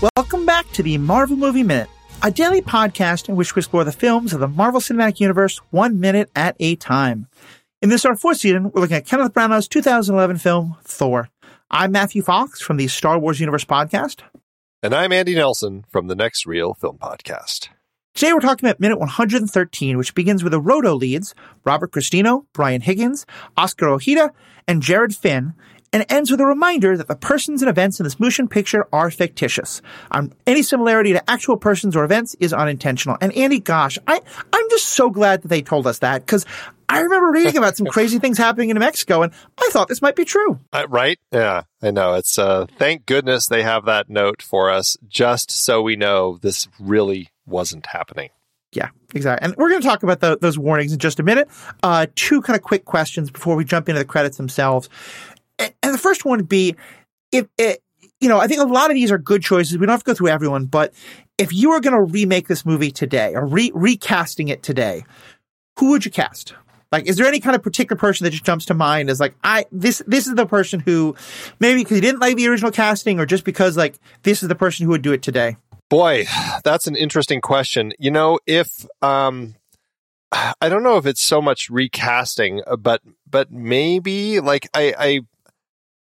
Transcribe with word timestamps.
Welcome 0.00 0.46
back 0.46 0.70
to 0.74 0.84
the 0.84 0.96
Marvel 0.96 1.36
Movie 1.36 1.64
Minute, 1.64 1.88
a 2.22 2.30
daily 2.30 2.62
podcast 2.62 3.28
in 3.28 3.34
which 3.34 3.56
we 3.56 3.60
explore 3.60 3.82
the 3.82 3.90
films 3.90 4.32
of 4.32 4.38
the 4.38 4.46
Marvel 4.46 4.80
Cinematic 4.80 5.18
Universe 5.18 5.58
one 5.70 5.98
minute 5.98 6.30
at 6.36 6.54
a 6.60 6.76
time. 6.76 7.26
In 7.82 7.88
this 7.88 8.04
our 8.04 8.14
fourth 8.14 8.36
season, 8.36 8.70
we're 8.70 8.80
looking 8.80 8.96
at 8.96 9.06
Kenneth 9.06 9.32
Branagh's 9.32 9.66
2011 9.66 10.38
film 10.38 10.76
Thor. 10.84 11.30
I'm 11.68 11.90
Matthew 11.90 12.22
Fox 12.22 12.60
from 12.60 12.76
the 12.76 12.86
Star 12.86 13.18
Wars 13.18 13.40
Universe 13.40 13.64
podcast. 13.64 14.20
And 14.84 14.94
I'm 14.94 15.10
Andy 15.10 15.34
Nelson 15.34 15.84
from 15.88 16.06
the 16.06 16.14
Next 16.14 16.46
Reel 16.46 16.74
Film 16.74 16.98
Podcast. 16.98 17.70
Today 18.14 18.32
we're 18.32 18.38
talking 18.38 18.68
about 18.68 18.78
minute 18.78 19.00
113, 19.00 19.98
which 19.98 20.14
begins 20.14 20.44
with 20.44 20.52
the 20.52 20.60
Roto 20.60 20.94
leads, 20.94 21.34
Robert 21.64 21.90
Christino, 21.90 22.46
Brian 22.52 22.82
Higgins, 22.82 23.26
Oscar 23.56 23.88
Ojeda, 23.88 24.32
and 24.68 24.80
Jared 24.80 25.16
Finn, 25.16 25.54
and 25.92 26.02
it 26.02 26.12
ends 26.12 26.30
with 26.30 26.40
a 26.40 26.46
reminder 26.46 26.96
that 26.96 27.08
the 27.08 27.16
persons 27.16 27.62
and 27.62 27.68
events 27.68 27.98
in 28.00 28.04
this 28.04 28.20
motion 28.20 28.48
picture 28.48 28.86
are 28.92 29.10
fictitious. 29.10 29.80
Um, 30.10 30.32
any 30.46 30.62
similarity 30.62 31.12
to 31.12 31.30
actual 31.30 31.56
persons 31.56 31.96
or 31.96 32.04
events 32.04 32.36
is 32.40 32.52
unintentional. 32.52 33.16
And 33.20 33.32
Andy, 33.32 33.60
gosh, 33.60 33.98
I, 34.06 34.20
I'm 34.52 34.70
just 34.70 34.88
so 34.88 35.10
glad 35.10 35.42
that 35.42 35.48
they 35.48 35.62
told 35.62 35.86
us 35.86 36.00
that 36.00 36.24
because 36.24 36.44
I 36.88 37.00
remember 37.00 37.30
reading 37.30 37.56
about 37.56 37.76
some 37.76 37.86
crazy 37.86 38.18
things 38.20 38.38
happening 38.38 38.70
in 38.70 38.78
Mexico 38.78 39.22
and 39.22 39.32
I 39.58 39.70
thought 39.72 39.88
this 39.88 40.02
might 40.02 40.16
be 40.16 40.24
true. 40.24 40.58
Uh, 40.72 40.86
right? 40.88 41.18
Yeah, 41.32 41.62
I 41.82 41.90
know. 41.90 42.14
It's, 42.14 42.38
uh, 42.38 42.66
thank 42.78 43.06
goodness 43.06 43.46
they 43.46 43.62
have 43.62 43.86
that 43.86 44.10
note 44.10 44.42
for 44.42 44.70
us 44.70 44.96
just 45.06 45.50
so 45.50 45.82
we 45.82 45.96
know 45.96 46.38
this 46.40 46.68
really 46.78 47.28
wasn't 47.46 47.86
happening. 47.86 48.30
Yeah, 48.72 48.90
exactly. 49.14 49.46
And 49.46 49.56
we're 49.56 49.70
going 49.70 49.80
to 49.80 49.86
talk 49.86 50.02
about 50.02 50.20
the, 50.20 50.36
those 50.38 50.58
warnings 50.58 50.92
in 50.92 50.98
just 50.98 51.18
a 51.18 51.22
minute. 51.22 51.48
Uh, 51.82 52.06
two 52.14 52.42
kind 52.42 52.54
of 52.54 52.62
quick 52.62 52.84
questions 52.84 53.30
before 53.30 53.56
we 53.56 53.64
jump 53.64 53.88
into 53.88 53.98
the 53.98 54.04
credits 54.04 54.36
themselves 54.36 54.90
and, 55.58 55.74
the 55.82 55.98
first 55.98 56.24
one 56.24 56.38
would 56.38 56.48
be 56.48 56.76
if 57.32 57.46
it, 57.58 57.82
you 58.20 58.28
know, 58.28 58.38
I 58.38 58.46
think 58.46 58.60
a 58.60 58.64
lot 58.64 58.90
of 58.90 58.94
these 58.94 59.10
are 59.12 59.18
good 59.18 59.42
choices. 59.42 59.78
We 59.78 59.86
don't 59.86 59.92
have 59.92 60.04
to 60.04 60.10
go 60.10 60.14
through 60.14 60.28
everyone, 60.28 60.66
but 60.66 60.92
if 61.36 61.52
you 61.52 61.70
were 61.70 61.80
going 61.80 61.94
to 61.94 62.02
remake 62.02 62.48
this 62.48 62.66
movie 62.66 62.90
today 62.90 63.34
or 63.34 63.46
re- 63.46 63.72
recasting 63.74 64.48
it 64.48 64.62
today, 64.62 65.04
who 65.78 65.90
would 65.90 66.04
you 66.04 66.10
cast? 66.10 66.54
Like, 66.90 67.06
is 67.06 67.16
there 67.16 67.26
any 67.26 67.38
kind 67.38 67.54
of 67.54 67.62
particular 67.62 67.98
person 67.98 68.24
that 68.24 68.30
just 68.30 68.44
jumps 68.44 68.64
to 68.66 68.74
mind 68.74 69.10
as 69.10 69.20
like, 69.20 69.34
I, 69.44 69.66
this, 69.70 70.02
this 70.06 70.26
is 70.26 70.34
the 70.34 70.46
person 70.46 70.80
who 70.80 71.14
maybe 71.60 71.82
because 71.82 71.96
he 71.96 72.00
didn't 72.00 72.20
like 72.20 72.36
the 72.36 72.48
original 72.48 72.72
casting 72.72 73.20
or 73.20 73.26
just 73.26 73.44
because 73.44 73.76
like 73.76 73.98
this 74.22 74.42
is 74.42 74.48
the 74.48 74.54
person 74.54 74.84
who 74.84 74.90
would 74.90 75.02
do 75.02 75.12
it 75.12 75.22
today? 75.22 75.56
Boy, 75.90 76.24
that's 76.64 76.86
an 76.86 76.96
interesting 76.96 77.40
question. 77.40 77.92
You 77.98 78.10
know, 78.10 78.38
if, 78.46 78.86
um, 79.02 79.54
I 80.32 80.68
don't 80.68 80.82
know 80.82 80.96
if 80.96 81.06
it's 81.06 81.22
so 81.22 81.40
much 81.40 81.70
recasting, 81.70 82.62
but, 82.78 83.02
but 83.30 83.52
maybe 83.52 84.40
like 84.40 84.68
I, 84.74 84.94
I, 84.98 85.20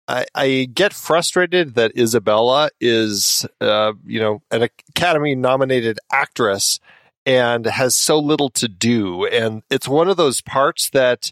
I, 0.09 0.25
I 0.33 0.67
get 0.73 0.91
frustrated 0.91 1.75
that 1.75 1.95
Isabella 1.95 2.71
is, 2.81 3.45
uh, 3.61 3.93
you 4.03 4.19
know, 4.19 4.41
an 4.49 4.63
Academy 4.63 5.35
nominated 5.35 5.99
actress 6.11 6.79
and 7.27 7.65
has 7.67 7.95
so 7.95 8.17
little 8.17 8.49
to 8.49 8.67
do. 8.67 9.27
And 9.27 9.61
it's 9.69 9.87
one 9.87 10.09
of 10.09 10.17
those 10.17 10.41
parts 10.41 10.89
that 10.89 11.31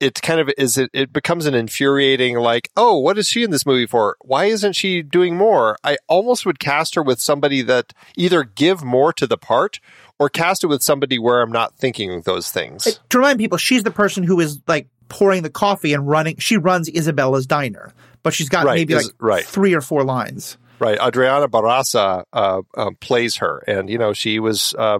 it 0.00 0.22
kind 0.22 0.40
of 0.40 0.50
is, 0.56 0.78
it, 0.78 0.88
it 0.94 1.12
becomes 1.12 1.44
an 1.44 1.54
infuriating, 1.54 2.38
like, 2.38 2.70
oh, 2.74 2.98
what 2.98 3.18
is 3.18 3.28
she 3.28 3.42
in 3.42 3.50
this 3.50 3.66
movie 3.66 3.86
for? 3.86 4.16
Why 4.22 4.46
isn't 4.46 4.72
she 4.72 5.02
doing 5.02 5.36
more? 5.36 5.76
I 5.84 5.98
almost 6.08 6.46
would 6.46 6.58
cast 6.58 6.94
her 6.94 7.02
with 7.02 7.20
somebody 7.20 7.60
that 7.62 7.92
either 8.16 8.44
give 8.44 8.82
more 8.82 9.12
to 9.12 9.26
the 9.26 9.38
part 9.38 9.78
or 10.18 10.30
cast 10.30 10.64
it 10.64 10.68
with 10.68 10.82
somebody 10.82 11.18
where 11.18 11.42
I'm 11.42 11.52
not 11.52 11.76
thinking 11.76 12.22
those 12.22 12.50
things. 12.50 12.98
To 13.10 13.18
remind 13.18 13.38
people, 13.38 13.58
she's 13.58 13.82
the 13.82 13.90
person 13.90 14.22
who 14.22 14.40
is 14.40 14.60
like 14.66 14.88
pouring 15.08 15.42
the 15.42 15.50
coffee 15.50 15.92
and 15.92 16.08
running. 16.08 16.36
She 16.38 16.56
runs 16.56 16.88
Isabella's 16.88 17.46
diner, 17.46 17.92
but 18.26 18.34
she's 18.34 18.48
got 18.48 18.66
right, 18.66 18.74
maybe 18.74 18.96
like 18.96 19.04
right. 19.20 19.44
three 19.44 19.72
or 19.72 19.80
four 19.80 20.02
lines. 20.02 20.58
Right, 20.80 20.98
Adriana 21.00 21.48
Barraza 21.48 22.24
uh, 22.32 22.62
uh, 22.76 22.90
plays 22.98 23.36
her, 23.36 23.62
and 23.68 23.88
you 23.88 23.98
know 23.98 24.12
she 24.12 24.40
was 24.40 24.74
uh, 24.76 24.98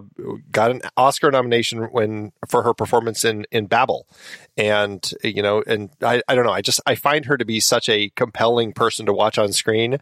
got 0.49 0.71
an 0.71 0.79
Oscar 0.95 1.29
nomination 1.29 1.83
when 1.91 2.31
for 2.47 2.63
her 2.63 2.73
performance 2.73 3.25
in 3.25 3.45
in 3.51 3.65
Babel, 3.65 4.07
and 4.55 5.11
you 5.25 5.41
know, 5.41 5.61
and 5.67 5.89
I, 6.01 6.21
I 6.29 6.35
don't 6.35 6.45
know, 6.45 6.53
I 6.53 6.61
just 6.61 6.79
I 6.85 6.95
find 6.95 7.25
her 7.25 7.35
to 7.35 7.43
be 7.43 7.59
such 7.59 7.89
a 7.89 8.09
compelling 8.15 8.71
person 8.71 9.05
to 9.07 9.13
watch 9.13 9.37
on 9.37 9.51
screen. 9.51 9.97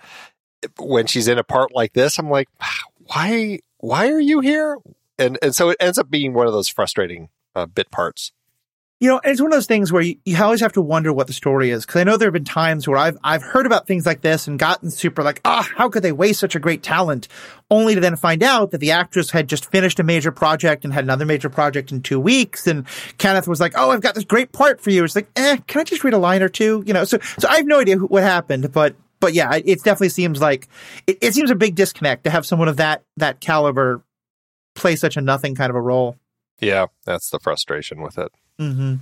When 0.77 1.07
she's 1.07 1.27
in 1.27 1.39
a 1.39 1.43
part 1.43 1.73
like 1.73 1.93
this, 1.93 2.19
I'm 2.19 2.29
like, 2.29 2.47
why 3.07 3.59
why 3.79 4.11
are 4.11 4.21
you 4.21 4.41
here? 4.41 4.77
And 5.17 5.39
and 5.41 5.55
so 5.55 5.69
it 5.69 5.77
ends 5.79 5.97
up 5.97 6.11
being 6.11 6.35
one 6.35 6.45
of 6.45 6.53
those 6.53 6.69
frustrating 6.69 7.29
uh, 7.55 7.65
bit 7.65 7.89
parts. 7.89 8.31
You 9.01 9.09
know, 9.09 9.19
it's 9.25 9.41
one 9.41 9.51
of 9.51 9.55
those 9.57 9.65
things 9.65 9.91
where 9.91 10.01
you, 10.01 10.15
you 10.23 10.41
always 10.41 10.61
have 10.61 10.71
to 10.73 10.81
wonder 10.81 11.11
what 11.11 11.27
the 11.27 11.33
story 11.33 11.69
is. 11.69 11.85
Cause 11.85 11.99
I 11.99 12.05
know 12.05 12.15
there 12.15 12.27
have 12.27 12.33
been 12.33 12.45
times 12.45 12.87
where 12.87 12.97
I've, 12.97 13.17
I've 13.21 13.43
heard 13.43 13.65
about 13.65 13.87
things 13.87 14.05
like 14.05 14.21
this 14.21 14.47
and 14.47 14.57
gotten 14.57 14.89
super 14.89 15.21
like, 15.21 15.41
ah, 15.43 15.67
how 15.75 15.89
could 15.89 16.01
they 16.01 16.13
waste 16.13 16.39
such 16.39 16.55
a 16.55 16.59
great 16.59 16.81
talent? 16.81 17.27
Only 17.69 17.95
to 17.95 18.01
then 18.01 18.15
find 18.15 18.41
out 18.41 18.71
that 18.71 18.77
the 18.77 18.91
actress 18.91 19.31
had 19.31 19.49
just 19.49 19.69
finished 19.69 19.99
a 19.99 20.03
major 20.03 20.31
project 20.31 20.85
and 20.85 20.93
had 20.93 21.03
another 21.03 21.25
major 21.25 21.49
project 21.49 21.91
in 21.91 22.03
two 22.03 22.21
weeks. 22.21 22.67
And 22.67 22.87
Kenneth 23.17 23.49
was 23.49 23.59
like, 23.59 23.73
oh, 23.75 23.91
I've 23.91 24.01
got 24.01 24.15
this 24.15 24.23
great 24.23 24.53
part 24.53 24.79
for 24.79 24.91
you. 24.91 25.03
It's 25.03 25.15
like, 25.15 25.29
eh, 25.35 25.57
can 25.67 25.81
I 25.81 25.83
just 25.83 26.05
read 26.05 26.13
a 26.13 26.17
line 26.17 26.41
or 26.41 26.49
two? 26.49 26.81
You 26.85 26.93
know, 26.93 27.03
so, 27.03 27.19
so 27.37 27.49
I 27.49 27.57
have 27.57 27.65
no 27.65 27.79
idea 27.81 27.97
what 27.97 28.23
happened, 28.23 28.71
but, 28.71 28.95
but 29.19 29.33
yeah, 29.33 29.53
it, 29.55 29.63
it 29.67 29.83
definitely 29.83 30.09
seems 30.09 30.39
like, 30.39 30.69
it, 31.05 31.17
it 31.21 31.33
seems 31.33 31.51
a 31.51 31.55
big 31.55 31.75
disconnect 31.75 32.23
to 32.23 32.29
have 32.29 32.45
someone 32.45 32.69
of 32.69 32.77
that, 32.77 33.03
that 33.17 33.41
caliber 33.41 34.01
play 34.73 34.95
such 34.95 35.17
a 35.17 35.21
nothing 35.21 35.53
kind 35.53 35.69
of 35.69 35.75
a 35.75 35.81
role. 35.81 36.15
Yeah, 36.59 36.87
that's 37.05 37.29
the 37.29 37.39
frustration 37.39 38.01
with 38.01 38.17
it. 38.17 38.31
Mm-hmm. 38.59 38.95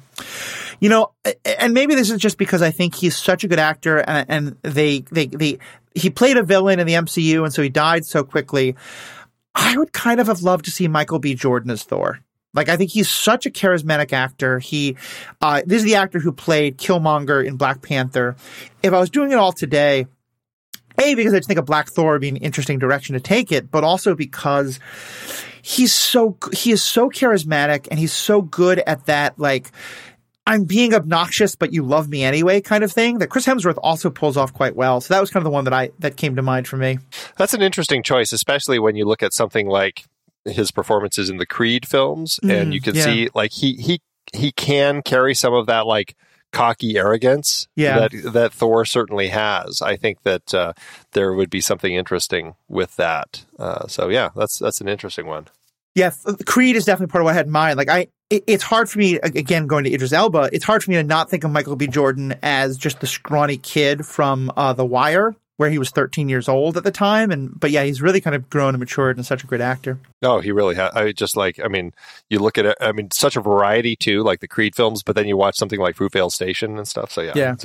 You 0.79 0.89
know, 0.89 1.11
and 1.59 1.73
maybe 1.73 1.95
this 1.95 2.09
is 2.09 2.19
just 2.19 2.37
because 2.37 2.61
I 2.61 2.71
think 2.71 2.95
he's 2.95 3.15
such 3.15 3.43
a 3.43 3.47
good 3.47 3.59
actor, 3.59 3.99
and, 3.99 4.25
and 4.29 4.57
they, 4.63 4.99
they, 5.11 5.27
they, 5.27 5.59
he 5.95 6.09
played 6.09 6.37
a 6.37 6.43
villain 6.43 6.79
in 6.79 6.87
the 6.87 6.93
MCU, 6.93 7.43
and 7.43 7.53
so 7.53 7.61
he 7.61 7.69
died 7.69 8.05
so 8.05 8.23
quickly. 8.23 8.75
I 9.55 9.77
would 9.77 9.93
kind 9.93 10.19
of 10.19 10.27
have 10.27 10.41
loved 10.41 10.65
to 10.65 10.71
see 10.71 10.87
Michael 10.87 11.19
B. 11.19 11.35
Jordan 11.35 11.69
as 11.69 11.83
Thor. 11.83 12.19
Like, 12.55 12.69
I 12.69 12.77
think 12.77 12.91
he's 12.91 13.09
such 13.09 13.45
a 13.45 13.51
charismatic 13.51 14.13
actor. 14.13 14.59
He, 14.59 14.95
uh, 15.41 15.61
this 15.65 15.79
is 15.79 15.85
the 15.85 15.95
actor 15.95 16.19
who 16.19 16.31
played 16.31 16.77
Killmonger 16.77 17.43
in 17.43 17.55
Black 17.55 17.81
Panther. 17.81 18.35
If 18.81 18.93
I 18.93 18.99
was 18.99 19.09
doing 19.09 19.31
it 19.31 19.35
all 19.35 19.53
today, 19.53 20.05
a, 20.99 21.15
because 21.15 21.33
I 21.33 21.37
just 21.37 21.47
think 21.47 21.59
a 21.59 21.63
Black 21.63 21.89
Thor 21.89 22.13
would 22.13 22.21
be 22.21 22.29
an 22.29 22.37
interesting 22.37 22.77
direction 22.77 23.13
to 23.13 23.19
take 23.19 23.51
it, 23.51 23.71
but 23.71 23.83
also 23.83 24.15
because 24.15 24.79
he's 25.63 25.93
so 25.93 26.37
he 26.53 26.71
is 26.71 26.83
so 26.83 27.09
charismatic 27.09 27.87
and 27.89 27.97
he's 27.97 28.11
so 28.13 28.41
good 28.41 28.79
at 28.79 29.05
that 29.07 29.39
like 29.39 29.71
I'm 30.45 30.65
being 30.65 30.93
obnoxious, 30.93 31.55
but 31.55 31.71
you 31.71 31.83
love 31.83 32.09
me 32.09 32.21
anyway 32.25 32.59
kind 32.59 32.83
of 32.83 32.91
thing 32.91 33.19
that 33.19 33.27
Chris 33.27 33.45
Hemsworth 33.45 33.79
also 33.81 34.09
pulls 34.09 34.35
off 34.35 34.53
quite 34.53 34.75
well. 34.75 34.99
So 34.99 35.13
that 35.13 35.21
was 35.21 35.31
kind 35.31 35.39
of 35.39 35.45
the 35.45 35.51
one 35.51 35.63
that 35.63 35.73
I 35.73 35.91
that 35.99 36.17
came 36.17 36.35
to 36.35 36.41
mind 36.41 36.67
for 36.67 36.75
me. 36.75 36.99
That's 37.37 37.53
an 37.53 37.61
interesting 37.61 38.03
choice, 38.03 38.33
especially 38.33 38.77
when 38.77 38.97
you 38.97 39.05
look 39.05 39.23
at 39.23 39.33
something 39.33 39.67
like 39.67 40.03
his 40.43 40.69
performances 40.69 41.29
in 41.29 41.37
the 41.37 41.45
Creed 41.45 41.87
films, 41.87 42.41
mm, 42.43 42.53
and 42.53 42.73
you 42.73 42.81
can 42.81 42.95
yeah. 42.95 43.03
see 43.05 43.29
like 43.33 43.51
he 43.53 43.75
he 43.75 44.01
he 44.33 44.51
can 44.51 45.01
carry 45.01 45.33
some 45.33 45.53
of 45.53 45.67
that 45.67 45.87
like 45.87 46.13
cocky 46.53 46.97
arrogance 46.97 47.67
yeah. 47.75 47.99
that 47.99 48.33
that 48.33 48.53
Thor 48.53 48.85
certainly 48.85 49.27
has. 49.27 49.81
I 49.81 49.97
think 49.97 50.23
that 50.23 50.53
uh, 50.53 50.73
there 51.11 51.33
would 51.33 51.49
be 51.49 51.59
something 51.59 51.93
interesting 51.93 52.55
with 52.69 52.95
that. 52.95 53.43
Uh, 53.59 53.87
so 53.87 54.07
yeah, 54.07 54.29
that's 54.35 54.59
that's 54.59 54.79
an 54.79 54.87
interesting 54.87 55.25
one. 55.25 55.47
Yeah, 55.95 56.11
Creed 56.45 56.75
is 56.75 56.85
definitely 56.85 57.11
part 57.11 57.21
of 57.21 57.25
what 57.25 57.31
I 57.31 57.35
had 57.35 57.45
in 57.47 57.51
mind. 57.51 57.77
Like 57.77 57.89
I, 57.89 58.07
it, 58.29 58.43
it's 58.47 58.63
hard 58.63 58.89
for 58.89 58.97
me 58.99 59.15
again 59.15 59.67
going 59.67 59.83
to 59.83 59.93
Idris 59.93 60.13
Elba. 60.13 60.49
It's 60.53 60.65
hard 60.65 60.83
for 60.83 60.91
me 60.91 60.97
to 60.97 61.03
not 61.03 61.29
think 61.29 61.43
of 61.43 61.51
Michael 61.51 61.75
B. 61.75 61.87
Jordan 61.87 62.35
as 62.41 62.77
just 62.77 62.99
the 62.99 63.07
scrawny 63.07 63.57
kid 63.57 64.05
from 64.05 64.51
uh, 64.55 64.73
The 64.73 64.85
Wire 64.85 65.35
where 65.57 65.69
he 65.69 65.77
was 65.77 65.91
13 65.91 66.29
years 66.29 66.49
old 66.49 66.77
at 66.77 66.83
the 66.83 66.91
time. 66.91 67.31
And 67.31 67.59
but 67.59 67.71
yeah, 67.71 67.83
he's 67.83 68.01
really 68.01 68.21
kind 68.21 68.35
of 68.35 68.49
grown 68.49 68.69
and 68.69 68.79
matured 68.79 69.17
and 69.17 69.25
such 69.25 69.43
a 69.43 69.47
great 69.47 69.61
actor. 69.61 69.99
Oh, 70.21 70.39
he 70.39 70.51
really 70.51 70.75
has. 70.75 70.91
I 70.93 71.11
just 71.11 71.37
like. 71.37 71.59
I 71.63 71.67
mean, 71.67 71.93
you 72.29 72.39
look 72.39 72.57
at 72.57 72.65
it. 72.65 72.77
I 72.79 72.91
mean, 72.91 73.11
such 73.11 73.35
a 73.35 73.41
variety 73.41 73.95
too, 73.95 74.23
like 74.23 74.39
the 74.39 74.47
Creed 74.47 74.75
films. 74.75 75.03
But 75.03 75.15
then 75.15 75.27
you 75.27 75.37
watch 75.37 75.55
something 75.57 75.79
like 75.79 75.95
Fruitvale 75.95 76.31
Station 76.31 76.77
and 76.77 76.87
stuff. 76.87 77.11
So 77.11 77.21
yeah, 77.21 77.33
yeah. 77.35 77.55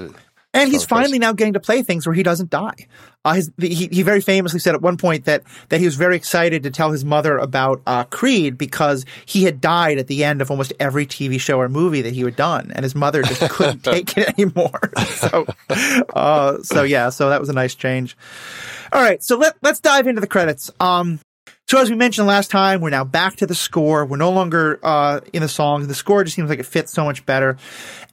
And 0.59 0.73
he's 0.73 0.85
finally 0.85 1.19
now 1.19 1.33
getting 1.33 1.53
to 1.55 1.61
play 1.61 1.83
things 1.83 2.07
where 2.07 2.15
he 2.15 2.23
doesn't 2.23 2.51
die. 2.51 2.87
Uh, 3.25 3.35
his, 3.35 3.51
he, 3.59 3.89
he 3.91 4.03
very 4.03 4.21
famously 4.21 4.61
said 4.61 4.75
at 4.75 4.83
one 4.83 4.97
point 4.97 5.25
that, 5.27 5.43
that 5.69 5.81
he 5.81 5.85
was 5.85 5.97
very 5.97 6.17
excited 6.17 6.63
to 6.63 6.71
tell 6.71 6.91
his 6.91 7.05
mother 7.05 7.37
about 7.37 7.83
uh, 7.87 8.05
Creed 8.05 8.57
because 8.57 9.05
he 9.27 9.45
had 9.45 9.61
died 9.61 9.99
at 9.99 10.07
the 10.07 10.25
end 10.25 10.41
of 10.41 10.51
almost 10.51 10.73
every 10.81 11.07
TV 11.07 11.41
show 11.41 11.61
or 11.61 11.69
movie 11.69 12.03
that 12.03 12.15
he 12.15 12.23
had 12.23 12.37
done, 12.37 12.73
and 12.75 12.85
his 12.85 12.95
mother 12.95 13.23
just 13.23 13.41
couldn't 13.51 13.85
take 13.85 14.17
it 14.17 14.29
anymore. 14.39 14.81
so, 15.17 15.47
uh, 16.15 16.63
so 16.63 16.83
yeah, 16.83 17.11
so 17.11 17.29
that 17.29 17.41
was 17.41 17.49
a 17.49 17.53
nice 17.53 17.75
change. 17.75 18.17
All 18.93 19.03
right, 19.03 19.23
so 19.23 19.37
let 19.37 19.57
let's 19.63 19.81
dive 19.81 20.07
into 20.07 20.21
the 20.21 20.27
credits. 20.27 20.71
Um, 20.81 21.21
so 21.69 21.79
as 21.79 21.91
we 21.91 21.97
mentioned 21.97 22.27
last 22.27 22.51
time, 22.51 22.81
we're 22.81 22.89
now 22.89 23.05
back 23.05 23.37
to 23.37 23.47
the 23.47 23.55
score. 23.55 24.07
We're 24.07 24.17
no 24.17 24.31
longer 24.31 24.81
uh, 24.83 25.21
in 25.35 25.43
the 25.43 25.49
song. 25.49 25.87
The 25.87 25.95
score 25.95 26.25
just 26.25 26.35
seems 26.35 26.49
like 26.49 26.61
it 26.61 26.67
fits 26.67 26.93
so 26.93 27.05
much 27.05 27.27
better. 27.27 27.59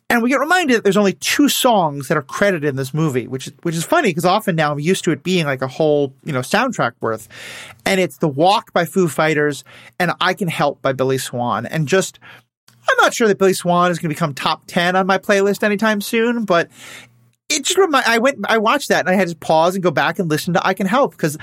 And 0.10 0.22
we 0.22 0.30
get 0.30 0.40
reminded 0.40 0.78
that 0.78 0.84
there's 0.84 0.98
only 0.98 1.14
two 1.14 1.50
songs 1.50 2.08
that 2.08 2.18
are 2.18 2.22
credited 2.22 2.70
in 2.70 2.76
this 2.76 2.94
movie, 2.94 3.28
which 3.28 3.48
is 3.48 3.54
which 3.64 3.76
is 3.76 3.84
funny 3.84 4.10
because 4.10 4.24
often 4.26 4.56
now 4.56 4.72
I'm 4.72 4.80
used 4.80 5.04
to 5.06 5.12
it 5.12 5.24
being 5.24 5.46
like 5.46 5.64
a 5.64 5.68
whole 5.68 6.14
you 6.24 6.32
know 6.32 6.42
soundtrack 6.42 6.94
worth, 7.02 7.28
and 7.86 8.00
it's 8.00 8.18
"The 8.18 8.28
Walk" 8.28 8.72
by 8.72 8.86
Foo 8.86 9.08
Fighters 9.08 9.64
and 10.00 10.12
"I 10.22 10.36
Can 10.36 10.48
Help" 10.48 10.82
by 10.82 10.94
Billy 10.94 11.18
Swan. 11.18 11.66
And 11.66 11.88
just 11.88 12.20
I'm 12.88 12.98
not 13.02 13.16
sure 13.16 13.28
that 13.28 13.40
Billy 13.40 13.54
Swan 13.54 13.90
is 13.90 13.98
going 13.98 14.10
to 14.10 14.16
become 14.16 14.36
top 14.36 14.66
ten 14.68 14.96
on 14.96 15.08
my 15.08 15.18
playlist 15.18 15.64
anytime 15.64 16.02
soon, 16.02 16.46
but 16.46 16.70
it 17.50 17.64
just 17.64 17.78
remind. 17.78 18.06
I 18.06 18.20
went, 18.20 18.40
I 18.48 18.60
watched 18.60 18.90
that, 18.90 19.08
and 19.08 19.10
I 19.10 19.18
had 19.18 19.28
to 19.28 19.36
pause 19.36 19.76
and 19.76 19.84
go 19.84 19.92
back 19.92 20.20
and 20.20 20.30
listen 20.30 20.54
to 20.54 20.66
"I 20.66 20.76
Can 20.76 20.88
Help" 20.88 21.12
because 21.12 21.38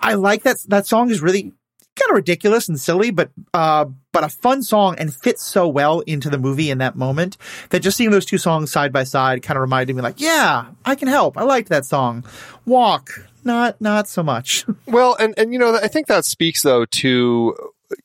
I 0.00 0.14
like 0.14 0.44
that. 0.44 0.56
That 0.68 0.86
song 0.86 1.10
is 1.10 1.20
really 1.20 1.52
kind 1.98 2.10
of 2.10 2.16
ridiculous 2.16 2.68
and 2.68 2.78
silly, 2.78 3.10
but 3.10 3.30
uh, 3.54 3.86
but 4.12 4.24
a 4.24 4.28
fun 4.28 4.62
song 4.62 4.96
and 4.98 5.12
fits 5.12 5.44
so 5.44 5.68
well 5.68 6.00
into 6.00 6.30
the 6.30 6.38
movie 6.38 6.70
in 6.70 6.78
that 6.78 6.96
moment 6.96 7.36
that 7.70 7.80
just 7.80 7.96
seeing 7.96 8.10
those 8.10 8.26
two 8.26 8.38
songs 8.38 8.70
side 8.70 8.92
by 8.92 9.04
side 9.04 9.42
kind 9.42 9.56
of 9.56 9.62
reminded 9.62 9.94
me, 9.94 10.02
like, 10.02 10.20
yeah, 10.20 10.66
I 10.84 10.94
can 10.94 11.08
help. 11.08 11.36
I 11.36 11.42
liked 11.42 11.68
that 11.68 11.84
song. 11.84 12.24
Walk, 12.66 13.10
not 13.44 13.80
not 13.80 14.08
so 14.08 14.22
much. 14.22 14.64
well, 14.86 15.16
and 15.18 15.34
and 15.36 15.52
you 15.52 15.58
know, 15.58 15.74
I 15.74 15.88
think 15.88 16.06
that 16.06 16.24
speaks 16.24 16.62
though 16.62 16.84
to 16.84 17.54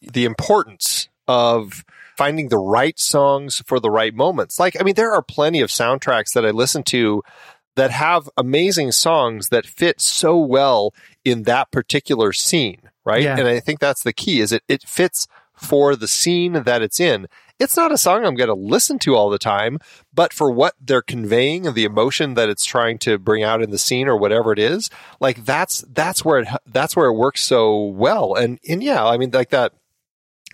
the 0.01 0.25
importance 0.25 1.10
of 1.28 1.84
finding 2.18 2.50
the 2.50 2.57
right 2.57 3.00
songs 3.00 3.62
for 3.66 3.80
the 3.80 3.90
right 3.90 4.13
moments. 4.13 4.60
Like, 4.60 4.80
I 4.80 4.84
mean, 4.84 4.95
there 4.95 5.13
are 5.13 5.22
plenty 5.22 5.62
of 5.62 5.69
soundtracks 5.69 6.34
that 6.34 6.45
I 6.45 6.51
listen 6.51 6.84
to 6.84 7.24
that 7.75 7.92
have 7.92 8.30
amazing 8.38 8.92
songs 8.92 9.50
that 9.50 9.66
fit 9.66 10.00
so 10.00 10.38
well 10.38 10.94
in 11.25 11.44
that 11.44 11.72
particular 11.72 12.34
scene, 12.34 12.90
right? 13.05 13.23
Yeah. 13.23 13.38
And 13.38 13.47
I 13.47 13.59
think 13.59 13.79
that's 13.79 14.03
the 14.03 14.13
key 14.13 14.41
is 14.41 14.51
it 14.51 14.63
it 14.67 14.83
fits 14.83 15.27
for 15.55 15.95
the 15.95 16.07
scene 16.07 16.53
that 16.63 16.81
it's 16.81 17.00
in. 17.00 17.27
It's 17.59 17.77
not 17.77 17.91
a 17.91 17.97
song 17.97 18.25
I'm 18.25 18.35
going 18.35 18.50
to 18.50 18.55
listen 18.55 18.97
to 19.00 19.15
all 19.15 19.29
the 19.29 19.38
time, 19.38 19.79
but 20.13 20.33
for 20.33 20.51
what 20.51 20.73
they're 20.81 21.03
conveying 21.03 21.67
and 21.67 21.75
the 21.75 21.85
emotion 21.85 22.33
that 22.33 22.50
it's 22.50 22.65
trying 22.65 22.97
to 23.00 23.19
bring 23.19 23.44
out 23.44 23.61
in 23.61 23.69
the 23.69 23.77
scene 23.77 24.07
or 24.07 24.17
whatever 24.17 24.51
it 24.51 24.59
is, 24.59 24.89
like 25.19 25.45
that's 25.45 25.85
that's 25.89 26.25
where 26.25 26.39
it 26.39 26.47
that's 26.65 26.95
where 26.95 27.07
it 27.07 27.13
works 27.13 27.41
so 27.41 27.85
well. 27.85 28.33
And 28.33 28.59
and 28.67 28.83
yeah, 28.83 29.06
I 29.06 29.17
mean 29.17 29.31
like 29.31 29.49
that 29.49 29.73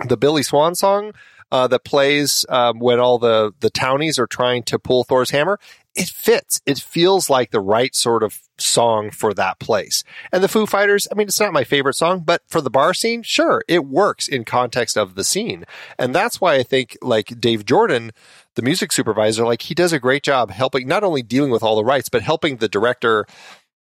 the 0.06 0.18
Billy 0.18 0.44
Swan 0.44 0.76
song 0.76 1.14
uh, 1.52 1.68
that 1.68 1.84
plays 1.84 2.46
um, 2.50 2.80
when 2.80 3.00
all 3.00 3.18
the 3.18 3.54
the 3.60 3.70
townies 3.70 4.20
are 4.20 4.28
trying 4.28 4.64
to 4.64 4.80
pull 4.80 5.04
Thor's 5.04 5.32
hammer. 5.32 5.60
It 5.96 6.08
fits. 6.08 6.62
It 6.66 6.78
feels 6.78 7.30
like 7.30 7.52
the 7.52 7.60
right 7.60 7.94
sort 7.96 8.24
of 8.24 8.40
song 8.58 9.10
for 9.10 9.34
that 9.34 9.60
place. 9.60 10.04
And 10.32 10.44
the 10.44 10.48
Foo 10.48 10.66
Fighters, 10.66 11.08
I 11.12 11.16
mean, 11.16 11.28
it's 11.28 11.40
not 11.40 11.52
my 11.52 11.64
favorite 11.64 11.96
song, 11.96 12.22
but 12.22 12.44
for 12.48 12.62
the 12.62 12.70
bar 12.70 12.94
scene, 12.94 13.24
sure, 13.24 13.64
it 13.68 13.86
works 13.86 14.28
in 14.28 14.46
context 14.46 14.98
of 14.98 15.16
the 15.16 15.24
scene. 15.24 15.66
And 15.98 16.14
that's 16.14 16.40
why 16.40 16.56
I 16.56 16.64
think 16.64 16.98
like 17.02 17.42
Dave 17.42 17.66
Jordan, 17.66 18.12
the 18.56 18.62
music 18.62 18.92
supervisor, 18.92 19.46
like 19.46 19.64
he 19.64 19.74
does 19.74 19.92
a 19.92 20.00
great 20.00 20.24
job 20.24 20.52
helping 20.52 20.88
not 20.88 21.04
only 21.04 21.24
dealing 21.24 21.52
with 21.52 21.64
all 21.64 21.76
the 21.76 21.84
rights, 21.84 22.08
but 22.08 22.22
helping 22.22 22.58
the 22.58 22.70
director 22.70 23.26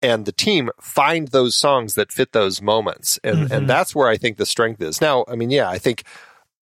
and 0.01 0.25
the 0.25 0.31
team 0.31 0.69
find 0.79 1.29
those 1.29 1.55
songs 1.55 1.95
that 1.95 2.11
fit 2.11 2.31
those 2.31 2.61
moments. 2.61 3.19
And 3.23 3.37
mm-hmm. 3.37 3.53
and 3.53 3.69
that's 3.69 3.95
where 3.95 4.07
I 4.07 4.17
think 4.17 4.37
the 4.37 4.45
strength 4.45 4.81
is. 4.81 5.01
Now, 5.01 5.25
I 5.27 5.35
mean, 5.35 5.49
yeah, 5.51 5.69
I 5.69 5.77
think 5.77 6.03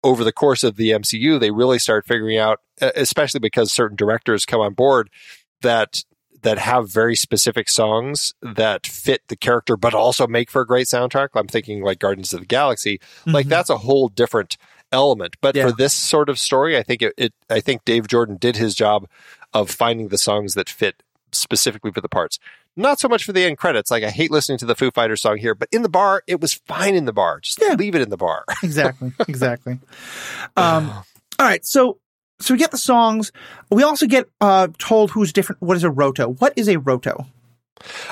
over 0.05 0.23
the 0.23 0.33
course 0.33 0.63
of 0.63 0.77
the 0.77 0.91
MCU, 0.91 1.41
they 1.41 1.51
really 1.51 1.81
start 1.81 2.07
figuring 2.07 2.39
out, 2.39 2.61
especially 2.81 3.41
because 3.41 3.73
certain 3.73 3.97
directors 3.97 4.45
come 4.45 4.61
on 4.61 4.75
board 4.75 5.11
that 5.63 6.05
that 6.43 6.59
have 6.59 6.91
very 6.91 7.17
specific 7.17 7.71
songs 7.71 8.35
that 8.43 8.87
fit 8.87 9.23
the 9.29 9.37
character, 9.37 9.79
but 9.79 9.95
also 9.95 10.27
make 10.27 10.51
for 10.51 10.61
a 10.61 10.67
great 10.67 10.87
soundtrack. 10.87 11.29
I'm 11.35 11.49
thinking 11.49 11.83
like 11.83 11.99
Guardians 11.99 12.35
of 12.35 12.41
the 12.41 12.47
Galaxy. 12.47 12.99
Mm-hmm. 12.99 13.31
Like 13.31 13.47
that's 13.47 13.71
a 13.71 13.79
whole 13.79 14.09
different 14.11 14.59
element. 14.93 15.37
But 15.41 15.57
yeah. 15.57 15.67
for 15.67 15.73
this 15.73 15.95
sort 15.95 16.29
of 16.29 16.39
story, 16.39 16.77
I 16.77 16.83
think 16.83 17.01
it, 17.01 17.15
it, 17.17 17.33
I 17.49 17.61
think 17.61 17.87
Dave 17.87 18.09
Jordan 18.09 18.37
did 18.37 18.57
his 18.57 18.75
job 18.75 19.09
of 19.55 19.71
finding 19.71 20.09
the 20.09 20.19
songs 20.19 20.53
that 20.53 20.69
fit 20.69 21.03
specifically 21.33 21.93
for 21.93 22.03
the 22.03 22.11
parts. 22.11 22.39
Not 22.77 22.99
so 22.99 23.09
much 23.09 23.25
for 23.25 23.33
the 23.33 23.45
end 23.45 23.59
credits. 23.59 23.91
Like 23.91 24.03
I 24.03 24.11
hate 24.11 24.31
listening 24.31 24.59
to 24.59 24.67
the 24.67 24.75
Foo 24.75 24.91
Fighters 24.91 25.23
song 25.23 25.39
here, 25.39 25.55
but 25.55 25.69
in 25.71 25.83
the 25.83 25.89
bar, 25.89 26.23
it 26.27 26.41
was 26.41 26.55
fine 26.55 26.95
in 26.95 27.05
the 27.05 27.13
bar. 27.13 27.41
Just 27.41 27.61
yeah. 27.61 27.75
leave 27.75 27.95
it 27.95 28.03
in 28.03 28.11
the 28.11 28.17
bar. 28.17 28.45
exactly. 28.63 29.13
Exactly. 29.29 29.79
Um, 30.57 30.91
all 30.91 31.47
right. 31.47 31.65
So, 31.65 31.99
so 32.41 32.55
we 32.55 32.59
get 32.59 32.71
the 32.71 32.79
songs. 32.79 33.33
We 33.71 33.83
also 33.83 34.07
get 34.07 34.29
uh, 34.41 34.69
told 34.79 35.11
who's 35.11 35.33
different. 35.33 35.61
What 35.63 35.77
is 35.77 35.83
a 35.83 35.91
roto? 35.91 36.29
What 36.29 36.53
is 36.57 36.69
a 36.69 36.79
roto? 36.79 37.27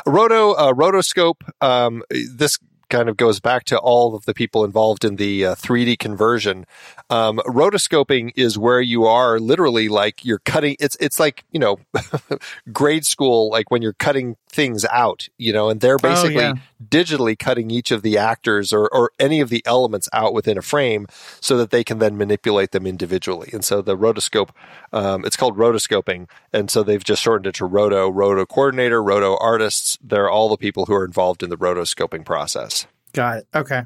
A 0.04 0.10
roto, 0.10 0.54
a 0.54 0.74
rotoscope. 0.74 1.42
Um, 1.60 2.02
this 2.10 2.58
kind 2.92 3.08
of 3.08 3.16
goes 3.16 3.40
back 3.40 3.64
to 3.64 3.78
all 3.78 4.14
of 4.14 4.26
the 4.26 4.34
people 4.34 4.66
involved 4.66 5.02
in 5.02 5.16
the 5.16 5.46
uh, 5.46 5.54
3D 5.54 5.98
conversion. 5.98 6.66
Um, 7.08 7.38
rotoscoping 7.46 8.32
is 8.36 8.58
where 8.58 8.82
you 8.82 9.06
are 9.06 9.40
literally 9.40 9.88
like 9.88 10.26
you're 10.26 10.40
cutting. 10.40 10.76
It's 10.78 10.96
it's 11.00 11.18
like 11.18 11.44
you 11.50 11.58
know 11.58 11.78
grade 12.72 13.06
school, 13.06 13.50
like 13.50 13.70
when 13.70 13.80
you're 13.80 13.94
cutting 13.94 14.36
things 14.46 14.84
out, 14.84 15.28
you 15.38 15.52
know, 15.54 15.70
and 15.70 15.80
they're 15.80 15.94
oh, 15.94 15.98
basically 15.98 16.44
oh, 16.44 16.54
yeah. 16.54 16.54
digitally 16.86 17.38
cutting 17.38 17.70
each 17.70 17.90
of 17.90 18.02
the 18.02 18.18
actors 18.18 18.72
or 18.72 18.88
or 18.94 19.10
any 19.18 19.40
of 19.40 19.48
the 19.48 19.62
elements 19.64 20.08
out 20.12 20.34
within 20.34 20.58
a 20.58 20.62
frame 20.62 21.06
so 21.40 21.56
that 21.56 21.70
they 21.70 21.82
can 21.82 21.98
then 21.98 22.18
manipulate 22.18 22.72
them 22.72 22.86
individually. 22.86 23.48
And 23.54 23.64
so 23.64 23.80
the 23.80 23.96
rotoscope, 23.96 24.50
um, 24.92 25.24
it's 25.24 25.36
called 25.36 25.56
rotoscoping, 25.56 26.28
and 26.52 26.70
so 26.70 26.82
they've 26.82 27.02
just 27.02 27.22
shortened 27.22 27.46
it 27.46 27.54
to 27.54 27.64
roto, 27.64 28.10
roto 28.10 28.44
coordinator, 28.44 29.02
roto 29.02 29.38
artists. 29.38 29.98
They're 30.02 30.30
all 30.30 30.50
the 30.50 30.58
people 30.58 30.84
who 30.84 30.94
are 30.94 31.06
involved 31.06 31.42
in 31.42 31.48
the 31.48 31.56
rotoscoping 31.56 32.26
process. 32.26 32.81
Got 33.12 33.38
it. 33.38 33.46
Okay. 33.54 33.82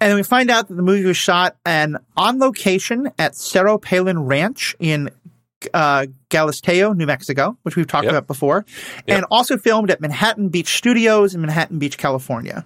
And 0.00 0.10
then 0.10 0.16
we 0.16 0.22
find 0.22 0.50
out 0.50 0.68
that 0.68 0.74
the 0.74 0.82
movie 0.82 1.04
was 1.04 1.16
shot 1.16 1.56
and 1.64 1.98
on 2.16 2.38
location 2.38 3.10
at 3.18 3.34
Cerro 3.36 3.78
Pelon 3.78 4.26
Ranch 4.26 4.74
in 4.78 5.10
uh, 5.72 6.06
Galisteo, 6.30 6.96
New 6.96 7.06
Mexico, 7.06 7.56
which 7.62 7.76
we've 7.76 7.86
talked 7.86 8.04
yep. 8.04 8.12
about 8.12 8.26
before, 8.26 8.64
yep. 9.06 9.18
and 9.18 9.26
also 9.30 9.56
filmed 9.56 9.90
at 9.90 10.00
Manhattan 10.00 10.48
Beach 10.48 10.76
Studios 10.76 11.34
in 11.34 11.40
Manhattan 11.40 11.78
Beach, 11.78 11.98
California. 11.98 12.64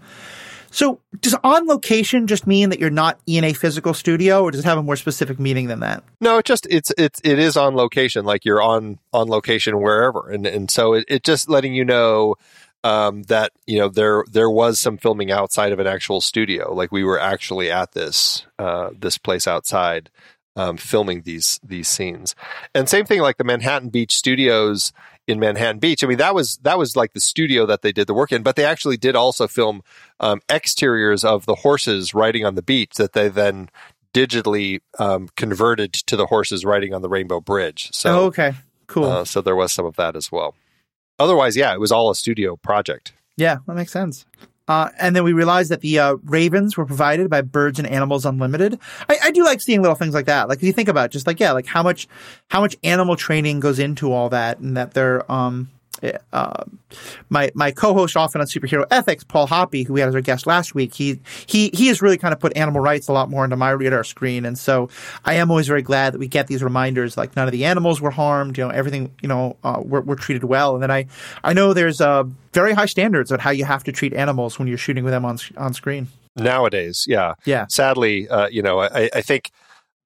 So, 0.71 1.01
does 1.21 1.35
on 1.43 1.67
location 1.67 2.27
just 2.27 2.47
mean 2.47 2.69
that 2.69 2.81
you're 2.81 2.91
not 2.91 3.19
in 3.27 3.45
a 3.45 3.53
physical 3.55 3.95
studio, 3.95 4.43
or 4.43 4.51
does 4.51 4.61
it 4.61 4.65
have 4.67 4.77
a 4.77 4.83
more 4.83 4.97
specific 4.97 5.39
meaning 5.39 5.69
than 5.69 5.81
that? 5.81 6.05
No, 6.21 6.39
it 6.39 6.45
just 6.45 6.67
it's 6.69 6.93
it's 6.99 7.21
it 7.25 7.39
is 7.39 7.57
on 7.57 7.77
location, 7.77 8.27
like 8.27 8.45
you're 8.45 8.63
on 8.63 8.99
on 9.13 9.29
location 9.29 9.81
wherever, 9.81 10.29
and 10.29 10.47
and 10.47 10.71
so 10.71 10.93
it, 10.93 11.07
it 11.09 11.23
just 11.23 11.49
letting 11.49 11.75
you 11.75 11.85
know 11.85 12.35
um, 12.87 13.25
that 13.25 13.51
you 13.67 13.79
know 13.81 13.89
there 13.89 14.25
there 14.31 14.49
was 14.49 14.79
some 14.79 14.97
filming 14.97 15.33
outside 15.33 15.73
of 15.73 15.81
an 15.81 15.89
actual 15.89 16.21
studio. 16.21 16.73
Like 16.73 16.93
we 16.93 17.03
were 17.03 17.19
actually 17.19 17.71
at 17.71 17.93
this 17.93 18.47
uh, 18.61 18.91
this 18.97 19.19
place 19.19 19.49
outside 19.49 20.09
um, 20.55 20.77
filming 20.77 21.23
these 21.23 21.59
these 21.65 21.89
scenes. 21.89 22.37
And 22.75 22.89
same 22.89 23.05
thing 23.05 23.21
like 23.21 23.39
the 23.39 23.45
Manhattan 23.45 23.89
Beach 23.89 24.15
Studios 24.15 24.93
in 25.27 25.41
Manhattan 25.41 25.81
Beach. 25.81 26.05
I 26.05 26.07
mean 26.07 26.19
that 26.19 26.35
was 26.35 26.59
that 26.59 26.79
was 26.79 26.95
like 26.95 27.13
the 27.13 27.21
studio 27.21 27.67
that 27.67 27.83
they 27.83 27.91
did 27.91 28.07
the 28.07 28.15
work 28.15 28.31
in, 28.31 28.45
but 28.45 28.55
they 28.55 28.65
actually 28.65 28.97
did 28.97 29.17
also 29.17 29.49
film 29.49 29.83
um, 30.21 30.41
exteriors 30.49 31.25
of 31.25 31.45
the 31.45 31.57
horses 31.57 32.15
riding 32.15 32.45
on 32.45 32.55
the 32.55 32.63
beach 32.63 32.95
that 32.95 33.15
they 33.15 33.29
then 33.29 33.69
digitally 34.15 34.81
um, 35.01 35.29
converted 35.37 35.93
to 35.93 36.15
the 36.15 36.27
horses 36.27 36.65
riding 36.65 36.95
on 36.95 37.03
the 37.03 37.09
Rainbow 37.09 37.41
Bridge. 37.41 37.91
So 37.93 38.11
oh, 38.11 38.25
okay, 38.27 38.53
cool. 38.87 39.05
Uh, 39.05 39.25
so 39.25 39.41
there 39.41 39.57
was 39.57 39.73
some 39.73 39.87
of 39.87 39.97
that 39.97 40.15
as 40.15 40.31
well 40.31 40.55
otherwise, 41.19 41.57
yeah, 41.57 41.73
it 41.73 41.81
was 41.81 41.93
all 41.93 42.11
a 42.11 42.15
studio 42.15 42.57
project. 42.57 43.13
Yeah, 43.37 43.59
that 43.67 43.75
makes 43.75 43.93
sense. 43.93 44.27
Uh, 44.69 44.91
and 44.99 45.15
then 45.15 45.23
we 45.23 45.33
realized 45.33 45.71
that 45.71 45.81
the 45.81 45.99
uh, 45.99 46.17
ravens 46.25 46.77
were 46.77 46.85
provided 46.85 47.31
by 47.31 47.41
Birds 47.41 47.79
and 47.79 47.87
Animals 47.87 48.27
Unlimited. 48.27 48.79
I, 49.09 49.17
I, 49.25 49.31
do 49.31 49.45
like 49.45 49.61
seeing 49.61 49.81
little 49.81 49.95
things 49.95 50.13
like 50.13 50.27
that. 50.27 50.49
Like 50.49 50.59
if 50.59 50.65
you 50.65 50.73
think 50.73 50.89
about 50.89 51.07
it, 51.07 51.13
just 51.13 51.27
like 51.27 51.39
yeah, 51.39 51.53
like 51.53 51.67
how 51.67 51.85
much 51.85 52.09
how 52.49 52.61
much 52.61 52.77
animal 52.83 53.15
training 53.15 53.61
goes 53.61 53.79
into 53.79 54.13
all 54.13 54.29
that, 54.31 54.59
and 54.59 54.77
that 54.77 54.93
they're 54.95 55.31
um 55.31 55.71
uh, 56.33 56.65
my 57.29 57.51
my 57.55 57.71
co-host 57.71 58.17
often 58.17 58.41
on 58.41 58.47
superhero 58.47 58.85
ethics, 58.91 59.25
Paul 59.25 59.47
Hoppy, 59.47 59.83
who 59.83 59.93
we 59.93 60.01
had 60.01 60.09
as 60.09 60.15
our 60.15 60.21
guest 60.21 60.47
last 60.47 60.75
week, 60.75 60.95
he 60.95 61.21
he 61.47 61.71
he 61.73 61.89
has 61.89 62.03
really 62.03 62.19
kind 62.19 62.33
of 62.33 62.41
put 62.41 62.57
animal 62.57 62.81
rights 62.81 63.09
a 63.09 63.13
lot 63.13 63.31
more 63.31 63.45
into 63.45 63.57
my 63.57 63.71
radar 63.71 64.05
screen, 64.05 64.45
and 64.45 64.59
so 64.59 64.89
I 65.25 65.35
am 65.35 65.51
always 65.51 65.67
very 65.67 65.83
glad 65.83 66.15
that 66.15 66.19
we 66.19 66.29
get 66.29 66.47
these 66.47 66.63
reminders, 66.63 67.17
like 67.17 67.37
none 67.37 67.49
of 67.49 67.53
the 67.53 67.65
animals 67.65 68.01
were 68.01 68.11
harmed, 68.11 68.59
you 68.59 68.65
know, 68.65 68.71
everything, 68.71 69.13
you 69.23 69.29
know, 69.29 69.57
uh, 69.65 69.81
were, 69.85 70.03
were 70.03 70.17
treated 70.17 70.45
well, 70.45 70.75
and 70.75 70.83
then 70.83 70.91
I 70.91 71.07
I 71.45 71.53
know 71.53 71.73
there's 71.73 72.01
uh, 72.01 72.25
very 72.53 72.73
high 72.73 72.87
standards 72.87 73.33
on 73.33 73.39
how 73.39 73.51
you 73.51 73.65
have 73.65 73.85
to 73.85 73.93
treat 73.93 74.13
animals 74.15 74.59
when 74.59 74.69
you're 74.69 74.79
shooting 74.79 75.05
with 75.05 75.13
them 75.13 75.25
on 75.25 75.39
on 75.57 75.75
screen 75.75 76.09
nowadays. 76.37 77.05
Yeah, 77.07 77.35
yeah. 77.45 77.67
Sadly, 77.69 78.29
uh, 78.29 78.49
you 78.49 78.63
know, 78.63 78.81
I, 78.81 79.11
I 79.15 79.23
think 79.23 79.51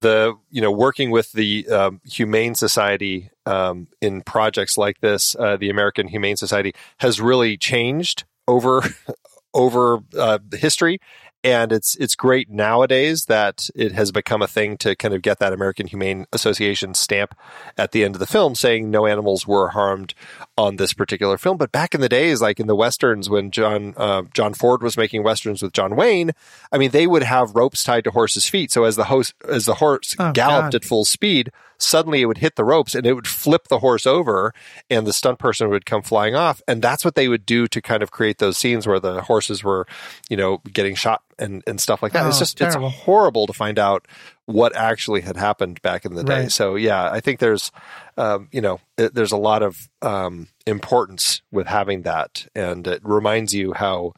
the 0.00 0.34
you 0.50 0.60
know 0.60 0.70
working 0.70 1.10
with 1.10 1.32
the 1.32 1.68
um, 1.68 2.00
Humane 2.04 2.54
Society 2.54 3.30
um, 3.50 3.88
in 4.00 4.22
projects 4.22 4.78
like 4.78 5.00
this, 5.00 5.36
uh, 5.38 5.56
the 5.56 5.70
American 5.70 6.08
Humane 6.08 6.36
Society 6.36 6.74
has 6.98 7.20
really 7.20 7.56
changed 7.56 8.24
over 8.46 8.82
over 9.54 9.98
uh, 10.16 10.38
history, 10.52 11.00
and 11.42 11.72
it's 11.72 11.96
it's 11.96 12.14
great 12.14 12.50
nowadays 12.50 13.24
that 13.24 13.68
it 13.74 13.92
has 13.92 14.12
become 14.12 14.42
a 14.42 14.46
thing 14.46 14.76
to 14.78 14.94
kind 14.94 15.14
of 15.14 15.22
get 15.22 15.38
that 15.38 15.52
American 15.52 15.86
Humane 15.86 16.26
Association 16.32 16.94
stamp 16.94 17.34
at 17.78 17.92
the 17.92 18.04
end 18.04 18.14
of 18.14 18.20
the 18.20 18.26
film 18.26 18.54
saying 18.54 18.90
no 18.90 19.06
animals 19.06 19.46
were 19.46 19.70
harmed 19.70 20.14
on 20.56 20.76
this 20.76 20.92
particular 20.92 21.38
film. 21.38 21.56
But 21.56 21.72
back 21.72 21.94
in 21.94 22.00
the 22.00 22.08
days, 22.08 22.42
like 22.42 22.60
in 22.60 22.66
the 22.66 22.76
westerns, 22.76 23.30
when 23.30 23.50
John 23.50 23.94
uh, 23.96 24.22
John 24.34 24.54
Ford 24.54 24.82
was 24.82 24.96
making 24.96 25.22
westerns 25.22 25.62
with 25.62 25.72
John 25.72 25.96
Wayne, 25.96 26.32
I 26.70 26.78
mean 26.78 26.90
they 26.90 27.06
would 27.06 27.22
have 27.22 27.54
ropes 27.54 27.82
tied 27.82 28.04
to 28.04 28.10
horses' 28.10 28.48
feet, 28.48 28.70
so 28.70 28.84
as 28.84 28.96
the 28.96 29.04
host 29.04 29.34
as 29.48 29.64
the 29.64 29.76
horse 29.76 30.14
oh, 30.18 30.32
galloped 30.32 30.72
God. 30.72 30.74
at 30.76 30.84
full 30.84 31.04
speed, 31.04 31.50
suddenly 31.82 32.20
it 32.20 32.26
would 32.26 32.38
hit 32.38 32.56
the 32.56 32.64
ropes 32.64 32.94
and 32.94 33.06
it 33.06 33.14
would 33.14 33.26
flip 33.26 33.68
the 33.68 33.78
horse 33.78 34.06
over 34.06 34.52
and 34.88 35.06
the 35.06 35.12
stunt 35.12 35.38
person 35.38 35.68
would 35.68 35.86
come 35.86 36.02
flying 36.02 36.34
off. 36.34 36.62
And 36.68 36.82
that's 36.82 37.04
what 37.04 37.14
they 37.14 37.28
would 37.28 37.46
do 37.46 37.66
to 37.68 37.80
kind 37.80 38.02
of 38.02 38.10
create 38.10 38.38
those 38.38 38.58
scenes 38.58 38.86
where 38.86 39.00
the 39.00 39.22
horses 39.22 39.64
were, 39.64 39.86
you 40.28 40.36
know, 40.36 40.58
getting 40.72 40.94
shot 40.94 41.22
and, 41.38 41.62
and 41.66 41.80
stuff 41.80 42.02
like 42.02 42.12
that. 42.12 42.24
Oh, 42.24 42.28
it's 42.28 42.38
just, 42.38 42.58
terrible. 42.58 42.88
it's 42.88 42.96
horrible 42.98 43.46
to 43.46 43.52
find 43.52 43.78
out 43.78 44.06
what 44.46 44.74
actually 44.74 45.20
had 45.20 45.36
happened 45.36 45.80
back 45.82 46.04
in 46.04 46.14
the 46.14 46.24
day. 46.24 46.42
Right. 46.42 46.52
So 46.52 46.74
yeah, 46.74 47.10
I 47.10 47.20
think 47.20 47.38
there's, 47.38 47.70
um, 48.16 48.48
you 48.52 48.60
know, 48.60 48.80
it, 48.98 49.14
there's 49.14 49.32
a 49.32 49.36
lot 49.36 49.62
of 49.62 49.88
um, 50.02 50.48
importance 50.66 51.42
with 51.50 51.66
having 51.66 52.02
that, 52.02 52.46
and 52.54 52.86
it 52.86 53.00
reminds 53.04 53.54
you 53.54 53.72
how 53.72 54.12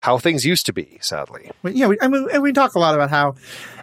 how 0.00 0.16
things 0.18 0.46
used 0.46 0.66
to 0.66 0.72
be. 0.72 0.98
Sadly, 1.00 1.50
yeah, 1.62 1.86
we, 1.86 1.98
I 2.00 2.08
mean, 2.08 2.26
and 2.32 2.42
we 2.42 2.52
talk 2.52 2.74
a 2.74 2.78
lot 2.78 2.94
about 2.94 3.10
how 3.10 3.34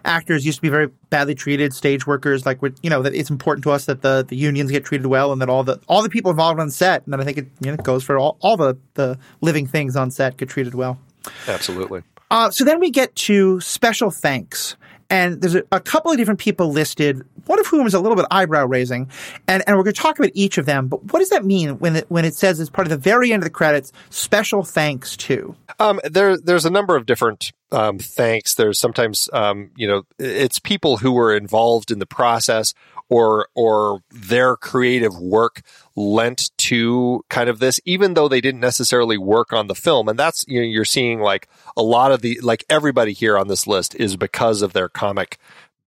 actors 0.04 0.44
used 0.44 0.58
to 0.58 0.62
be 0.62 0.68
very 0.68 0.88
badly 1.10 1.34
treated, 1.34 1.72
stage 1.72 2.06
workers. 2.06 2.44
Like, 2.44 2.58
you 2.82 2.90
know, 2.90 3.02
that 3.02 3.14
it's 3.14 3.30
important 3.30 3.62
to 3.64 3.70
us 3.70 3.86
that 3.86 4.02
the, 4.02 4.24
the 4.28 4.36
unions 4.36 4.70
get 4.70 4.84
treated 4.84 5.06
well, 5.06 5.32
and 5.32 5.40
that 5.40 5.48
all 5.48 5.64
the 5.64 5.80
all 5.88 6.02
the 6.02 6.10
people 6.10 6.30
involved 6.30 6.60
on 6.60 6.70
set, 6.70 7.04
and 7.04 7.12
then 7.12 7.20
I 7.20 7.24
think 7.24 7.38
it 7.38 7.46
you 7.60 7.70
know 7.70 7.76
goes 7.76 8.02
for 8.04 8.18
all, 8.18 8.36
all 8.40 8.56
the 8.56 8.76
the 8.94 9.18
living 9.40 9.66
things 9.66 9.96
on 9.96 10.10
set 10.10 10.36
get 10.36 10.48
treated 10.48 10.74
well. 10.74 10.98
absolutely. 11.46 12.02
Uh, 12.30 12.50
so 12.50 12.64
then 12.64 12.78
we 12.78 12.90
get 12.90 13.14
to 13.16 13.60
special 13.60 14.10
thanks. 14.10 14.76
And 15.10 15.40
there's 15.40 15.54
a, 15.54 15.62
a 15.72 15.80
couple 15.80 16.10
of 16.10 16.18
different 16.18 16.40
people 16.40 16.70
listed, 16.70 17.22
one 17.46 17.58
of 17.58 17.66
whom 17.66 17.86
is 17.86 17.94
a 17.94 18.00
little 18.00 18.16
bit 18.16 18.26
eyebrow 18.30 18.66
raising. 18.66 19.10
And, 19.46 19.62
and 19.66 19.76
we're 19.76 19.84
going 19.84 19.94
to 19.94 20.00
talk 20.00 20.18
about 20.18 20.30
each 20.34 20.58
of 20.58 20.66
them. 20.66 20.88
But 20.88 21.12
what 21.12 21.20
does 21.20 21.30
that 21.30 21.44
mean 21.44 21.78
when 21.78 21.96
it, 21.96 22.06
when 22.10 22.24
it 22.24 22.34
says 22.34 22.60
as 22.60 22.68
part 22.68 22.86
of 22.86 22.90
the 22.90 22.98
very 22.98 23.32
end 23.32 23.42
of 23.42 23.46
the 23.46 23.50
credits, 23.50 23.92
special 24.10 24.62
thanks 24.62 25.16
to? 25.18 25.56
Um, 25.78 26.00
there, 26.04 26.36
there's 26.36 26.66
a 26.66 26.70
number 26.70 26.96
of 26.96 27.06
different 27.06 27.52
um, 27.72 27.98
thanks. 27.98 28.54
There's 28.54 28.78
sometimes, 28.78 29.28
um, 29.32 29.70
you 29.76 29.86
know, 29.86 30.02
it's 30.18 30.58
people 30.58 30.98
who 30.98 31.12
were 31.12 31.34
involved 31.34 31.90
in 31.90 31.98
the 31.98 32.06
process 32.06 32.74
or 33.08 33.48
or 33.54 34.00
their 34.10 34.56
creative 34.56 35.18
work 35.18 35.62
lent 35.96 36.50
to 36.58 37.24
kind 37.28 37.48
of 37.48 37.58
this, 37.58 37.80
even 37.84 38.14
though 38.14 38.28
they 38.28 38.40
didn't 38.40 38.60
necessarily 38.60 39.18
work 39.18 39.52
on 39.52 39.66
the 39.66 39.74
film. 39.74 40.08
And 40.08 40.18
that's 40.18 40.44
you 40.48 40.60
know, 40.60 40.66
you're 40.66 40.84
seeing 40.84 41.20
like 41.20 41.48
a 41.76 41.82
lot 41.82 42.12
of 42.12 42.22
the 42.22 42.40
like 42.40 42.64
everybody 42.68 43.12
here 43.12 43.38
on 43.38 43.48
this 43.48 43.66
list 43.66 43.94
is 43.94 44.16
because 44.16 44.62
of 44.62 44.72
their 44.72 44.88
comic 44.88 45.38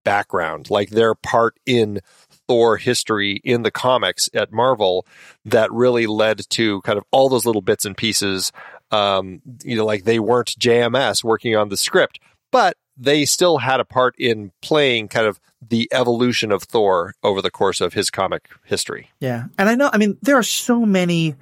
background, 0.04 0.70
like 0.70 0.90
their 0.90 1.16
part 1.16 1.58
in 1.66 2.02
Thor 2.48 2.78
history 2.78 3.40
in 3.44 3.64
the 3.64 3.72
comics 3.72 4.30
at 4.34 4.52
Marvel 4.52 5.06
that 5.46 5.72
really 5.72 6.08
led 6.08 6.42
to 6.50 6.82
kind 6.82 6.98
of 6.98 7.06
all 7.12 7.30
those 7.30 7.46
little 7.46 7.62
bits 7.62 7.86
and 7.86 7.96
pieces. 7.96 8.52
Um, 8.92 9.42
you 9.64 9.78
know, 9.78 9.86
like 9.86 10.04
they 10.04 10.20
weren't 10.20 10.56
JMS 10.60 11.24
working 11.24 11.56
on 11.56 11.70
the 11.70 11.78
script, 11.78 12.20
but 12.52 12.76
they 12.98 13.26
still 13.26 13.60
had 13.60 13.80
a 13.80 13.86
part 13.86 14.16
in 14.18 14.52
playing 14.62 15.08
kind 15.08 15.26
of 15.26 15.40
the 15.68 15.88
evolution 15.92 16.52
of 16.52 16.64
Thor 16.64 17.14
over 17.24 17.42
the 17.42 17.52
course 17.52 17.82
of 17.82 17.94
his 17.94 18.10
comic 18.10 18.50
history. 18.64 19.10
Yeah. 19.20 19.46
And 19.58 19.70
I 19.70 19.76
know, 19.76 19.90
I 19.94 19.98
mean, 19.98 20.18
there 20.22 20.36
are 20.36 20.44
so 20.44 20.86
many, 20.86 21.36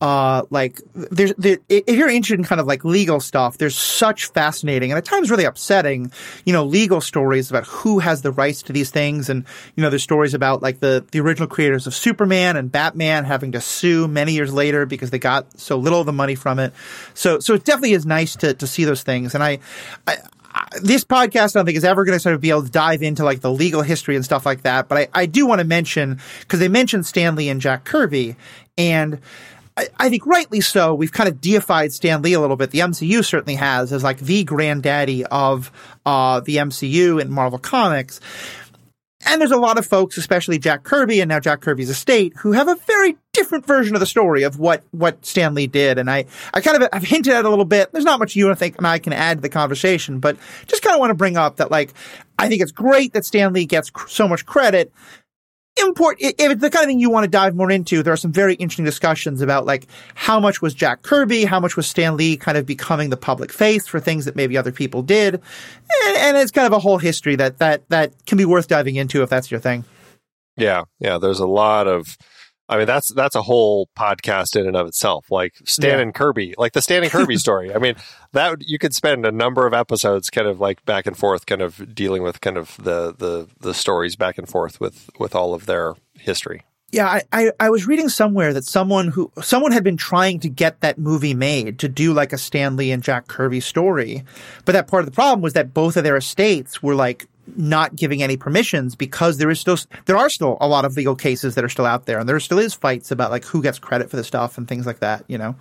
uh, 0.00 0.42
like, 0.50 0.80
there's, 0.94 1.32
there, 1.38 1.58
if 1.68 1.88
you're 1.88 2.10
interested 2.10 2.38
in 2.38 2.44
kind 2.44 2.60
of 2.60 2.66
like 2.66 2.84
legal 2.84 3.20
stuff, 3.20 3.56
there's 3.56 3.76
such 3.76 4.26
fascinating 4.26 4.92
and 4.92 4.98
at 4.98 5.04
times 5.06 5.30
really 5.30 5.44
upsetting, 5.44 6.12
you 6.44 6.52
know, 6.52 6.62
legal 6.62 7.00
stories 7.00 7.48
about 7.48 7.64
who 7.64 8.00
has 8.00 8.20
the 8.20 8.30
rights 8.30 8.62
to 8.64 8.72
these 8.74 8.90
things. 8.90 9.30
And, 9.30 9.46
you 9.76 9.82
know, 9.82 9.88
there's 9.88 10.02
stories 10.02 10.34
about 10.34 10.62
like 10.62 10.80
the, 10.80 11.04
the 11.10 11.20
original 11.20 11.48
creators 11.48 11.86
of 11.86 11.94
Superman 11.94 12.56
and 12.56 12.70
Batman 12.70 13.24
having 13.24 13.52
to 13.52 13.62
sue 13.62 14.06
many 14.06 14.32
years 14.32 14.52
later 14.52 14.84
because 14.84 15.08
they 15.10 15.18
got 15.18 15.58
so 15.58 15.78
little 15.78 16.00
of 16.00 16.06
the 16.06 16.12
money 16.12 16.34
from 16.34 16.58
it. 16.58 16.74
So, 17.14 17.38
so 17.38 17.54
it 17.54 17.64
definitely 17.64 17.94
is 17.94 18.04
nice 18.04 18.36
to, 18.36 18.52
to 18.52 18.66
see 18.66 18.84
those 18.84 19.02
things. 19.02 19.34
And 19.34 19.42
I, 19.42 19.60
I, 20.06 20.18
this 20.82 21.04
podcast 21.04 21.54
I 21.54 21.58
don't 21.58 21.66
think 21.66 21.76
is 21.76 21.84
ever 21.84 22.04
going 22.04 22.16
to 22.16 22.20
sort 22.20 22.34
of 22.34 22.40
be 22.40 22.50
able 22.50 22.64
to 22.64 22.70
dive 22.70 23.02
into 23.02 23.24
like 23.24 23.40
the 23.40 23.50
legal 23.50 23.82
history 23.82 24.16
and 24.16 24.24
stuff 24.24 24.44
like 24.46 24.62
that. 24.62 24.88
But 24.88 24.98
I, 24.98 25.08
I 25.22 25.26
do 25.26 25.46
want 25.46 25.60
to 25.60 25.66
mention 25.66 26.20
because 26.40 26.60
they 26.60 26.68
mentioned 26.68 27.06
Stan 27.06 27.36
Lee 27.36 27.48
and 27.48 27.60
Jack 27.60 27.84
Kirby, 27.84 28.36
and 28.76 29.20
I, 29.76 29.88
I 29.98 30.08
think 30.08 30.26
rightly 30.26 30.60
so. 30.60 30.94
We've 30.94 31.12
kind 31.12 31.28
of 31.28 31.40
deified 31.40 31.92
Stan 31.92 32.22
Lee 32.22 32.32
a 32.32 32.40
little 32.40 32.56
bit. 32.56 32.70
The 32.70 32.80
MCU 32.80 33.24
certainly 33.24 33.56
has 33.56 33.92
as 33.92 34.02
like 34.04 34.18
the 34.18 34.44
granddaddy 34.44 35.24
of 35.26 35.70
uh, 36.06 36.40
the 36.40 36.56
MCU 36.56 37.20
and 37.20 37.30
Marvel 37.30 37.58
Comics. 37.58 38.20
And 39.26 39.40
there's 39.40 39.50
a 39.50 39.56
lot 39.56 39.78
of 39.78 39.86
folks, 39.86 40.16
especially 40.16 40.58
Jack 40.58 40.82
Kirby 40.82 41.20
and 41.20 41.28
now 41.28 41.40
Jack 41.40 41.60
Kirby's 41.60 41.90
estate, 41.90 42.34
who 42.36 42.52
have 42.52 42.68
a 42.68 42.74
very 42.74 43.16
different 43.32 43.66
version 43.66 43.94
of 43.94 44.00
the 44.00 44.06
story 44.06 44.42
of 44.42 44.58
what, 44.58 44.84
what 44.90 45.24
Stan 45.24 45.54
Lee 45.54 45.66
did. 45.66 45.98
And 45.98 46.10
I, 46.10 46.26
I 46.52 46.60
kind 46.60 46.82
of, 46.82 46.88
I've 46.92 47.02
hinted 47.02 47.32
at 47.32 47.44
a 47.44 47.48
little 47.48 47.64
bit. 47.64 47.92
There's 47.92 48.04
not 48.04 48.18
much 48.18 48.36
you 48.36 48.46
and 48.46 48.52
I 48.52 48.58
think 48.58 48.76
and 48.78 48.86
I 48.86 48.98
can 48.98 49.12
add 49.12 49.38
to 49.38 49.42
the 49.42 49.48
conversation, 49.48 50.20
but 50.20 50.36
just 50.66 50.82
kind 50.82 50.94
of 50.94 51.00
want 51.00 51.10
to 51.10 51.14
bring 51.14 51.36
up 51.36 51.56
that 51.56 51.70
like, 51.70 51.92
I 52.38 52.48
think 52.48 52.62
it's 52.62 52.72
great 52.72 53.12
that 53.14 53.24
Stan 53.24 53.52
Lee 53.52 53.66
gets 53.66 53.90
cr- 53.90 54.08
so 54.08 54.28
much 54.28 54.46
credit. 54.46 54.92
Import, 55.76 56.18
if 56.20 56.34
it's 56.38 56.60
the 56.60 56.70
kind 56.70 56.84
of 56.84 56.88
thing 56.88 57.00
you 57.00 57.10
want 57.10 57.24
to 57.24 57.30
dive 57.30 57.56
more 57.56 57.70
into, 57.70 58.02
there 58.02 58.12
are 58.12 58.16
some 58.16 58.32
very 58.32 58.54
interesting 58.54 58.84
discussions 58.84 59.40
about 59.40 59.66
like 59.66 59.86
how 60.14 60.38
much 60.38 60.62
was 60.62 60.72
Jack 60.72 61.02
Kirby, 61.02 61.44
how 61.44 61.58
much 61.58 61.76
was 61.76 61.86
Stan 61.86 62.16
Lee 62.16 62.36
kind 62.36 62.56
of 62.56 62.64
becoming 62.64 63.10
the 63.10 63.16
public 63.16 63.52
face 63.52 63.88
for 63.88 63.98
things 63.98 64.24
that 64.24 64.36
maybe 64.36 64.56
other 64.56 64.70
people 64.70 65.02
did. 65.02 65.34
And, 65.34 66.16
and 66.16 66.36
it's 66.36 66.52
kind 66.52 66.66
of 66.66 66.72
a 66.72 66.78
whole 66.78 66.98
history 66.98 67.34
that, 67.36 67.58
that, 67.58 67.88
that 67.88 68.12
can 68.26 68.38
be 68.38 68.44
worth 68.44 68.68
diving 68.68 68.94
into 68.94 69.22
if 69.24 69.30
that's 69.30 69.50
your 69.50 69.58
thing. 69.58 69.84
Yeah, 70.56 70.84
yeah. 71.00 71.18
There's 71.18 71.40
a 71.40 71.46
lot 71.46 71.88
of. 71.88 72.16
I 72.68 72.78
mean, 72.78 72.86
that's 72.86 73.12
that's 73.12 73.34
a 73.34 73.42
whole 73.42 73.88
podcast 73.96 74.56
in 74.58 74.66
and 74.66 74.76
of 74.76 74.86
itself. 74.86 75.30
Like 75.30 75.54
Stan 75.64 75.90
Yeah. 75.90 75.98
and 76.00 76.14
Kirby, 76.14 76.54
like 76.56 76.72
the 76.72 76.80
Stan 76.82 77.02
and 77.02 77.12
Kirby 77.12 77.36
story. 77.38 77.74
I 77.74 77.78
mean, 77.78 77.94
that 78.32 78.56
you 78.66 78.78
could 78.78 78.94
spend 78.94 79.26
a 79.26 79.32
number 79.32 79.66
of 79.66 79.74
episodes, 79.74 80.30
kind 80.30 80.46
of 80.46 80.60
like 80.60 80.84
back 80.84 81.06
and 81.06 81.16
forth, 81.16 81.44
kind 81.46 81.60
of 81.60 81.94
dealing 81.94 82.22
with 82.22 82.40
kind 82.40 82.56
of 82.56 82.76
the 82.78 83.14
the 83.18 83.48
the 83.60 83.74
stories 83.74 84.16
back 84.16 84.38
and 84.38 84.48
forth 84.48 84.80
with 84.80 85.10
with 85.18 85.34
all 85.34 85.52
of 85.54 85.66
their 85.66 85.94
history. 86.18 86.62
Yeah, 86.90 87.08
I, 87.08 87.22
I, 87.32 87.50
I 87.58 87.70
was 87.70 87.88
reading 87.88 88.08
somewhere 88.08 88.52
that 88.52 88.64
someone 88.64 89.08
who 89.08 89.32
someone 89.42 89.72
had 89.72 89.82
been 89.82 89.96
trying 89.96 90.38
to 90.40 90.48
get 90.48 90.80
that 90.82 90.96
movie 90.96 91.34
made 91.34 91.80
to 91.80 91.88
do 91.88 92.12
like 92.12 92.32
a 92.32 92.38
Stan 92.38 92.76
Lee 92.76 92.92
and 92.92 93.02
Jack 93.02 93.26
Kirby 93.26 93.58
story, 93.60 94.22
but 94.64 94.72
that 94.72 94.86
part 94.86 95.00
of 95.00 95.06
the 95.06 95.12
problem 95.14 95.42
was 95.42 95.54
that 95.54 95.74
both 95.74 95.96
of 95.96 96.04
their 96.04 96.16
estates 96.16 96.82
were 96.84 96.94
like 96.94 97.26
not 97.56 97.94
giving 97.94 98.22
any 98.22 98.36
permissions 98.36 98.94
because 98.96 99.38
there 99.38 99.50
is 99.50 99.60
still 99.60 99.76
there 100.06 100.16
are 100.16 100.30
still 100.30 100.56
a 100.60 100.68
lot 100.68 100.84
of 100.84 100.96
legal 100.96 101.14
cases 101.14 101.54
that 101.54 101.64
are 101.64 101.68
still 101.68 101.86
out 101.86 102.06
there, 102.06 102.18
and 102.18 102.28
there 102.28 102.38
still 102.40 102.58
is 102.58 102.74
fights 102.74 103.10
about 103.10 103.30
like 103.30 103.44
who 103.44 103.62
gets 103.62 103.78
credit 103.78 104.10
for 104.10 104.16
the 104.16 104.24
stuff 104.24 104.56
and 104.58 104.66
things 104.68 104.86
like 104.86 105.00
that. 105.00 105.24
You 105.28 105.38
know, 105.38 105.56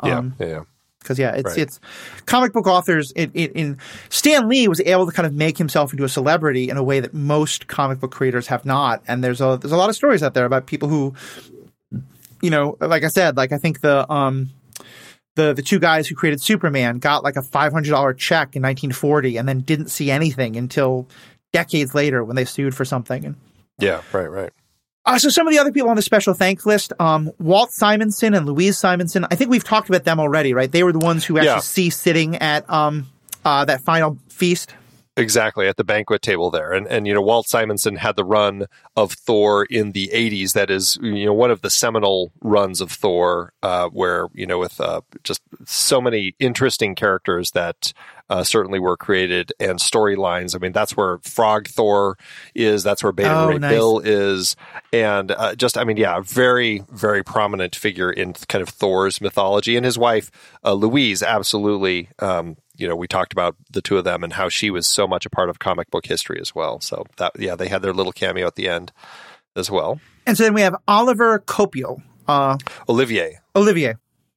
Um, 0.00 0.34
yeah, 0.38 0.46
yeah. 0.46 0.60
because 1.00 1.18
yeah, 1.18 1.34
it's 1.34 1.50
Right. 1.50 1.58
it's 1.58 1.80
comic 2.26 2.52
book 2.52 2.66
authors. 2.66 3.12
In, 3.12 3.78
Stan 4.08 4.48
Lee 4.48 4.66
was 4.68 4.80
able 4.80 5.06
to 5.06 5.12
kind 5.12 5.26
of 5.26 5.32
make 5.32 5.56
himself 5.58 5.92
into 5.92 6.04
a 6.04 6.08
celebrity 6.08 6.68
in 6.68 6.76
a 6.76 6.82
way 6.82 7.00
that 7.00 7.14
most 7.14 7.68
comic 7.68 8.00
book 8.00 8.10
creators 8.10 8.48
have 8.48 8.64
not. 8.64 9.02
And 9.06 9.22
there's 9.22 9.40
a 9.40 9.58
there's 9.60 9.72
a 9.72 9.76
lot 9.76 9.88
of 9.88 9.96
stories 9.96 10.22
out 10.22 10.34
there 10.34 10.44
about 10.44 10.66
people 10.66 10.88
who, 10.88 11.14
you 12.42 12.50
know, 12.50 12.76
like 12.80 13.04
I 13.04 13.08
said, 13.08 13.36
like 13.36 13.52
I 13.52 13.58
think 13.58 13.80
the 13.80 14.10
um 14.12 14.50
the 15.38 15.54
the 15.54 15.62
two 15.62 15.78
guys 15.78 16.06
who 16.08 16.14
created 16.14 16.40
Superman 16.42 16.98
got 16.98 17.24
like 17.24 17.36
a 17.36 17.42
five 17.42 17.72
hundred 17.72 17.90
dollar 17.90 18.12
check 18.12 18.54
in 18.56 18.62
1940 18.62 19.36
and 19.38 19.48
then 19.48 19.60
didn't 19.60 19.88
see 19.88 20.10
anything 20.10 20.56
until 20.56 21.08
decades 21.52 21.94
later 21.94 22.22
when 22.24 22.36
they 22.36 22.44
sued 22.44 22.74
for 22.74 22.84
something. 22.84 23.24
And 23.24 23.36
Yeah, 23.78 24.02
right, 24.12 24.26
right. 24.30 24.50
uh, 25.06 25.18
so 25.18 25.28
some 25.30 25.46
of 25.46 25.52
the 25.54 25.58
other 25.58 25.72
people 25.72 25.88
on 25.88 25.96
the 25.96 26.02
special 26.02 26.34
thanks 26.34 26.66
list, 26.66 26.92
um, 27.00 27.30
Walt 27.38 27.70
Simonson 27.72 28.34
and 28.34 28.44
Louise 28.46 28.76
Simonson. 28.76 29.24
I 29.30 29.34
think 29.36 29.50
we've 29.50 29.64
talked 29.64 29.88
about 29.88 30.04
them 30.04 30.20
already, 30.20 30.52
right? 30.52 30.70
They 30.70 30.82
were 30.82 30.92
the 30.92 30.98
ones 30.98 31.24
who 31.24 31.38
actually 31.38 31.48
Yeah. 31.48 31.58
see 31.60 31.88
sitting 31.90 32.36
at 32.36 32.68
um, 32.68 33.06
uh, 33.44 33.64
that 33.64 33.80
final 33.82 34.18
feast. 34.28 34.74
Exactly 35.18 35.66
at 35.66 35.76
the 35.76 35.82
banquet 35.84 36.22
table 36.22 36.48
there, 36.50 36.72
and 36.72 36.86
and 36.86 37.06
you 37.06 37.12
know 37.12 37.20
Walt 37.20 37.48
Simonson 37.48 37.96
had 37.96 38.14
the 38.14 38.24
run 38.24 38.66
of 38.96 39.12
Thor 39.12 39.64
in 39.64 39.90
the 39.90 40.10
'80s. 40.14 40.52
That 40.52 40.70
is, 40.70 40.96
you 41.02 41.26
know, 41.26 41.34
one 41.34 41.50
of 41.50 41.60
the 41.60 41.70
seminal 41.70 42.30
runs 42.40 42.80
of 42.80 42.92
Thor, 42.92 43.52
uh, 43.62 43.88
where 43.88 44.28
you 44.32 44.46
know 44.46 44.60
with 44.60 44.80
uh, 44.80 45.00
just 45.24 45.42
so 45.66 46.00
many 46.00 46.36
interesting 46.38 46.94
characters 46.94 47.50
that 47.50 47.92
uh, 48.30 48.44
certainly 48.44 48.78
were 48.78 48.96
created 48.96 49.52
and 49.58 49.80
storylines. 49.80 50.54
I 50.54 50.58
mean, 50.58 50.72
that's 50.72 50.96
where 50.96 51.18
Frog 51.18 51.66
Thor 51.66 52.16
is. 52.54 52.84
That's 52.84 53.02
where 53.02 53.12
Beta 53.12 53.34
Oh, 53.34 53.48
Ray 53.48 53.58
nice. 53.58 53.72
Bill 53.72 53.98
is, 53.98 54.54
and 54.92 55.32
uh, 55.32 55.56
just 55.56 55.76
I 55.76 55.82
mean, 55.82 55.96
yeah, 55.96 56.18
a 56.18 56.22
very 56.22 56.84
very 56.90 57.24
prominent 57.24 57.74
figure 57.74 58.10
in 58.10 58.34
kind 58.34 58.62
of 58.62 58.68
Thor's 58.68 59.20
mythology, 59.20 59.76
and 59.76 59.84
his 59.84 59.98
wife 59.98 60.30
uh, 60.64 60.74
Louise, 60.74 61.24
absolutely. 61.24 62.08
Um, 62.20 62.56
you 62.78 62.88
know, 62.88 62.96
we 62.96 63.06
talked 63.06 63.32
about 63.32 63.56
the 63.70 63.82
two 63.82 63.98
of 63.98 64.04
them 64.04 64.24
and 64.24 64.32
how 64.32 64.48
she 64.48 64.70
was 64.70 64.86
so 64.86 65.06
much 65.06 65.26
a 65.26 65.30
part 65.30 65.50
of 65.50 65.58
comic 65.58 65.90
book 65.90 66.06
history 66.06 66.38
as 66.40 66.54
well. 66.54 66.80
So 66.80 67.04
that, 67.16 67.32
yeah, 67.38 67.56
they 67.56 67.68
had 67.68 67.82
their 67.82 67.92
little 67.92 68.12
cameo 68.12 68.46
at 68.46 68.54
the 68.54 68.68
end 68.68 68.92
as 69.56 69.70
well. 69.70 70.00
And 70.26 70.38
so 70.38 70.44
then 70.44 70.54
we 70.54 70.62
have 70.62 70.76
Oliver 70.86 71.40
Coipel, 71.40 72.02
uh, 72.26 72.56
Olivier. 72.88 73.40
Olivier. 73.54 73.96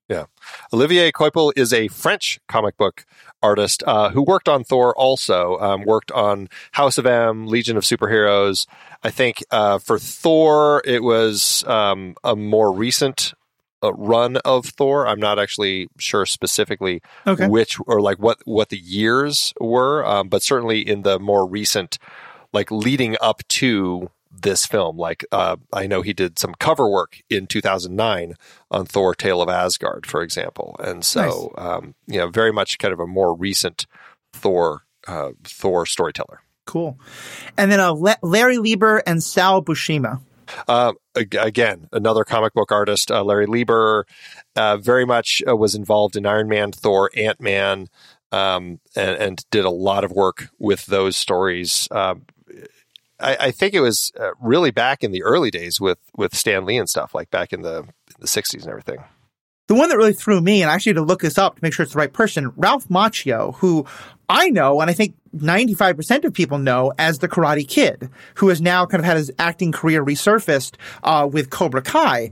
Yeah. 0.10 0.26
Olivier 0.74 1.12
Coipel 1.12 1.54
is 1.56 1.72
a 1.72 1.88
French 1.88 2.40
comic 2.50 2.76
book 2.76 3.06
artist 3.42 3.84
uh, 3.88 4.10
who 4.10 4.24
worked 4.24 4.50
on 4.50 4.64
Thor 4.64 4.96
also, 4.98 5.58
um, 5.60 5.84
worked 5.84 6.12
on 6.12 6.50
House 6.74 6.98
of 6.98 7.06
M, 7.06 7.48
Legion 7.48 7.78
of 7.78 7.84
Superheroes. 7.84 8.68
I 9.04 9.10
think 9.10 9.44
uh, 9.52 9.78
for 9.78 9.98
Thor, 9.98 10.82
it 10.84 11.02
was 11.02 11.64
um, 11.66 12.16
a 12.24 12.36
more 12.36 12.74
recent 12.74 13.34
uh, 13.84 13.94
run 13.94 14.38
of 14.38 14.66
Thor. 14.66 15.08
I'm 15.08 15.20
not 15.20 15.40
actually 15.40 15.88
sure 16.00 16.26
specifically 16.26 17.02
Okay. 17.28 17.48
which 17.48 17.78
or 17.88 18.02
like 18.02 18.18
what 18.20 18.40
what 18.46 18.70
the 18.70 18.78
years 18.78 19.54
were, 19.60 20.06
um, 20.06 20.30
but 20.30 20.44
certainly 20.44 20.80
in 20.82 21.02
the 21.04 21.20
more 21.20 21.46
recent, 21.48 21.98
like 22.54 22.72
leading 22.72 23.16
up 23.22 23.42
to 23.50 24.10
this 24.34 24.66
film. 24.66 24.98
Like 24.98 25.26
uh, 25.32 25.58
I 25.74 25.88
know 25.88 26.02
he 26.02 26.14
did 26.14 26.40
some 26.40 26.54
cover 26.60 26.90
work 26.90 27.22
in 27.30 27.48
2009 27.48 28.36
on 28.72 28.86
Thor: 28.86 29.14
Tale 29.16 29.42
of 29.42 29.50
Asgard, 29.50 30.06
for 30.06 30.22
example, 30.22 30.76
and 30.80 31.04
so 31.04 31.52
nice. 31.58 31.66
um, 31.68 31.96
you 32.08 32.18
know, 32.20 32.30
very 32.30 32.52
much 32.54 32.78
kind 32.80 32.94
of 32.94 33.00
a 33.00 33.08
more 33.08 33.36
recent 33.36 33.86
Thor 34.34 34.84
uh, 35.08 35.32
Thor 35.44 35.86
storyteller. 35.86 36.42
Cool. 36.66 36.98
And 37.58 37.72
then 37.72 37.80
uh, 37.80 37.94
Larry 38.22 38.58
Lieber 38.58 39.00
and 39.06 39.22
Sal 39.22 39.62
Buscema. 39.64 40.22
Uh, 40.68 40.94
again, 41.16 41.88
another 41.92 42.24
comic 42.24 42.54
book 42.54 42.72
artist, 42.72 43.12
uh, 43.12 43.24
Larry 43.24 43.46
Lieber, 43.46 44.06
uh, 44.56 44.78
very 44.78 45.06
much 45.06 45.42
uh, 45.48 45.56
was 45.56 45.76
involved 45.76 46.16
in 46.16 46.26
Iron 46.26 46.48
Man, 46.48 46.72
Thor, 46.72 47.10
Ant 47.16 47.40
Man, 47.40 47.88
um, 48.32 48.80
and, 48.96 49.18
and, 49.18 49.46
did 49.52 49.66
a 49.66 49.70
lot 49.70 50.04
of 50.06 50.12
work 50.12 50.48
with 50.58 50.86
those 50.86 51.18
stories. 51.18 51.88
Um, 51.92 52.26
I, 53.20 53.38
I, 53.40 53.52
think 53.52 53.74
it 53.74 53.82
was 53.82 54.12
uh, 54.18 54.32
really 54.42 54.72
back 54.72 55.04
in 55.04 55.12
the 55.12 55.24
early 55.24 55.52
days 55.52 55.82
with 55.82 56.00
with 56.16 56.36
Stan 56.36 56.66
Lee 56.66 56.78
and 56.78 56.90
stuff, 56.90 57.14
like 57.14 57.30
back 57.30 57.52
in 57.52 57.62
the 57.62 57.80
in 57.80 58.20
the 58.20 58.28
'60s 58.28 58.62
and 58.62 58.70
everything. 58.70 59.04
The 59.68 59.76
one 59.76 59.90
that 59.90 59.98
really 59.98 60.14
threw 60.14 60.42
me, 60.42 60.62
and 60.62 60.72
I 60.72 60.76
actually 60.76 60.92
had 60.92 60.98
to 60.98 61.04
look 61.04 61.22
this 61.22 61.38
up 61.38 61.56
to 61.56 61.60
make 61.64 61.74
sure 61.74 61.84
it's 61.84 61.94
the 61.94 62.00
right 62.00 62.12
person, 62.12 62.52
Ralph 62.58 62.88
Macchio, 62.90 63.56
who 63.56 63.86
I 64.32 64.50
know, 64.50 64.80
and 64.80 64.90
I 64.90 64.94
think 64.94 65.16
95% 65.36 66.24
of 66.24 66.34
people 66.34 66.58
know 66.58 66.94
as 66.98 67.20
the 67.20 67.28
Karate 67.28 67.68
Kid, 67.68 68.10
who 68.36 68.48
has 68.48 68.62
now 68.62 68.86
kind 68.86 69.02
of 69.02 69.06
had 69.06 69.18
his 69.18 69.30
acting 69.38 69.74
career 69.74 70.04
resurfaced 70.04 70.76
uh, 71.04 71.28
with 71.30 71.50
Cobra 71.50 71.82
Kai. 71.82 72.32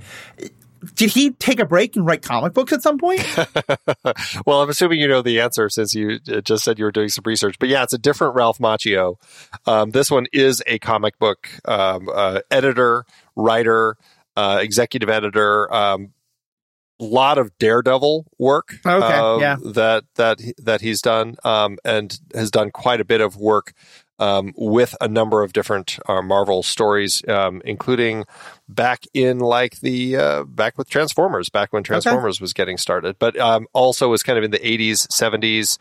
Did 0.96 1.10
he 1.10 1.32
take 1.32 1.60
a 1.60 1.66
break 1.66 1.98
and 1.98 2.06
write 2.06 2.22
comic 2.22 2.54
books 2.54 2.72
at 2.72 2.82
some 2.82 3.00
point? 3.00 3.22
well, 4.46 4.62
I'm 4.62 4.70
assuming 4.70 5.02
you 5.02 5.10
know 5.10 5.22
the 5.22 5.42
answer 5.42 5.68
since 5.68 5.94
you 5.94 6.20
uh, 6.32 6.40
just 6.40 6.64
said 6.64 6.80
you 6.80 6.86
were 6.86 6.92
doing 6.92 7.10
some 7.10 7.24
research. 7.26 7.58
But 7.60 7.68
yeah, 7.68 7.84
it's 7.84 7.92
a 7.92 7.98
different 7.98 8.36
Ralph 8.36 8.60
Macchio. 8.60 9.16
Um, 9.66 9.90
this 9.90 10.10
one 10.10 10.28
is 10.32 10.64
a 10.68 10.80
comic 10.80 11.20
book 11.20 11.50
um, 11.66 12.08
uh, 12.14 12.40
editor, 12.50 13.04
writer, 13.36 13.98
uh, 14.38 14.60
executive 14.62 15.10
editor. 15.10 15.74
Um, 15.74 16.14
lot 17.00 17.38
of 17.38 17.58
Daredevil 17.58 18.26
work. 18.38 18.76
Okay, 18.86 19.06
uh, 19.06 19.38
yeah. 19.38 19.58
That 19.64 20.06
that 20.16 20.40
that 20.58 20.82
he's 20.82 21.02
done, 21.02 21.36
um, 21.44 21.78
and 21.84 22.20
has 22.34 22.52
done 22.52 22.72
quite 22.72 23.02
a 23.02 23.06
bit 23.06 23.22
of 23.22 23.36
work 23.36 23.74
um, 24.20 24.54
with 24.58 24.96
a 25.00 25.08
number 25.08 25.42
of 25.44 25.54
different 25.54 25.98
uh, 26.08 26.22
Marvel 26.22 26.62
stories, 26.62 27.28
um, 27.28 27.62
including 27.64 28.26
back 28.68 29.06
in 29.14 29.40
like 29.40 29.80
the 29.80 30.18
uh, 30.18 30.44
back 30.44 30.78
with 30.78 30.90
Transformers, 30.90 31.50
back 31.50 31.72
when 31.74 31.84
Transformers 31.84 32.38
okay. 32.38 32.44
was 32.44 32.54
getting 32.54 32.78
started, 32.78 33.18
but 33.18 33.40
um, 33.40 33.68
also 33.74 34.10
was 34.10 34.22
kind 34.22 34.38
of 34.38 34.44
in 34.44 34.52
the 34.52 34.60
'80s, 34.60 35.08
'70s, 35.08 35.78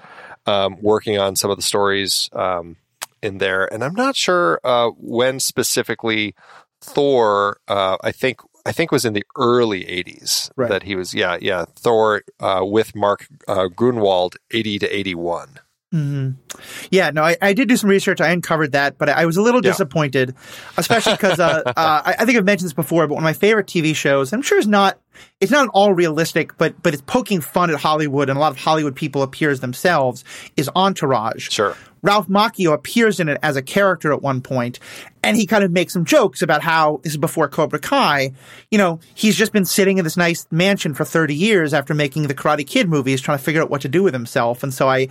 um, 0.47 0.77
working 0.81 1.19
on 1.19 1.37
some 1.37 1.51
of 1.51 1.57
the 1.57 1.63
stories 1.63 2.31
um, 2.33 2.77
in 3.23 3.39
there. 3.39 3.73
And 3.73 3.83
I'm 3.83 3.95
not 3.95 4.17
sure 4.17 4.61
uh, 4.63 4.91
when 4.97 5.41
specifically 5.41 6.35
Thor. 6.81 7.59
Uh, 7.67 7.97
I 8.03 8.13
think 8.13 8.41
I 8.67 8.73
think 8.73 8.93
it 8.93 8.95
was 8.95 9.05
in 9.05 9.15
the 9.15 9.25
early 9.37 9.85
80s 9.85 10.51
right. 10.57 10.69
that 10.69 10.83
he 10.83 10.95
was, 10.95 11.15
yeah, 11.15 11.39
yeah, 11.41 11.65
Thor 11.77 12.23
uh, 12.41 12.61
with 12.63 12.95
Mark 12.95 13.27
uh, 13.47 13.69
Gruenwald, 13.69 14.37
80 14.51 14.81
to 14.81 14.97
81. 14.97 15.61
Mm-hmm. 15.95 16.59
Yeah, 16.91 17.11
no, 17.11 17.23
I, 17.23 17.37
I, 17.41 17.55
did 17.55 17.67
do 17.69 17.77
some 17.79 17.89
research. 17.89 18.21
I 18.21 18.29
uncovered 18.29 18.73
that, 18.73 18.99
but 18.99 19.09
I, 19.09 19.23
I 19.23 19.25
was 19.25 19.39
a 19.39 19.43
little 19.43 19.65
yeah. 19.65 19.71
disappointed, 19.71 20.35
especially 20.77 21.15
because 21.15 21.41
uh, 21.41 21.63
uh, 21.65 21.73
I, 21.77 22.17
I, 22.19 22.25
think 22.27 22.37
I've 22.37 22.45
mentioned 22.45 22.67
this 22.67 22.75
before. 22.75 23.07
But 23.07 23.15
one 23.15 23.23
of 23.23 23.25
my 23.25 23.33
favorite 23.33 23.67
TV 23.67 23.97
shows, 23.97 24.35
I'm 24.35 24.43
sure, 24.43 24.59
is 24.59 24.67
not 24.67 24.99
it's 25.41 25.53
not 25.53 25.65
at 25.65 25.71
all 25.75 25.93
realistic, 25.93 26.57
but 26.59 26.81
but 26.83 26.95
it's 26.95 27.03
poking 27.03 27.41
fun 27.41 27.71
at 27.71 27.77
Hollywood, 27.81 28.29
and 28.29 28.37
a 28.37 28.41
lot 28.41 28.53
of 28.53 28.59
Hollywood 28.59 28.97
people 28.97 29.23
appear 29.23 29.51
as 29.51 29.61
themselves. 29.61 30.25
Is 30.57 30.71
Entourage? 30.75 31.51
Sure. 31.51 31.77
Ralph 32.03 32.29
Macchio 32.29 32.73
appears 32.73 33.21
in 33.21 33.29
it 33.29 33.39
as 33.43 33.57
a 33.57 33.63
character 33.63 34.13
at 34.13 34.23
one 34.23 34.41
point, 34.41 34.79
and 35.23 35.37
he 35.37 35.47
kind 35.47 35.65
of 35.65 35.73
makes 35.73 35.93
some 35.93 36.05
jokes 36.05 36.43
about 36.43 36.63
how 36.63 37.01
this 37.03 37.13
is 37.13 37.17
before 37.17 37.49
Cobra 37.49 37.79
Kai. 37.79 38.33
You 38.71 38.79
know, 38.79 39.01
he's 39.15 39.37
just 39.37 39.53
been 39.53 39.65
sitting 39.65 39.99
in 39.99 40.05
this 40.05 40.17
nice 40.17 40.47
mansion 40.51 40.95
for 40.95 41.05
30 41.05 41.35
years 41.35 41.75
after 41.75 41.95
making 41.95 42.29
the 42.29 42.35
Karate 42.35 42.67
Kid 42.67 42.89
movies, 42.89 43.21
trying 43.21 43.39
to 43.39 43.45
figure 43.45 43.61
out 43.63 43.71
what 43.71 43.81
to 43.81 43.89
do 43.89 44.03
with 44.03 44.15
himself. 44.15 44.63
And 44.63 44.73
so 44.73 44.89
I 44.89 45.09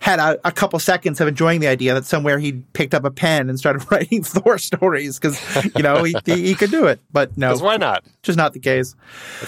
had 0.00 0.18
a, 0.18 0.38
a 0.46 0.52
couple 0.52 0.78
seconds 0.78 1.20
of 1.20 1.28
enjoying 1.28 1.60
the 1.60 1.68
idea 1.68 1.94
that 1.94 2.06
somewhere 2.06 2.38
he 2.38 2.52
picked 2.72 2.94
up 2.94 3.04
a 3.04 3.10
pen 3.10 3.50
and 3.50 3.58
started 3.58 3.84
writing 3.90 4.24
Thor 4.24 4.58
stories 4.58 5.18
because, 5.18 5.38
you 5.76 5.82
know, 5.82 6.04
he, 6.04 6.14
he, 6.24 6.46
he, 6.48 6.54
could 6.54 6.70
do 6.70 6.86
it. 6.86 7.00
But 7.12 7.36
no. 7.36 7.56
why 7.60 7.76
not? 7.76 8.04
Just 8.22 8.38
not 8.38 8.54
the 8.54 8.60
case. 8.60 8.94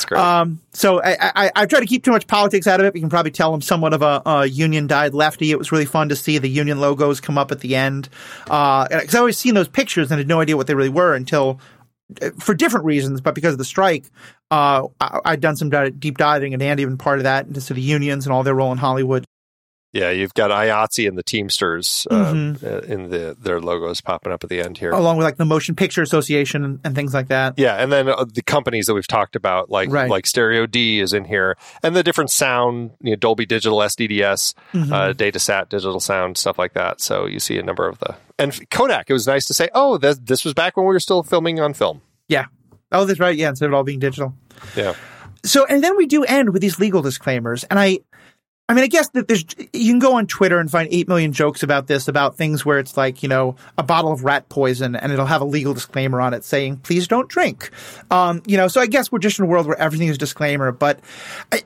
That's 0.03 0.09
great. 0.09 0.21
Um, 0.21 0.61
so 0.73 1.03
I, 1.03 1.17
I, 1.21 1.51
I 1.55 1.67
try 1.67 1.81
to 1.81 1.87
keep 1.87 2.05
too 2.05 2.11
much 2.11 2.27
politics 2.27 2.67
out 2.67 2.81
of 2.81 2.87
it. 2.87 2.95
You 2.95 3.01
can 3.01 3.11
probably 3.11 3.31
tell 3.31 3.55
I'm 3.55 3.61
somewhat 3.61 3.93
of 3.93 4.03
a, 4.03 4.23
a 4.27 4.47
union 4.47 4.87
dyed 4.87 5.15
lefty. 5.15 5.51
It 5.51 5.59
was 5.59 5.73
really 5.73 5.85
fun 5.85 6.09
to 6.09 6.17
see 6.17 6.39
the 6.39 6.49
union 6.49 6.81
logos 6.81 7.21
come 7.21 7.39
up 7.39 7.53
at 7.53 7.61
the 7.61 7.77
end. 7.77 8.09
Uh, 8.49 8.89
cause 8.89 9.15
I 9.15 9.19
always 9.19 9.39
seen 9.39 9.55
those 9.55 9.69
pictures 9.69 10.11
and 10.11 10.19
had 10.19 10.29
no 10.29 10.41
idea 10.41 10.57
what 10.57 10.67
they 10.67 10.75
really 10.75 10.89
were 10.89 11.15
until 11.15 11.61
uh, 12.21 12.31
for 12.39 12.55
different 12.55 12.85
reasons, 12.85 13.21
but 13.21 13.35
because 13.35 13.53
of 13.53 13.59
the 13.59 13.65
strike, 13.65 14.11
uh, 14.51 14.87
I, 15.01 15.31
had 15.31 15.41
done 15.41 15.57
some 15.57 15.71
deep 15.71 16.19
diving, 16.19 16.53
and 16.53 16.63
Andy 16.63 16.83
even 16.83 16.99
part 16.99 17.19
of 17.19 17.25
that 17.25 17.47
into 17.47 17.73
the 17.73 17.81
unions 17.81 18.27
and 18.27 18.33
all 18.33 18.43
their 18.43 18.55
role 18.55 18.73
in 18.73 18.79
Hollywood. 18.79 19.25
Yeah, 19.93 20.11
you've 20.11 20.33
got 20.33 20.51
IATSE 20.51 21.07
and 21.07 21.19
the 21.19 21.23
Teamsters 21.23 22.07
uh, 22.11 22.33
mm-hmm. 22.33 22.67
Uh, 22.67 22.79
in 22.93 23.11
the 23.11 23.37
their 23.39 23.61
logos 23.61 24.01
popping 24.01 24.33
up 24.33 24.43
at 24.43 24.49
the 24.49 24.61
end 24.61 24.79
here, 24.79 24.91
along 24.91 25.19
with 25.19 25.25
like 25.25 25.37
the 25.37 25.45
Motion 25.45 25.75
Picture 25.75 26.01
Association 26.01 26.65
and, 26.65 26.81
and 26.83 26.95
things 26.95 27.13
like 27.13 27.29
that. 27.29 27.59
Yeah, 27.59 27.77
and 27.77 27.93
then 27.93 28.09
uh, 28.09 28.25
the 28.25 28.43
companies 28.43 28.87
that 28.87 28.95
we've 28.95 29.07
talked 29.07 29.37
about, 29.37 29.71
like 29.71 29.91
right. 29.91 30.09
like 30.09 30.27
Stereo 30.27 30.65
D, 30.65 31.01
is 31.01 31.13
in 31.13 31.25
here, 31.25 31.59
and 31.83 31.95
the 31.95 32.03
different 32.03 32.31
sound, 32.31 32.93
you 33.03 33.11
know, 33.11 33.17
Dolby 33.17 33.45
Digital, 33.45 33.79
SDDS, 33.79 34.55
mm-hmm. 34.73 34.93
uh, 34.93 35.13
Datasat, 35.13 35.69
digital 35.69 36.01
sound, 36.01 36.39
stuff 36.39 36.59
like 36.59 36.73
that. 36.73 37.03
So 37.03 37.27
you 37.27 37.39
see 37.39 37.59
a 37.59 37.63
number 37.63 37.87
of 37.87 37.99
the 37.99 38.17
and 38.39 38.71
Kodak. 38.71 39.11
It 39.11 39.13
was 39.13 39.27
nice 39.27 39.47
to 39.47 39.55
say, 39.55 39.69
oh, 39.75 39.99
this, 39.99 40.19
this 40.19 40.45
was 40.45 40.55
back 40.55 40.77
when 40.77 40.87
we 40.87 40.93
were 40.93 41.01
still 41.01 41.23
filming 41.23 41.61
on 41.61 41.75
film. 41.75 42.03
Yeah. 42.29 42.47
Oh, 42.91 43.05
that's 43.05 43.21
right. 43.21 43.37
Yeah, 43.37 43.51
instead 43.51 43.67
of 43.67 43.75
all 43.75 43.85
being 43.85 43.99
digital. 43.99 44.35
Yeah. 44.77 44.95
So, 45.45 45.67
and 45.67 45.83
then 45.83 45.97
we 45.97 46.07
do 46.07 46.25
end 46.25 46.51
with 46.51 46.63
these 46.63 46.79
legal 46.79 47.03
disclaimers, 47.03 47.65
and 47.65 47.79
I 47.79 48.01
I 48.73 48.75
mean, 48.75 48.85
I 48.85 48.89
guess 48.89 49.11
that 49.11 49.29
there's, 49.29 49.45
you 49.75 49.93
can 49.93 49.99
go 49.99 50.15
on 50.15 50.27
Twitter 50.27 50.59
and 50.59 50.71
find 50.71 50.89
8 50.91 51.07
million 51.07 51.35
jokes 51.35 51.63
about 51.63 51.89
this, 51.89 52.09
about 52.09 52.39
things 52.39 52.65
where 52.65 52.79
it's 52.79 52.97
like, 52.97 53.23
you 53.23 53.29
know, 53.29 53.55
a 53.77 53.83
bottle 53.83 54.11
of 54.11 54.25
rat 54.25 54.49
poison 54.49 54.97
and 54.97 55.13
it'll 55.13 55.27
have 55.27 55.43
a 55.43 55.45
legal 55.45 55.75
disclaimer 55.75 56.23
on 56.23 56.33
it 56.33 56.43
saying, 56.43 56.79
please 56.79 57.07
don't 57.07 57.29
drink. 57.29 57.71
Um, 58.11 58.43
you 58.47 58.57
know, 58.57 58.69
so 58.69 58.81
I 58.81 58.87
guess 58.87 59.13
we're 59.13 59.19
just 59.19 59.39
in 59.39 59.45
a 59.45 59.49
world 59.49 59.67
where 59.67 59.79
everything 59.79 60.09
is 60.09 60.17
disclaimer, 60.17 60.73
but 60.73 61.01
I, 61.53 61.61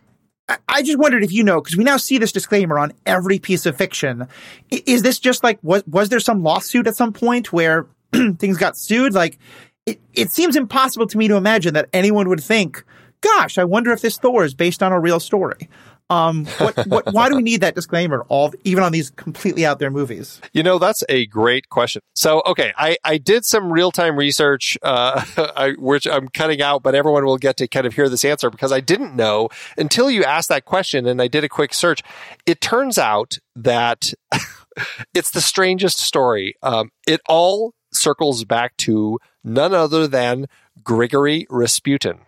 I 0.69 0.83
just 0.83 0.99
wondered 0.99 1.23
if 1.23 1.31
you 1.31 1.45
know, 1.45 1.61
because 1.61 1.77
we 1.77 1.85
now 1.85 1.97
see 1.97 2.19
this 2.19 2.33
disclaimer 2.33 2.77
on 2.77 2.92
every 3.07 3.38
piece 3.38 3.66
of 3.66 3.77
fiction. 3.77 4.27
Is 4.73 5.03
this 5.03 5.21
just 5.21 5.45
like, 5.45 5.61
was, 5.62 5.87
was 5.87 6.09
there 6.09 6.19
some 6.19 6.42
lawsuit 6.42 6.88
at 6.88 6.97
some 6.97 7.12
point 7.12 7.53
where 7.53 7.87
things 8.12 8.57
got 8.57 8.77
sued? 8.77 9.14
Like, 9.14 9.38
it, 9.87 10.01
it 10.12 10.33
seems 10.33 10.57
impossible 10.57 11.07
to 11.07 11.19
me 11.19 11.29
to 11.29 11.37
imagine 11.37 11.75
that 11.75 11.88
anyone 11.92 12.29
would 12.29 12.42
think, 12.42 12.83
gosh, 13.21 13.59
I 13.59 13.64
wonder 13.64 13.92
if 13.92 14.01
this 14.01 14.19
Thor 14.19 14.45
is 14.45 14.55
based 14.55 14.83
on 14.83 14.90
a 14.90 14.99
real 14.99 15.21
story. 15.21 15.69
Um, 16.09 16.47
what, 16.59 16.87
what, 16.87 17.12
why 17.12 17.29
do 17.29 17.37
we 17.37 17.42
need 17.42 17.62
that 17.62 17.75
disclaimer 17.75 18.25
all, 18.29 18.55
even 18.62 18.85
on 18.85 18.92
these 18.92 19.11
completely 19.11 19.66
out 19.66 19.81
there 19.81 19.90
movies? 19.90 20.40
You 20.53 20.62
know, 20.62 20.79
that's 20.79 21.03
a 21.09 21.27
great 21.27 21.69
question. 21.69 22.01
So, 22.14 22.42
okay, 22.47 22.73
I, 22.77 22.97
I 23.05 23.19
did 23.19 23.45
some 23.45 23.73
real 23.73 23.90
time 23.90 24.16
research, 24.16 24.79
uh, 24.83 25.25
I, 25.57 25.73
which 25.79 26.07
I'm 26.07 26.29
cutting 26.29 26.62
out, 26.62 26.83
but 26.83 26.95
everyone 26.95 27.25
will 27.25 27.38
get 27.38 27.57
to 27.57 27.66
kind 27.66 27.87
of 27.87 27.95
hear 27.95 28.09
this 28.09 28.25
answer 28.25 28.51
because 28.51 28.71
I 28.71 28.81
didn't 28.81 29.16
know 29.16 29.49
until 29.77 30.11
you 30.11 30.23
asked 30.23 30.49
that 30.49 30.64
question 30.64 31.07
and 31.07 31.21
I 31.21 31.27
did 31.27 31.42
a 31.42 31.49
quick 31.49 31.75
search. 31.75 32.03
It 32.47 32.61
turns 32.61 32.99
out 32.99 33.38
that 33.57 34.12
it's 35.14 35.31
the 35.33 35.40
strangest 35.40 35.99
story. 35.99 36.55
Um, 36.62 36.90
it 37.09 37.21
all 37.29 37.75
circles 37.92 38.45
back 38.45 38.77
to 38.77 39.19
none 39.42 39.75
other 39.75 40.07
than 40.07 40.47
Grigory 40.85 41.47
Rasputin. 41.51 42.21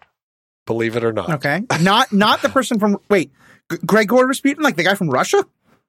Believe 0.67 0.97
it 0.97 1.05
or 1.05 1.13
not. 1.13 1.31
Okay. 1.31 1.63
Not, 1.81 2.13
not 2.13 2.43
the 2.43 2.49
person 2.49 2.79
from, 2.79 2.99
wait, 3.09 3.33
Gregor 3.87 4.27
Rasputin, 4.27 4.63
like 4.63 4.77
the 4.77 4.85
guy 4.85 4.95
from 4.95 5.11
Russia? 5.11 5.45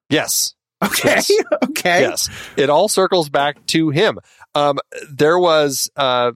Yes. 0.09 0.55
Okay. 0.83 1.09
Yes. 1.09 1.31
okay. 1.63 2.01
Yes. 2.01 2.29
It 2.57 2.69
all 2.69 2.87
circles 2.87 3.29
back 3.29 3.65
to 3.67 3.89
him. 3.89 4.19
Um, 4.55 4.79
there 5.11 5.37
was, 5.37 5.89
uh, 5.95 6.31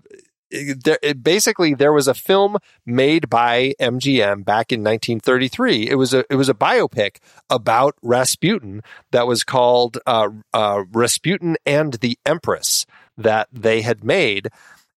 there, 0.52 1.00
it, 1.02 1.24
basically 1.24 1.74
there 1.74 1.94
was 1.94 2.08
a 2.08 2.14
film 2.14 2.58
made 2.86 3.30
by 3.30 3.74
MGM 3.80 4.46
back 4.46 4.72
in 4.72 4.82
1933. 4.82 5.90
It 5.90 5.96
was 5.96 6.14
a 6.14 6.24
it 6.30 6.36
was 6.36 6.50
a 6.50 6.54
biopic 6.54 7.18
about 7.50 7.96
Rasputin 8.02 8.82
that 9.12 9.26
was 9.26 9.44
called 9.44 9.98
uh, 10.06 10.30
uh, 10.54 10.84
Rasputin 10.92 11.58
and 11.66 11.94
the 11.96 12.18
Empress 12.26 12.86
that 13.18 13.48
they 13.52 13.82
had 13.82 14.04
made 14.04 14.50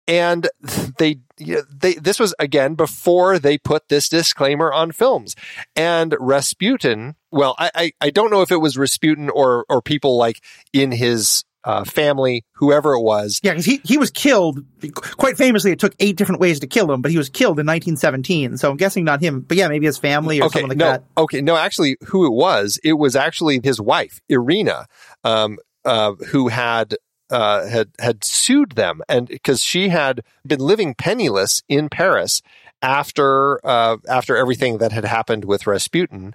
and 0.08 0.48
they 0.98 1.18
they 1.38 1.94
this 1.94 2.18
was 2.18 2.34
again 2.38 2.74
before 2.74 3.38
they 3.38 3.58
put 3.58 3.88
this 3.88 4.08
disclaimer 4.08 4.72
on 4.72 4.92
films 4.92 5.34
and 5.74 6.16
Rasputin 6.18 7.14
well 7.30 7.54
I, 7.58 7.70
I, 7.74 7.92
I 8.00 8.10
don't 8.10 8.30
know 8.30 8.42
if 8.42 8.50
it 8.50 8.56
was 8.56 8.76
Rasputin 8.76 9.30
or 9.30 9.64
or 9.68 9.82
people 9.82 10.16
like 10.16 10.42
in 10.72 10.92
his 10.92 11.44
uh, 11.66 11.82
family, 11.82 12.44
whoever 12.52 12.94
it 12.94 13.02
was. 13.02 13.40
Yeah, 13.42 13.50
because 13.50 13.64
he, 13.64 13.80
he 13.84 13.98
was 13.98 14.10
killed 14.12 14.60
quite 14.94 15.36
famously. 15.36 15.72
It 15.72 15.80
took 15.80 15.96
eight 15.98 16.16
different 16.16 16.40
ways 16.40 16.60
to 16.60 16.68
kill 16.68 16.90
him, 16.90 17.02
but 17.02 17.10
he 17.10 17.18
was 17.18 17.28
killed 17.28 17.58
in 17.58 17.66
1917. 17.66 18.56
So 18.56 18.70
I'm 18.70 18.76
guessing 18.76 19.04
not 19.04 19.20
him, 19.20 19.40
but 19.40 19.56
yeah, 19.56 19.66
maybe 19.66 19.86
his 19.86 19.98
family 19.98 20.40
or 20.40 20.44
okay, 20.44 20.60
someone 20.60 20.68
like 20.68 20.78
no, 20.78 20.92
that. 20.92 21.04
Okay, 21.18 21.40
no, 21.40 21.56
actually, 21.56 21.96
who 22.06 22.24
it 22.24 22.32
was, 22.32 22.78
it 22.84 22.92
was 22.92 23.16
actually 23.16 23.60
his 23.64 23.80
wife, 23.80 24.20
Irina, 24.28 24.86
um, 25.24 25.58
uh, 25.84 26.12
who 26.28 26.46
had 26.46 26.94
uh, 27.30 27.66
had 27.66 27.90
had 27.98 28.24
sued 28.24 28.72
them, 28.72 29.02
and 29.08 29.28
because 29.28 29.62
she 29.62 29.88
had 29.88 30.22
been 30.46 30.60
living 30.60 30.94
penniless 30.94 31.62
in 31.68 31.88
Paris 31.88 32.42
after 32.82 33.64
uh, 33.66 33.96
after 34.08 34.36
everything 34.36 34.78
that 34.78 34.92
had 34.92 35.04
happened 35.04 35.44
with 35.44 35.66
Rasputin, 35.66 36.34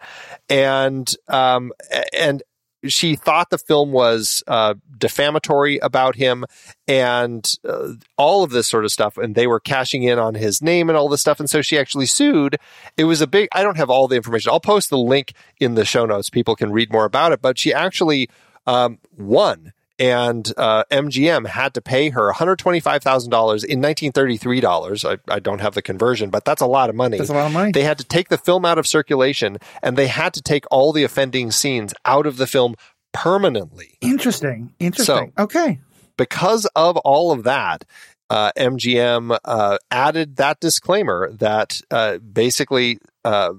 and 0.49 1.13
um, 1.27 1.71
and 2.17 2.43
she 2.86 3.15
thought 3.15 3.49
the 3.49 3.58
film 3.58 3.91
was 3.91 4.43
uh, 4.47 4.73
defamatory 4.97 5.77
about 5.80 6.15
him 6.15 6.45
and 6.88 7.56
uh, 7.67 7.93
all 8.17 8.43
of 8.43 8.51
this 8.51 8.67
sort 8.67 8.86
of 8.86 8.91
stuff. 8.91 9.17
And 9.17 9.36
they 9.36 9.47
were 9.47 9.60
cashing 9.60 10.04
in 10.04 10.17
on 10.17 10.36
his 10.36 10.62
name 10.62 10.89
and 10.89 10.97
all 10.97 11.10
this 11.10 11.21
stuff. 11.21 11.39
And 11.39 11.49
so 11.49 11.62
she 11.62 11.77
actually 11.77 12.08
sued. 12.08 12.58
It 12.97 13.04
was 13.04 13.21
a 13.21 13.27
big, 13.27 13.49
I 13.54 13.63
don't 13.63 13.77
have 13.77 13.89
all 13.89 14.08
the 14.08 14.15
information. 14.15 14.51
I'll 14.51 14.60
post 14.60 14.89
the 14.89 14.97
link 14.97 15.34
in 15.60 15.75
the 15.75 15.86
show 15.86 16.06
notes. 16.06 16.30
People 16.30 16.56
can 16.56 16.71
read 16.71 16.91
more 16.91 17.06
about 17.06 17.32
it. 17.32 17.41
But 17.41 17.60
she 17.60 17.73
actually 17.73 18.30
um, 18.65 18.99
won 19.17 19.73
and 20.01 20.51
uh, 20.57 20.83
MGM 20.89 21.45
had 21.45 21.75
to 21.75 21.81
pay 21.81 22.09
her 22.09 22.33
$125,000 22.33 23.23
in 23.29 23.79
1933 23.79 24.59
dollars. 24.59 25.05
I, 25.05 25.19
I, 25.27 25.39
don't 25.39 25.61
have 25.61 25.75
the 25.75 25.83
conversion, 25.83 26.31
but 26.31 26.43
that's 26.43 26.61
a 26.61 26.65
lot 26.65 26.89
of 26.89 26.95
money. 26.95 27.19
That's 27.19 27.29
a 27.29 27.33
lot 27.33 27.45
of 27.45 27.53
money. 27.53 27.71
They 27.71 27.83
had 27.83 27.99
to 27.99 28.03
take 28.03 28.29
the 28.29 28.39
film 28.39 28.65
out 28.65 28.79
of 28.79 28.87
circulation, 28.87 29.59
and 29.83 29.95
they 29.95 30.07
had 30.07 30.33
to 30.33 30.41
take 30.41 30.65
all 30.71 30.91
the 30.91 31.03
offending 31.03 31.51
scenes 31.51 31.93
out 32.03 32.25
of 32.25 32.37
the 32.37 32.47
film 32.47 32.73
permanently. 33.13 33.99
Interesting. 34.01 34.73
Interesting. 34.79 35.33
So, 35.37 35.43
okay. 35.43 35.79
Because 36.17 36.65
of 36.75 36.97
all 36.97 37.31
of 37.31 37.43
that, 37.43 37.85
uh, 38.31 38.51
MGM 38.57 39.37
uh, 39.45 39.77
added 39.91 40.37
that 40.37 40.59
disclaimer 40.59 41.31
that 41.33 41.79
uh, 41.91 42.17
basically 42.17 42.97
uh, 43.23 43.53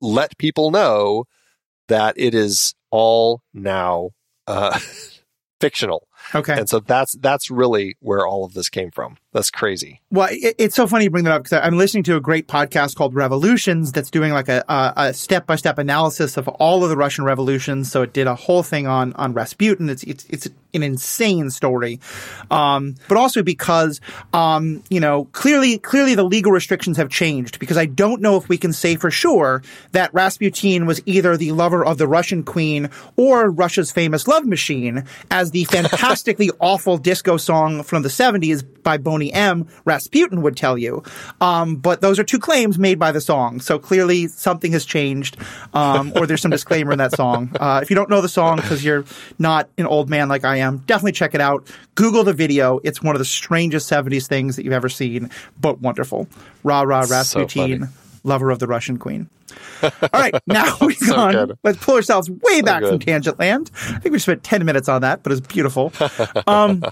let 0.00 0.38
people 0.38 0.70
know 0.70 1.24
that 1.88 2.14
it 2.16 2.34
is 2.34 2.76
all 2.92 3.42
now 3.52 4.10
uh, 4.46 4.78
fictional. 5.60 6.07
Okay. 6.34 6.58
And 6.58 6.68
so 6.68 6.80
that's 6.80 7.16
that's 7.18 7.50
really 7.50 7.96
where 8.00 8.26
all 8.26 8.44
of 8.44 8.54
this 8.54 8.68
came 8.68 8.90
from. 8.90 9.16
That's 9.32 9.50
crazy. 9.50 10.00
Well, 10.10 10.28
it, 10.30 10.54
it's 10.58 10.74
so 10.74 10.86
funny 10.86 11.04
you 11.04 11.10
bring 11.10 11.24
that 11.24 11.32
up 11.32 11.44
because 11.44 11.60
I'm 11.62 11.76
listening 11.76 12.02
to 12.04 12.16
a 12.16 12.20
great 12.20 12.48
podcast 12.48 12.96
called 12.96 13.14
Revolutions 13.14 13.92
that's 13.92 14.10
doing 14.10 14.32
like 14.32 14.48
a, 14.48 14.64
a 14.96 15.12
step-by-step 15.12 15.78
analysis 15.78 16.36
of 16.36 16.48
all 16.48 16.82
of 16.82 16.90
the 16.90 16.96
Russian 16.96 17.24
revolutions. 17.24 17.90
So 17.90 18.02
it 18.02 18.12
did 18.12 18.26
a 18.26 18.34
whole 18.34 18.62
thing 18.62 18.86
on 18.86 19.12
on 19.14 19.34
Rasputin. 19.34 19.90
It's 19.90 20.02
it's 20.04 20.24
it's 20.30 20.48
an 20.74 20.82
insane 20.82 21.50
story, 21.50 22.00
um, 22.50 22.94
but 23.08 23.16
also 23.16 23.42
because 23.42 24.00
um, 24.32 24.82
you 24.88 25.00
know 25.00 25.26
clearly 25.26 25.78
clearly 25.78 26.14
the 26.14 26.24
legal 26.24 26.52
restrictions 26.52 26.96
have 26.96 27.10
changed 27.10 27.58
because 27.58 27.76
I 27.76 27.86
don't 27.86 28.20
know 28.20 28.36
if 28.36 28.48
we 28.48 28.58
can 28.58 28.72
say 28.72 28.96
for 28.96 29.10
sure 29.10 29.62
that 29.92 30.12
Rasputin 30.14 30.86
was 30.86 31.00
either 31.06 31.36
the 31.36 31.52
lover 31.52 31.84
of 31.84 31.98
the 31.98 32.08
Russian 32.08 32.42
queen 32.42 32.90
or 33.16 33.50
Russia's 33.50 33.90
famous 33.90 34.26
love 34.26 34.46
machine, 34.46 35.04
as 35.30 35.50
the 35.50 35.64
fantastically 36.18 36.50
awful 36.58 36.98
disco 36.98 37.36
song 37.36 37.84
from 37.84 38.02
the 38.02 38.08
70s 38.08 38.64
by 38.82 38.98
Boney 38.98 39.32
M. 39.32 39.68
Rasputin 39.84 40.42
would 40.42 40.56
tell 40.56 40.76
you. 40.76 41.04
Um, 41.40 41.76
but 41.76 42.00
those 42.00 42.18
are 42.18 42.24
two 42.24 42.40
claims 42.40 42.76
made 42.76 42.98
by 42.98 43.12
the 43.12 43.20
song. 43.20 43.60
So 43.60 43.78
clearly 43.78 44.26
something 44.26 44.72
has 44.72 44.84
changed, 44.84 45.36
um, 45.74 46.12
or 46.16 46.26
there's 46.26 46.42
some 46.42 46.50
disclaimer 46.50 46.90
in 46.90 46.98
that 46.98 47.12
song. 47.12 47.54
Uh, 47.58 47.80
if 47.82 47.90
you 47.90 47.94
don't 47.94 48.10
know 48.10 48.20
the 48.20 48.28
song 48.28 48.56
because 48.56 48.84
you're 48.84 49.04
not 49.38 49.68
an 49.78 49.86
old 49.86 50.10
man 50.10 50.28
like 50.28 50.44
I 50.44 50.56
am, 50.56 50.78
definitely 50.78 51.12
check 51.12 51.36
it 51.36 51.40
out. 51.40 51.70
Google 51.94 52.24
the 52.24 52.32
video. 52.32 52.80
It's 52.82 53.00
one 53.00 53.14
of 53.14 53.20
the 53.20 53.24
strangest 53.24 53.88
70s 53.88 54.26
things 54.26 54.56
that 54.56 54.64
you've 54.64 54.72
ever 54.72 54.88
seen, 54.88 55.30
but 55.60 55.80
wonderful. 55.80 56.26
Rah, 56.64 56.82
rah, 56.82 57.04
Rasputin, 57.08 57.84
so 57.84 57.88
lover 58.24 58.50
of 58.50 58.58
the 58.58 58.66
Russian 58.66 58.98
queen. 58.98 59.28
All 59.82 59.90
right, 60.12 60.34
now 60.46 60.76
we've 60.80 60.96
so 60.96 61.14
gone. 61.14 61.32
Good. 61.32 61.58
Let's 61.64 61.78
pull 61.78 61.94
ourselves 61.94 62.28
way 62.30 62.58
so 62.58 62.62
back 62.62 62.82
good. 62.82 62.90
from 62.90 62.98
Tangent 62.98 63.38
Land. 63.38 63.70
I 63.74 63.98
think 63.98 64.12
we 64.12 64.18
spent 64.18 64.42
10 64.42 64.64
minutes 64.64 64.88
on 64.88 65.02
that, 65.02 65.22
but 65.22 65.32
it's 65.32 65.40
beautiful. 65.46 65.92
Um, 66.46 66.82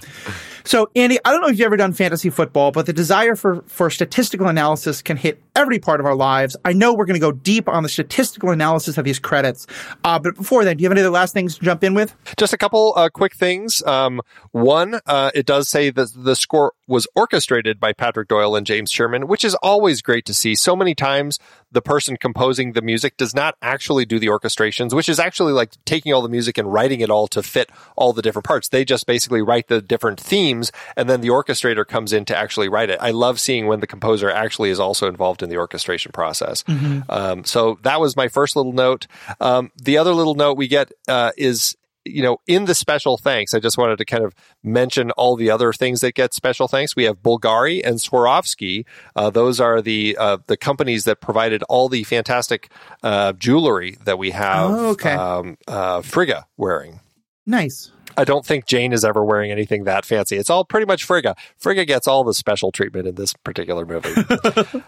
so, 0.63 0.89
Andy, 0.95 1.17
I 1.23 1.31
don't 1.31 1.41
know 1.41 1.47
if 1.47 1.57
you've 1.57 1.65
ever 1.65 1.77
done 1.77 1.93
fantasy 1.93 2.29
football, 2.29 2.71
but 2.71 2.85
the 2.85 2.93
desire 2.93 3.35
for, 3.35 3.63
for 3.67 3.89
statistical 3.89 4.47
analysis 4.47 5.01
can 5.01 5.15
hit 5.15 5.41
every 5.57 5.79
part 5.79 5.99
of 5.99 6.05
our 6.05 6.15
lives. 6.15 6.55
I 6.63 6.73
know 6.73 6.93
we're 6.93 7.05
going 7.05 7.19
to 7.19 7.19
go 7.19 7.31
deep 7.31 7.67
on 7.67 7.81
the 7.81 7.89
statistical 7.89 8.51
analysis 8.51 8.97
of 8.97 9.03
these 9.03 9.17
credits. 9.17 9.65
Uh, 10.03 10.19
but 10.19 10.35
before 10.35 10.63
then, 10.63 10.77
do 10.77 10.83
you 10.83 10.85
have 10.89 10.95
any 10.95 11.01
other 11.01 11.09
last 11.09 11.33
things 11.33 11.57
to 11.57 11.65
jump 11.65 11.83
in 11.83 11.95
with? 11.95 12.15
Just 12.37 12.53
a 12.53 12.57
couple 12.57 12.93
uh, 12.95 13.09
quick 13.09 13.35
things. 13.35 13.83
Um, 13.85 14.21
one, 14.51 14.99
uh, 15.07 15.31
it 15.33 15.47
does 15.47 15.67
say 15.67 15.89
that 15.89 16.09
the 16.15 16.35
score 16.35 16.73
was 16.87 17.07
orchestrated 17.15 17.79
by 17.79 17.91
Patrick 17.91 18.27
Doyle 18.27 18.55
and 18.55 18.65
James 18.65 18.91
Shearman, 18.91 19.27
which 19.27 19.43
is 19.43 19.55
always 19.55 20.01
great 20.01 20.25
to 20.25 20.33
see. 20.33 20.55
So 20.55 20.75
many 20.75 20.93
times 20.93 21.39
the 21.71 21.81
person 21.81 22.15
composing 22.17 22.73
the 22.73 22.81
music 22.81 23.17
does 23.17 23.35
not 23.35 23.55
actually 23.61 24.05
do 24.05 24.19
the 24.19 24.27
orchestrations, 24.27 24.93
which 24.93 25.09
is 25.09 25.19
actually 25.19 25.53
like 25.53 25.71
taking 25.85 26.13
all 26.13 26.21
the 26.21 26.29
music 26.29 26.57
and 26.57 26.71
writing 26.71 27.01
it 27.01 27.09
all 27.09 27.27
to 27.27 27.43
fit 27.43 27.69
all 27.95 28.13
the 28.13 28.21
different 28.21 28.45
parts. 28.45 28.69
They 28.69 28.85
just 28.85 29.05
basically 29.05 29.41
write 29.41 29.67
the 29.67 29.81
different 29.81 30.19
themes, 30.19 30.71
and 30.95 31.09
then 31.09 31.21
the 31.21 31.27
orchestrator 31.29 31.85
comes 31.85 32.13
in 32.13 32.25
to 32.25 32.37
actually 32.37 32.69
write 32.69 32.89
it. 32.89 32.99
I 33.01 33.11
love 33.11 33.39
seeing 33.39 33.67
when 33.67 33.81
the 33.81 33.87
composer 33.87 34.29
actually 34.29 34.69
is 34.69 34.79
also 34.79 35.07
involved 35.07 35.43
in 35.43 35.46
the 35.49 35.57
orchestration 35.57 36.11
process. 36.11 36.63
Mm-hmm. 36.63 37.09
Um, 37.09 37.43
so 37.43 37.79
that 37.83 37.99
was 37.99 38.15
my 38.15 38.27
first 38.27 38.55
little 38.55 38.73
note. 38.73 39.07
Um, 39.39 39.71
the 39.75 39.97
other 39.97 40.13
little 40.13 40.35
note 40.35 40.57
we 40.57 40.67
get 40.67 40.91
uh, 41.07 41.31
is 41.37 41.75
you 42.07 42.23
know, 42.23 42.37
in 42.47 42.65
the 42.65 42.75
special 42.75 43.17
thanks, 43.17 43.53
I 43.53 43.59
just 43.59 43.77
wanted 43.77 43.97
to 43.97 44.05
kind 44.05 44.23
of 44.23 44.33
mention 44.63 45.11
all 45.11 45.35
the 45.35 45.51
other 45.51 45.73
things 45.73 45.99
that 46.01 46.15
get 46.15 46.33
special 46.33 46.67
thanks. 46.67 46.95
We 46.95 47.03
have 47.03 47.21
Bulgari 47.21 47.81
and 47.83 47.97
Swarovski. 47.97 48.85
Uh, 49.15 49.29
those 49.29 49.59
are 49.59 49.81
the 49.81 50.17
uh, 50.19 50.37
the 50.47 50.57
companies 50.57 51.03
that 51.03 51.21
provided 51.21 51.63
all 51.63 51.89
the 51.89 52.03
fantastic 52.03 52.71
uh, 53.03 53.33
jewelry 53.33 53.97
that 54.05 54.17
we 54.17 54.31
have. 54.31 54.71
Oh, 54.71 54.89
okay. 54.91 55.13
Um, 55.13 55.57
uh, 55.67 56.01
Frigga 56.01 56.47
wearing. 56.57 56.99
Nice. 57.47 57.91
I 58.17 58.23
don't 58.23 58.43
think 58.43 58.65
Jane 58.65 58.93
is 58.93 59.05
ever 59.05 59.23
wearing 59.23 59.51
anything 59.51 59.83
that 59.83 60.03
fancy. 60.03 60.37
It's 60.37 60.49
all 60.49 60.65
pretty 60.65 60.87
much 60.87 61.03
Frigga. 61.03 61.35
Frigga 61.57 61.85
gets 61.85 62.07
all 62.07 62.23
the 62.23 62.33
special 62.33 62.71
treatment 62.71 63.07
in 63.07 63.13
this 63.13 63.33
particular 63.33 63.85
movie. 63.85 64.09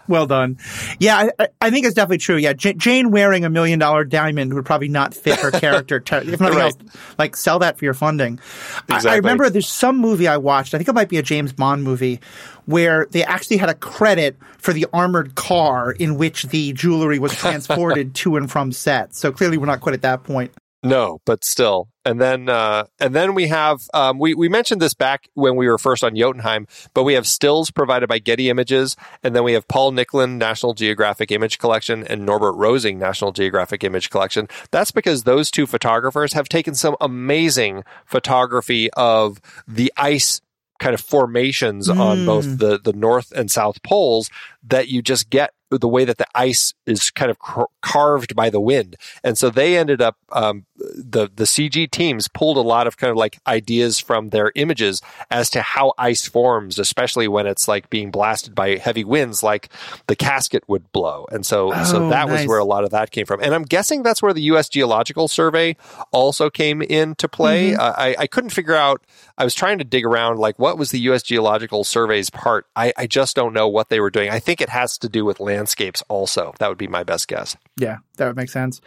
well 0.08 0.26
done. 0.26 0.58
Yeah, 0.98 1.30
I, 1.38 1.48
I, 1.60 1.70
think 1.70 1.86
it's 1.86 1.94
definitely 1.94 2.18
true. 2.18 2.36
Yeah, 2.36 2.54
J- 2.54 2.74
Jane 2.74 3.12
wearing 3.12 3.44
a 3.44 3.50
million 3.50 3.78
dollar 3.78 4.04
diamond 4.04 4.52
would 4.54 4.66
probably 4.66 4.88
not 4.88 5.14
fit 5.14 5.38
her 5.38 5.50
character. 5.60 6.02
if 6.04 6.40
nothing 6.40 6.58
right. 6.58 6.74
else, 6.74 6.76
like 7.18 7.36
sell 7.36 7.60
that 7.60 7.78
for 7.78 7.84
your 7.84 7.94
funding. 7.94 8.40
Exactly. 8.88 9.10
I, 9.10 9.14
I 9.14 9.16
remember 9.16 9.48
there's 9.48 9.68
some 9.68 9.98
movie 9.98 10.26
I 10.26 10.36
watched. 10.36 10.74
I 10.74 10.78
think 10.78 10.88
it 10.88 10.94
might 10.94 11.08
be 11.08 11.18
a 11.18 11.22
James 11.22 11.52
Bond 11.52 11.84
movie 11.84 12.20
where 12.66 13.06
they 13.10 13.22
actually 13.22 13.58
had 13.58 13.68
a 13.68 13.74
credit 13.74 14.36
for 14.58 14.72
the 14.72 14.86
armored 14.92 15.36
car 15.36 15.92
in 15.92 16.18
which 16.18 16.44
the 16.44 16.72
jewelry 16.72 17.20
was 17.20 17.34
transported 17.36 18.14
to 18.16 18.36
and 18.36 18.50
from 18.50 18.72
set. 18.72 19.14
So 19.14 19.30
clearly, 19.30 19.56
we're 19.56 19.66
not 19.66 19.80
quite 19.80 19.94
at 19.94 20.02
that 20.02 20.24
point. 20.24 20.52
No, 20.82 21.20
but 21.26 21.44
still. 21.44 21.88
And 22.06 22.18
then, 22.18 22.48
uh, 22.48 22.84
and 22.98 23.14
then 23.14 23.34
we 23.34 23.48
have, 23.48 23.82
um, 23.92 24.18
we, 24.18 24.34
we 24.34 24.48
mentioned 24.48 24.80
this 24.80 24.94
back 24.94 25.28
when 25.34 25.56
we 25.56 25.68
were 25.68 25.76
first 25.76 26.02
on 26.02 26.16
Jotunheim, 26.16 26.66
but 26.94 27.04
we 27.04 27.12
have 27.14 27.26
stills 27.26 27.70
provided 27.70 28.08
by 28.08 28.18
Getty 28.18 28.48
Images. 28.48 28.96
And 29.22 29.36
then 29.36 29.44
we 29.44 29.52
have 29.52 29.68
Paul 29.68 29.92
Nicklin 29.92 30.38
National 30.38 30.72
Geographic 30.72 31.30
Image 31.30 31.58
Collection 31.58 32.06
and 32.06 32.24
Norbert 32.24 32.54
Rosing 32.54 32.98
National 32.98 33.32
Geographic 33.32 33.84
Image 33.84 34.08
Collection. 34.08 34.48
That's 34.70 34.90
because 34.90 35.24
those 35.24 35.50
two 35.50 35.66
photographers 35.66 36.32
have 36.32 36.48
taken 36.48 36.74
some 36.74 36.96
amazing 37.00 37.84
photography 38.06 38.90
of 38.92 39.38
the 39.68 39.92
ice 39.98 40.40
kind 40.78 40.94
of 40.94 41.00
formations 41.00 41.88
mm. 41.88 42.00
on 42.00 42.24
both 42.24 42.46
hmm. 42.46 42.56
the, 42.56 42.78
the 42.82 42.94
north 42.94 43.32
and 43.32 43.50
south 43.50 43.82
poles 43.82 44.30
that 44.62 44.88
you 44.88 45.02
just 45.02 45.28
get 45.28 45.52
the 45.78 45.88
way 45.88 46.04
that 46.04 46.18
the 46.18 46.26
ice 46.34 46.74
is 46.86 47.10
kind 47.10 47.30
of 47.30 47.38
carved 47.80 48.34
by 48.34 48.50
the 48.50 48.60
wind. 48.60 48.96
And 49.22 49.38
so 49.38 49.50
they 49.50 49.76
ended 49.76 50.02
up, 50.02 50.16
um, 50.32 50.66
the, 50.76 51.30
the 51.34 51.44
CG 51.44 51.90
teams 51.90 52.28
pulled 52.28 52.56
a 52.56 52.62
lot 52.62 52.86
of 52.86 52.96
kind 52.96 53.10
of 53.10 53.16
like 53.16 53.38
ideas 53.46 53.98
from 53.98 54.30
their 54.30 54.52
images 54.54 55.00
as 55.30 55.50
to 55.50 55.62
how 55.62 55.92
ice 55.98 56.26
forms, 56.26 56.78
especially 56.78 57.28
when 57.28 57.46
it's 57.46 57.68
like 57.68 57.90
being 57.90 58.10
blasted 58.10 58.54
by 58.54 58.76
heavy 58.76 59.04
winds, 59.04 59.42
like 59.42 59.68
the 60.06 60.16
casket 60.16 60.64
would 60.68 60.90
blow. 60.92 61.26
And 61.30 61.46
so, 61.46 61.72
oh, 61.72 61.84
so 61.84 62.08
that 62.10 62.28
nice. 62.28 62.40
was 62.40 62.48
where 62.48 62.58
a 62.58 62.64
lot 62.64 62.84
of 62.84 62.90
that 62.90 63.10
came 63.10 63.26
from. 63.26 63.40
And 63.40 63.54
I'm 63.54 63.64
guessing 63.64 64.02
that's 64.02 64.22
where 64.22 64.32
the 64.32 64.42
U.S. 64.42 64.68
Geological 64.68 65.28
Survey 65.28 65.76
also 66.10 66.50
came 66.50 66.82
into 66.82 67.28
play. 67.28 67.70
Mm-hmm. 67.70 67.80
Uh, 67.80 67.94
I, 67.96 68.16
I 68.20 68.26
couldn't 68.26 68.50
figure 68.50 68.74
out, 68.74 69.04
I 69.38 69.44
was 69.44 69.54
trying 69.54 69.78
to 69.78 69.84
dig 69.84 70.04
around, 70.04 70.38
like 70.38 70.58
what 70.58 70.78
was 70.78 70.90
the 70.90 71.00
U.S. 71.00 71.22
Geological 71.22 71.84
Survey's 71.84 72.30
part? 72.30 72.66
I, 72.74 72.92
I 72.96 73.06
just 73.06 73.36
don't 73.36 73.52
know 73.52 73.68
what 73.68 73.88
they 73.88 74.00
were 74.00 74.10
doing. 74.10 74.30
I 74.30 74.38
think 74.38 74.60
it 74.60 74.68
has 74.68 74.98
to 74.98 75.08
do 75.08 75.24
with 75.24 75.40
land 75.40 75.59
landscapes 75.60 76.02
also. 76.08 76.54
That 76.58 76.68
would 76.68 76.78
be 76.78 76.88
my 76.88 77.04
best 77.04 77.28
guess. 77.28 77.56
Yeah, 77.76 77.98
that 78.16 78.26
would 78.26 78.36
make 78.36 78.50
sense. 78.50 78.80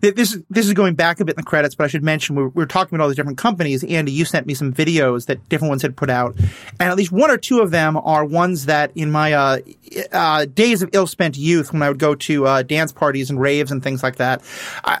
This 0.00 0.38
this 0.50 0.66
is 0.66 0.74
going 0.74 0.94
back 0.94 1.20
a 1.20 1.24
bit 1.24 1.36
in 1.36 1.36
the 1.36 1.42
credits, 1.42 1.74
but 1.74 1.84
I 1.84 1.86
should 1.88 2.02
mention 2.02 2.36
we 2.36 2.46
were 2.46 2.66
talking 2.66 2.94
about 2.94 3.04
all 3.04 3.08
these 3.08 3.16
different 3.16 3.38
companies. 3.38 3.82
Andy, 3.82 4.12
you 4.12 4.24
sent 4.24 4.46
me 4.46 4.54
some 4.54 4.72
videos 4.72 5.26
that 5.26 5.48
different 5.48 5.70
ones 5.70 5.82
had 5.82 5.96
put 5.96 6.10
out, 6.10 6.36
and 6.36 6.90
at 6.90 6.96
least 6.96 7.12
one 7.12 7.30
or 7.30 7.38
two 7.38 7.60
of 7.60 7.70
them 7.70 7.96
are 7.96 8.24
ones 8.24 8.66
that 8.66 8.90
in 8.94 9.10
my 9.10 9.32
uh, 9.32 9.58
uh, 10.12 10.44
days 10.46 10.82
of 10.82 10.90
ill-spent 10.92 11.36
youth, 11.36 11.72
when 11.72 11.82
I 11.82 11.88
would 11.88 11.98
go 11.98 12.14
to 12.14 12.46
uh, 12.46 12.62
dance 12.62 12.92
parties 12.92 13.30
and 13.30 13.40
raves 13.40 13.70
and 13.70 13.82
things 13.82 14.02
like 14.02 14.16
that, 14.16 14.42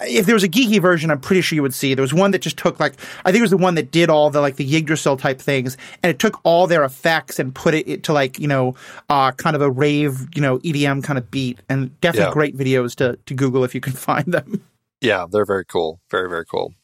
if 0.02 0.26
there 0.26 0.34
was 0.34 0.44
a 0.44 0.48
geeky 0.48 0.80
version, 0.80 1.10
I'm 1.10 1.20
pretty 1.20 1.42
sure 1.42 1.56
you 1.56 1.62
would 1.62 1.74
see. 1.74 1.94
There 1.94 2.02
was 2.02 2.14
one 2.14 2.30
that 2.30 2.42
just 2.42 2.56
took 2.56 2.80
like 2.80 2.94
I 3.24 3.32
think 3.32 3.40
it 3.40 3.42
was 3.42 3.50
the 3.50 3.56
one 3.56 3.74
that 3.74 3.90
did 3.90 4.08
all 4.08 4.30
the 4.30 4.40
like 4.40 4.56
the 4.56 4.76
Yggdrasil 4.76 5.16
type 5.18 5.40
things, 5.40 5.76
and 6.02 6.10
it 6.10 6.18
took 6.18 6.40
all 6.44 6.66
their 6.66 6.84
effects 6.84 7.38
and 7.38 7.54
put 7.54 7.74
it 7.74 8.02
to 8.04 8.12
like 8.12 8.38
you 8.38 8.48
know 8.48 8.74
uh, 9.08 9.32
kind 9.32 9.56
of 9.56 9.62
a 9.62 9.70
rave 9.70 10.26
you 10.34 10.42
know 10.42 10.58
EDM 10.58 11.02
kind 11.02 11.17
of 11.17 11.17
beat, 11.20 11.60
and 11.68 11.98
definitely 12.00 12.28
yeah. 12.28 12.32
great 12.32 12.56
videos 12.56 12.94
to 12.96 13.18
to 13.26 13.34
Google 13.34 13.64
if 13.64 13.74
you 13.74 13.80
can 13.80 13.92
find 14.08 14.26
them. 14.26 14.64
Yeah, 15.00 15.26
they're 15.30 15.46
very 15.46 15.64
cool. 15.64 16.00
Very 16.10 16.28
very 16.28 16.44
cool. 16.44 16.74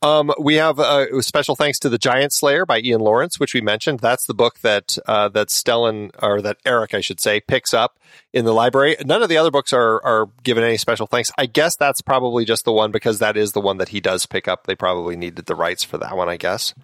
Um, 0.00 0.32
we 0.38 0.54
have 0.56 0.78
uh, 0.78 1.20
special 1.22 1.56
thanks 1.56 1.78
to 1.80 1.88
the 1.88 1.98
Giant 1.98 2.32
Slayer 2.32 2.66
by 2.66 2.80
Ian 2.80 3.00
Lawrence, 3.00 3.38
which 3.38 3.54
we 3.54 3.60
mentioned. 3.60 4.00
That's 4.00 4.26
the 4.26 4.34
book 4.34 4.58
that 4.60 4.98
uh, 5.06 5.28
that 5.30 5.48
Stellan 5.48 6.10
or 6.22 6.42
that 6.42 6.58
Eric, 6.64 6.94
I 6.94 7.00
should 7.00 7.20
say, 7.20 7.40
picks 7.40 7.72
up 7.72 7.98
in 8.32 8.44
the 8.44 8.52
library. 8.52 8.96
None 9.04 9.22
of 9.22 9.28
the 9.28 9.36
other 9.36 9.50
books 9.50 9.72
are 9.72 10.04
are 10.04 10.28
given 10.42 10.64
any 10.64 10.76
special 10.76 11.06
thanks. 11.06 11.30
I 11.38 11.46
guess 11.46 11.76
that's 11.76 12.02
probably 12.02 12.44
just 12.44 12.64
the 12.64 12.72
one 12.72 12.90
because 12.90 13.18
that 13.18 13.36
is 13.36 13.52
the 13.52 13.60
one 13.60 13.78
that 13.78 13.90
he 13.90 14.00
does 14.00 14.26
pick 14.26 14.48
up. 14.48 14.66
They 14.66 14.74
probably 14.74 15.16
needed 15.16 15.46
the 15.46 15.54
rights 15.54 15.84
for 15.84 15.98
that 15.98 16.16
one, 16.16 16.28
I 16.28 16.36
guess. 16.36 16.74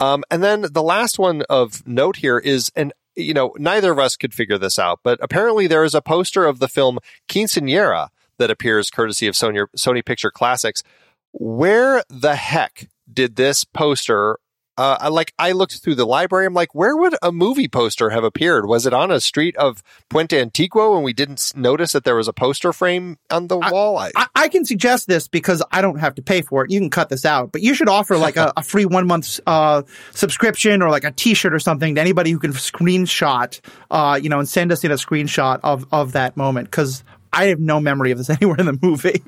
Um, 0.00 0.24
and 0.30 0.42
then 0.42 0.66
the 0.70 0.82
last 0.82 1.18
one 1.18 1.42
of 1.48 1.86
note 1.86 2.16
here 2.16 2.38
is 2.38 2.70
an 2.76 2.92
you 3.18 3.34
know 3.34 3.52
neither 3.58 3.92
of 3.92 3.98
us 3.98 4.16
could 4.16 4.32
figure 4.32 4.58
this 4.58 4.78
out, 4.78 5.00
but 5.02 5.18
apparently 5.22 5.66
there 5.66 5.84
is 5.84 5.94
a 5.94 6.02
poster 6.02 6.44
of 6.44 6.58
the 6.58 6.68
film 6.68 6.98
Quinceañera 7.28 8.08
that 8.38 8.50
appears 8.50 8.90
courtesy 8.90 9.26
of 9.26 9.34
Sony, 9.34 9.66
Sony 9.76 10.04
Picture 10.04 10.30
Classics. 10.30 10.82
Where 11.32 12.02
the 12.08 12.36
heck 12.36 12.88
did 13.12 13.36
this 13.36 13.64
poster 13.64 14.38
uh, 14.78 15.10
like 15.10 15.34
I 15.38 15.52
looked 15.52 15.78
through 15.78 15.96
the 15.96 16.06
library. 16.06 16.46
I'm 16.46 16.54
like, 16.54 16.72
where 16.72 16.96
would 16.96 17.16
a 17.20 17.32
movie 17.32 17.66
poster 17.66 18.10
have 18.10 18.22
appeared? 18.22 18.66
Was 18.66 18.86
it 18.86 18.94
on 18.94 19.10
a 19.10 19.20
street 19.20 19.56
of 19.56 19.82
Puente 20.08 20.40
Antiguo 20.40 20.94
and 20.94 21.04
we 21.04 21.12
didn't 21.12 21.52
notice 21.56 21.92
that 21.92 22.04
there 22.04 22.14
was 22.14 22.28
a 22.28 22.32
poster 22.32 22.72
frame 22.72 23.18
on 23.28 23.48
the 23.48 23.58
I, 23.58 23.72
wall? 23.72 23.98
I, 23.98 24.12
I, 24.36 24.48
can 24.48 24.64
suggest 24.64 25.08
this 25.08 25.26
because 25.26 25.64
I 25.72 25.82
don't 25.82 25.98
have 25.98 26.14
to 26.14 26.22
pay 26.22 26.42
for 26.42 26.64
it. 26.64 26.70
You 26.70 26.78
can 26.78 26.90
cut 26.90 27.08
this 27.08 27.24
out, 27.24 27.50
but 27.50 27.60
you 27.60 27.74
should 27.74 27.88
offer 27.88 28.16
like 28.16 28.36
a, 28.36 28.52
a 28.56 28.62
free 28.62 28.86
one 28.86 29.08
month 29.08 29.40
uh, 29.48 29.82
subscription 30.12 30.80
or 30.80 30.90
like 30.90 31.04
a 31.04 31.10
T-shirt 31.10 31.52
or 31.52 31.58
something 31.58 31.96
to 31.96 32.00
anybody 32.00 32.30
who 32.30 32.38
can 32.38 32.52
screenshot, 32.52 33.60
uh, 33.90 34.18
you 34.22 34.28
know, 34.28 34.38
and 34.38 34.48
send 34.48 34.70
us 34.70 34.84
in 34.84 34.92
a 34.92 34.94
screenshot 34.96 35.58
of 35.64 35.86
of 35.90 36.12
that 36.12 36.36
moment 36.36 36.70
because 36.70 37.02
I 37.32 37.46
have 37.46 37.60
no 37.60 37.80
memory 37.80 38.10
of 38.10 38.18
this 38.18 38.30
anywhere 38.40 38.56
in 38.58 38.66
the 38.66 38.78
movie. 38.80 39.22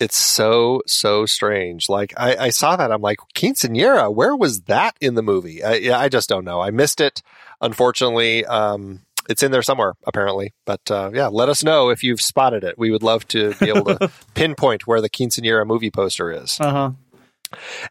It's 0.00 0.16
so 0.16 0.82
so 0.86 1.24
strange. 1.24 1.88
Like 1.88 2.12
I, 2.16 2.36
I 2.36 2.48
saw 2.50 2.76
that, 2.76 2.90
I'm 2.90 3.00
like 3.00 3.18
quinceanera. 3.34 4.12
Where 4.12 4.34
was 4.34 4.62
that 4.62 4.96
in 5.00 5.14
the 5.14 5.22
movie? 5.22 5.62
I, 5.62 5.74
yeah, 5.74 5.98
I 5.98 6.08
just 6.08 6.28
don't 6.28 6.44
know. 6.44 6.60
I 6.60 6.70
missed 6.70 7.00
it. 7.00 7.22
Unfortunately, 7.60 8.44
um, 8.44 9.00
it's 9.28 9.42
in 9.42 9.52
there 9.52 9.62
somewhere 9.62 9.94
apparently. 10.06 10.52
But 10.64 10.90
uh, 10.90 11.10
yeah, 11.14 11.28
let 11.28 11.48
us 11.48 11.62
know 11.62 11.90
if 11.90 12.02
you've 12.02 12.20
spotted 12.20 12.64
it. 12.64 12.78
We 12.78 12.90
would 12.90 13.02
love 13.02 13.26
to 13.28 13.54
be 13.54 13.68
able 13.68 13.84
to 13.84 14.10
pinpoint 14.34 14.86
where 14.86 15.00
the 15.00 15.10
quinceanera 15.10 15.66
movie 15.66 15.90
poster 15.90 16.32
is. 16.32 16.58
Uh 16.60 16.70
huh. 16.70 16.90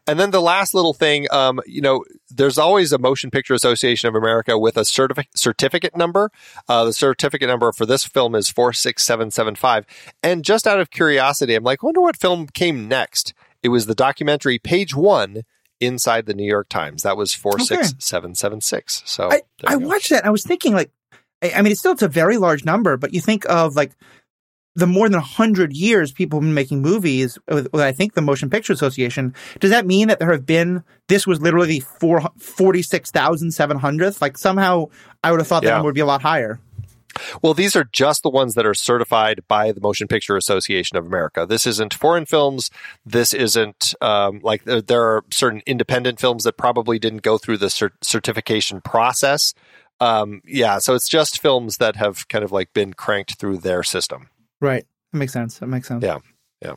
And 0.06 0.18
then 0.18 0.30
the 0.30 0.40
last 0.40 0.74
little 0.74 0.94
thing, 0.94 1.26
um, 1.30 1.60
you 1.66 1.80
know, 1.80 2.04
there's 2.30 2.58
always 2.58 2.92
a 2.92 2.98
Motion 2.98 3.30
Picture 3.30 3.54
Association 3.54 4.08
of 4.08 4.14
America 4.14 4.58
with 4.58 4.76
a 4.76 4.82
certific- 4.82 5.28
certificate 5.34 5.96
number. 5.96 6.30
Uh, 6.68 6.84
the 6.84 6.92
certificate 6.92 7.48
number 7.48 7.70
for 7.72 7.86
this 7.86 8.04
film 8.04 8.34
is 8.34 8.48
46775. 8.48 9.86
And 10.22 10.44
just 10.44 10.66
out 10.66 10.80
of 10.80 10.90
curiosity, 10.90 11.54
I'm 11.54 11.64
like, 11.64 11.82
I 11.82 11.86
wonder 11.86 12.00
what 12.00 12.16
film 12.16 12.46
came 12.46 12.88
next. 12.88 13.34
It 13.62 13.68
was 13.68 13.86
the 13.86 13.94
documentary 13.94 14.58
Page 14.58 14.94
One 14.94 15.42
inside 15.80 16.26
the 16.26 16.34
New 16.34 16.46
York 16.46 16.68
Times. 16.68 17.02
That 17.02 17.16
was 17.16 17.32
46776. 17.34 19.02
So 19.06 19.30
I, 19.30 19.42
I 19.64 19.76
watched 19.76 20.10
that. 20.10 20.26
I 20.26 20.30
was 20.30 20.44
thinking, 20.44 20.74
like, 20.74 20.90
I 21.42 21.62
mean, 21.62 21.72
it's 21.72 21.80
still 21.80 21.92
it's 21.92 22.02
a 22.02 22.08
very 22.08 22.38
large 22.38 22.64
number, 22.64 22.96
but 22.96 23.12
you 23.12 23.20
think 23.20 23.44
of 23.50 23.76
like 23.76 23.92
the 24.74 24.86
more 24.86 25.08
than 25.08 25.20
100 25.20 25.72
years 25.72 26.12
people 26.12 26.40
have 26.40 26.44
been 26.44 26.54
making 26.54 26.82
movies 26.82 27.38
with, 27.48 27.72
with, 27.72 27.82
I 27.82 27.92
think 27.92 28.14
the 28.14 28.22
Motion 28.22 28.50
Picture 28.50 28.72
Association, 28.72 29.34
does 29.60 29.70
that 29.70 29.86
mean 29.86 30.08
that 30.08 30.18
there 30.18 30.32
have 30.32 30.46
been, 30.46 30.82
this 31.08 31.24
was 31.26 31.40
literally 31.40 31.78
the 31.78 31.84
46,700th? 31.84 34.20
Like 34.20 34.36
somehow 34.36 34.88
I 35.22 35.30
would 35.30 35.40
have 35.40 35.46
thought 35.46 35.62
yeah. 35.62 35.70
that 35.70 35.76
number 35.76 35.86
would 35.86 35.94
be 35.94 36.00
a 36.00 36.06
lot 36.06 36.22
higher. 36.22 36.58
Well, 37.42 37.54
these 37.54 37.76
are 37.76 37.84
just 37.84 38.24
the 38.24 38.30
ones 38.30 38.54
that 38.54 38.66
are 38.66 38.74
certified 38.74 39.42
by 39.46 39.70
the 39.70 39.80
Motion 39.80 40.08
Picture 40.08 40.36
Association 40.36 40.96
of 40.96 41.06
America. 41.06 41.46
This 41.48 41.64
isn't 41.66 41.94
foreign 41.94 42.26
films. 42.26 42.70
This 43.06 43.32
isn't 43.32 43.94
um, 44.00 44.40
like 44.42 44.64
there, 44.64 44.82
there, 44.82 45.02
are 45.02 45.24
certain 45.30 45.62
independent 45.66 46.20
films 46.20 46.44
that 46.44 46.56
probably 46.56 46.98
didn't 46.98 47.22
go 47.22 47.38
through 47.38 47.58
the 47.58 47.66
cert- 47.66 47.92
certification 48.02 48.80
process. 48.80 49.54
Um, 50.00 50.42
yeah, 50.44 50.78
so 50.78 50.94
it's 50.94 51.08
just 51.08 51.40
films 51.40 51.76
that 51.76 51.96
have 51.96 52.28
kind 52.28 52.44
of 52.44 52.50
like 52.50 52.72
been 52.72 52.94
cranked 52.94 53.36
through 53.36 53.58
their 53.58 53.82
system. 53.82 54.28
Right. 54.64 54.84
That 55.12 55.18
makes 55.18 55.32
sense. 55.32 55.58
That 55.58 55.66
makes 55.66 55.88
sense. 55.88 56.02
Yeah. 56.02 56.18
Yeah. 56.62 56.74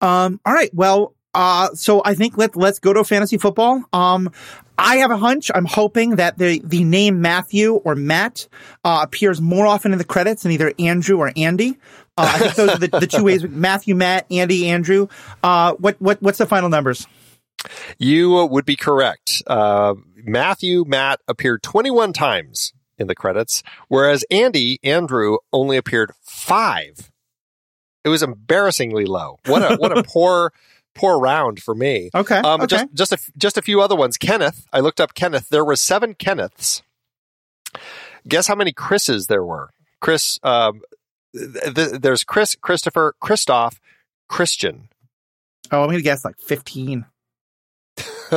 Um, 0.00 0.40
all 0.44 0.54
right. 0.54 0.72
Well, 0.74 1.14
uh, 1.34 1.68
so 1.74 2.00
I 2.04 2.14
think 2.14 2.38
let 2.38 2.56
let's 2.56 2.78
go 2.78 2.94
to 2.94 3.04
fantasy 3.04 3.36
football. 3.36 3.84
Um, 3.92 4.30
I 4.78 4.96
have 4.96 5.10
a 5.10 5.18
hunch. 5.18 5.50
I'm 5.54 5.66
hoping 5.66 6.16
that 6.16 6.38
the 6.38 6.62
the 6.64 6.82
name 6.82 7.20
Matthew 7.20 7.74
or 7.74 7.94
Matt 7.94 8.48
uh, 8.84 9.00
appears 9.02 9.40
more 9.40 9.66
often 9.66 9.92
in 9.92 9.98
the 9.98 10.04
credits 10.04 10.42
than 10.42 10.52
either 10.52 10.72
Andrew 10.78 11.18
or 11.18 11.32
Andy. 11.36 11.78
Uh, 12.16 12.32
I 12.34 12.38
think 12.38 12.54
those 12.54 12.70
are 12.70 12.78
the, 12.78 12.88
the 12.88 13.06
two 13.06 13.24
ways: 13.24 13.44
Matthew, 13.44 13.94
Matt, 13.94 14.26
Andy, 14.30 14.68
Andrew. 14.68 15.08
Uh, 15.42 15.74
what 15.74 16.00
what 16.00 16.22
what's 16.22 16.38
the 16.38 16.46
final 16.46 16.70
numbers? 16.70 17.06
You 17.98 18.46
would 18.46 18.64
be 18.64 18.76
correct. 18.76 19.42
Uh, 19.46 19.94
Matthew, 20.16 20.84
Matt 20.86 21.20
appeared 21.28 21.62
21 21.62 22.12
times 22.12 22.72
in 22.98 23.08
the 23.08 23.14
credits, 23.14 23.62
whereas 23.88 24.24
Andy, 24.30 24.78
Andrew 24.82 25.38
only 25.52 25.76
appeared 25.76 26.12
five 26.22 27.10
it 28.06 28.08
was 28.08 28.22
embarrassingly 28.22 29.04
low. 29.04 29.40
What 29.46 29.62
a 29.62 29.76
what 29.76 29.96
a 29.96 30.02
poor 30.06 30.52
poor 30.94 31.18
round 31.18 31.60
for 31.60 31.74
me. 31.74 32.10
Okay. 32.14 32.36
Um, 32.38 32.60
okay. 32.60 32.66
Just 32.68 32.94
just 32.94 33.12
a, 33.12 33.18
just 33.36 33.58
a 33.58 33.62
few 33.62 33.80
other 33.82 33.96
ones. 33.96 34.16
Kenneth. 34.16 34.64
I 34.72 34.78
looked 34.78 35.00
up 35.00 35.12
Kenneth. 35.14 35.48
There 35.48 35.64
were 35.64 35.74
seven 35.74 36.14
Kenneths. 36.14 36.82
Guess 38.28 38.46
how 38.46 38.54
many 38.54 38.72
Chris's 38.72 39.26
there 39.26 39.44
were? 39.44 39.70
Chris. 40.00 40.38
Um, 40.44 40.82
th- 41.34 41.74
th- 41.74 42.00
there's 42.00 42.22
Chris, 42.22 42.54
Christopher, 42.54 43.16
Christoph, 43.20 43.80
Christian. 44.28 44.88
Oh, 45.72 45.82
I'm 45.82 45.88
gonna 45.88 46.00
guess 46.00 46.24
like 46.24 46.38
fifteen. 46.38 47.06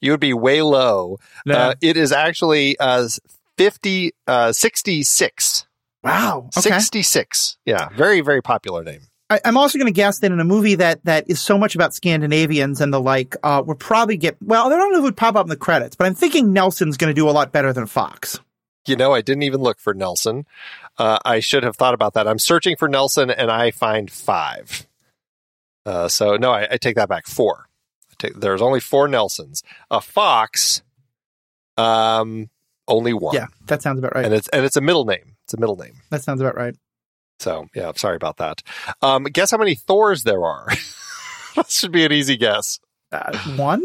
you 0.00 0.12
would 0.12 0.20
be 0.20 0.34
way 0.34 0.62
low. 0.62 1.18
Uh, 1.48 1.74
it 1.80 1.96
is 1.96 2.12
actually 2.12 2.78
uh, 2.78 3.08
50, 3.56 4.12
uh, 4.26 4.52
66. 4.52 5.66
Wow. 6.02 6.50
Okay. 6.56 6.70
66. 6.70 7.58
Yeah. 7.64 7.88
Very, 7.90 8.20
very 8.20 8.42
popular 8.42 8.82
name. 8.82 9.02
I, 9.28 9.40
am 9.44 9.56
also 9.56 9.78
going 9.78 9.86
to 9.86 9.92
guess 9.92 10.18
that 10.20 10.32
in 10.32 10.40
a 10.40 10.44
movie 10.44 10.74
that, 10.76 11.04
that 11.04 11.30
is 11.30 11.40
so 11.40 11.56
much 11.56 11.74
about 11.76 11.94
Scandinavians 11.94 12.80
and 12.80 12.92
the 12.92 13.00
like, 13.00 13.36
uh, 13.44 13.62
we'll 13.64 13.76
probably 13.76 14.16
get, 14.16 14.36
well, 14.42 14.66
I 14.66 14.70
don't 14.70 14.90
know 14.90 14.98
if 14.98 15.02
it 15.02 15.04
would 15.04 15.16
pop 15.16 15.36
up 15.36 15.46
in 15.46 15.50
the 15.50 15.56
credits, 15.56 15.94
but 15.94 16.06
I'm 16.06 16.14
thinking 16.14 16.52
Nelson's 16.52 16.96
going 16.96 17.10
to 17.10 17.14
do 17.14 17.28
a 17.28 17.30
lot 17.30 17.52
better 17.52 17.72
than 17.72 17.86
Fox. 17.86 18.40
You 18.86 18.96
know, 18.96 19.12
I 19.12 19.20
didn't 19.20 19.44
even 19.44 19.60
look 19.60 19.78
for 19.78 19.94
Nelson. 19.94 20.46
Uh, 20.98 21.18
I 21.24 21.40
should 21.40 21.62
have 21.62 21.76
thought 21.76 21.94
about 21.94 22.14
that. 22.14 22.26
I'm 22.26 22.38
searching 22.38 22.76
for 22.76 22.88
Nelson 22.88 23.30
and 23.30 23.50
I 23.50 23.70
find 23.70 24.10
five. 24.10 24.86
Uh, 25.86 26.08
so 26.08 26.36
no, 26.36 26.50
I, 26.50 26.66
I, 26.72 26.76
take 26.76 26.96
that 26.96 27.08
back. 27.08 27.26
Four. 27.26 27.68
Take, 28.18 28.34
there's 28.34 28.60
only 28.60 28.80
four 28.80 29.08
Nelsons. 29.08 29.62
A 29.90 30.00
Fox, 30.00 30.82
um, 31.76 32.50
only 32.86 33.12
one. 33.14 33.34
Yeah, 33.34 33.46
that 33.66 33.82
sounds 33.82 33.98
about 33.98 34.14
right. 34.14 34.24
And 34.24 34.34
it's 34.34 34.48
and 34.48 34.64
it's 34.64 34.76
a 34.76 34.80
middle 34.82 35.04
name. 35.04 35.29
It's 35.50 35.54
a 35.54 35.60
middle 35.60 35.74
name. 35.74 35.94
That 36.10 36.22
sounds 36.22 36.40
about 36.40 36.56
right. 36.56 36.76
So 37.40 37.66
yeah, 37.74 37.90
sorry 37.96 38.14
about 38.14 38.36
that. 38.36 38.62
Um, 39.02 39.24
guess 39.24 39.50
how 39.50 39.58
many 39.58 39.74
Thors 39.74 40.22
there 40.22 40.44
are? 40.44 40.68
that 41.56 41.68
should 41.68 41.90
be 41.90 42.04
an 42.04 42.12
easy 42.12 42.36
guess. 42.36 42.78
Uh, 43.10 43.36
one. 43.56 43.84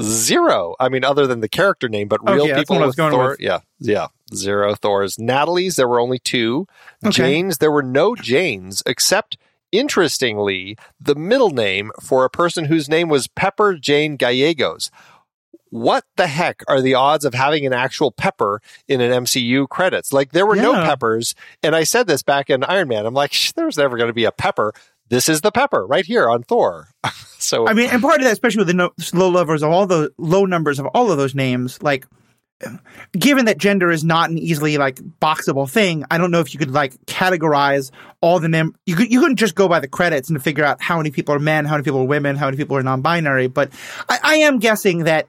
Zero. 0.00 0.74
I 0.80 0.88
mean, 0.88 1.04
other 1.04 1.26
than 1.26 1.40
the 1.40 1.50
character 1.50 1.86
name, 1.86 2.08
but 2.08 2.26
real 2.26 2.44
okay, 2.44 2.54
people 2.54 2.80
with 2.80 2.96
Thor. 2.96 3.30
With. 3.30 3.40
Yeah, 3.40 3.58
yeah. 3.78 4.06
Zero 4.34 4.74
Thors. 4.74 5.18
Natalie's 5.18 5.76
there 5.76 5.86
were 5.86 6.00
only 6.00 6.18
two. 6.18 6.66
Okay. 7.04 7.12
Jane's 7.12 7.58
there 7.58 7.70
were 7.70 7.82
no 7.82 8.16
Janes 8.16 8.82
except 8.86 9.36
interestingly 9.70 10.78
the 10.98 11.14
middle 11.14 11.50
name 11.50 11.90
for 12.00 12.24
a 12.24 12.30
person 12.30 12.64
whose 12.64 12.88
name 12.88 13.10
was 13.10 13.28
Pepper 13.28 13.74
Jane 13.74 14.16
Gallegos 14.16 14.90
what 15.72 16.04
the 16.16 16.26
heck 16.26 16.62
are 16.68 16.82
the 16.82 16.94
odds 16.94 17.24
of 17.24 17.32
having 17.32 17.64
an 17.64 17.72
actual 17.72 18.12
pepper 18.12 18.60
in 18.88 19.00
an 19.00 19.24
MCU 19.24 19.66
credits? 19.66 20.12
Like 20.12 20.32
there 20.32 20.44
were 20.44 20.54
yeah. 20.54 20.62
no 20.62 20.74
peppers. 20.74 21.34
And 21.62 21.74
I 21.74 21.84
said 21.84 22.06
this 22.06 22.22
back 22.22 22.50
in 22.50 22.62
Iron 22.62 22.88
Man. 22.88 23.06
I'm 23.06 23.14
like, 23.14 23.34
there's 23.56 23.78
never 23.78 23.96
going 23.96 24.08
to 24.08 24.14
be 24.14 24.26
a 24.26 24.32
pepper. 24.32 24.74
This 25.08 25.30
is 25.30 25.40
the 25.40 25.50
pepper 25.50 25.86
right 25.86 26.04
here 26.04 26.28
on 26.28 26.42
Thor. 26.42 26.88
so 27.38 27.66
I 27.66 27.72
mean, 27.72 27.88
and 27.90 28.02
part 28.02 28.16
of 28.16 28.24
that, 28.24 28.32
especially 28.32 28.58
with 28.58 28.66
the 28.66 28.74
no, 28.74 28.90
low 29.14 29.30
levels 29.30 29.62
of 29.62 29.70
all 29.70 29.86
the 29.86 30.10
low 30.18 30.44
numbers 30.44 30.78
of 30.78 30.86
all 30.86 31.10
of 31.10 31.16
those 31.16 31.34
names, 31.34 31.82
like 31.82 32.06
given 33.12 33.46
that 33.46 33.56
gender 33.56 33.90
is 33.90 34.04
not 34.04 34.28
an 34.28 34.36
easily 34.36 34.76
like 34.76 34.96
boxable 35.20 35.68
thing, 35.68 36.04
I 36.10 36.18
don't 36.18 36.30
know 36.30 36.40
if 36.40 36.52
you 36.52 36.58
could 36.58 36.70
like 36.70 36.94
categorize 37.06 37.90
all 38.20 38.40
the 38.40 38.48
name. 38.48 38.74
You 38.84 38.94
could 38.94 39.10
you 39.10 39.20
couldn't 39.20 39.36
just 39.36 39.54
go 39.54 39.68
by 39.68 39.80
the 39.80 39.88
credits 39.88 40.28
and 40.28 40.42
figure 40.42 40.64
out 40.64 40.82
how 40.82 40.98
many 40.98 41.10
people 41.10 41.34
are 41.34 41.38
men, 41.38 41.64
how 41.64 41.76
many 41.76 41.84
people 41.84 42.00
are 42.00 42.06
women, 42.06 42.36
how 42.36 42.46
many 42.46 42.58
people 42.58 42.76
are 42.76 42.82
non-binary. 42.82 43.46
But 43.46 43.72
I, 44.08 44.18
I 44.22 44.34
am 44.36 44.58
guessing 44.58 45.04
that 45.04 45.28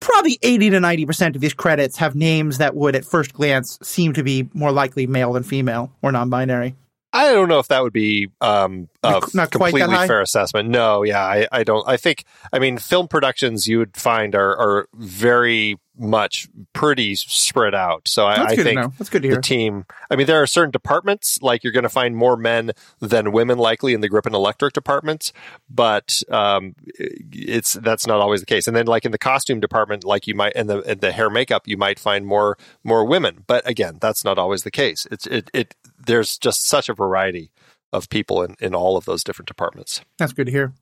probably 0.00 0.38
80 0.42 0.70
to 0.70 0.78
90% 0.78 1.34
of 1.34 1.40
these 1.40 1.54
credits 1.54 1.96
have 1.98 2.14
names 2.14 2.58
that 2.58 2.74
would 2.74 2.94
at 2.94 3.04
first 3.04 3.32
glance 3.32 3.78
seem 3.82 4.12
to 4.14 4.22
be 4.22 4.48
more 4.52 4.72
likely 4.72 5.06
male 5.06 5.32
than 5.32 5.42
female 5.42 5.92
or 6.02 6.12
non-binary. 6.12 6.74
I 7.14 7.32
don't 7.32 7.48
know 7.48 7.60
if 7.60 7.68
that 7.68 7.82
would 7.82 7.92
be 7.92 8.28
um, 8.40 8.88
a 9.04 9.22
Not 9.34 9.52
completely 9.52 9.80
fair 10.08 10.20
assessment. 10.20 10.68
No, 10.68 11.04
yeah, 11.04 11.22
I, 11.22 11.46
I 11.52 11.62
don't. 11.62 11.88
I 11.88 11.96
think, 11.96 12.24
I 12.52 12.58
mean, 12.58 12.76
film 12.76 13.06
productions 13.06 13.68
you 13.68 13.78
would 13.78 13.96
find 13.96 14.34
are, 14.34 14.56
are 14.56 14.88
very 14.94 15.78
much 15.96 16.48
pretty 16.72 17.14
spread 17.14 17.74
out. 17.74 18.08
So 18.08 18.26
I, 18.26 18.44
I 18.46 18.56
think. 18.56 18.80
That's 18.98 19.10
good 19.10 19.22
to 19.22 19.28
the 19.28 19.40
team. 19.40 19.86
I 20.10 20.16
mean, 20.16 20.26
there 20.26 20.42
are 20.42 20.46
certain 20.46 20.70
departments 20.70 21.40
like 21.42 21.62
you're 21.62 21.72
going 21.72 21.84
to 21.84 21.88
find 21.88 22.16
more 22.16 22.36
men 22.36 22.72
than 23.00 23.32
women 23.32 23.58
likely 23.58 23.94
in 23.94 24.00
the 24.00 24.08
grip 24.08 24.26
and 24.26 24.34
electric 24.34 24.72
departments, 24.72 25.32
but 25.68 26.22
um, 26.30 26.74
it's 26.86 27.74
that's 27.74 28.06
not 28.06 28.20
always 28.20 28.40
the 28.40 28.46
case. 28.46 28.66
And 28.66 28.76
then 28.76 28.86
like 28.86 29.04
in 29.04 29.12
the 29.12 29.18
costume 29.18 29.60
department, 29.60 30.04
like 30.04 30.26
you 30.26 30.34
might 30.34 30.52
and 30.56 30.68
the 30.68 30.80
and 30.82 31.00
the 31.00 31.12
hair 31.12 31.30
makeup, 31.30 31.68
you 31.68 31.76
might 31.76 31.98
find 31.98 32.26
more 32.26 32.58
more 32.82 33.04
women. 33.04 33.44
But 33.46 33.68
again, 33.68 33.98
that's 34.00 34.24
not 34.24 34.38
always 34.38 34.62
the 34.62 34.70
case. 34.70 35.06
It's 35.10 35.26
it 35.26 35.50
it 35.54 35.74
there's 36.06 36.38
just 36.38 36.66
such 36.66 36.88
a 36.88 36.94
variety 36.94 37.50
of 37.92 38.08
people 38.08 38.42
in 38.42 38.56
in 38.60 38.74
all 38.74 38.96
of 38.96 39.04
those 39.04 39.22
different 39.22 39.48
departments. 39.48 40.00
That's 40.18 40.32
good 40.32 40.46
to 40.46 40.52
hear. 40.52 40.72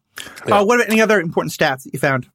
Yeah. 0.46 0.60
Uh, 0.60 0.64
what 0.64 0.76
about 0.76 0.90
any 0.90 1.00
other 1.00 1.20
important 1.20 1.52
stats 1.52 1.84
that 1.84 1.92
you 1.92 1.98
found? 1.98 2.28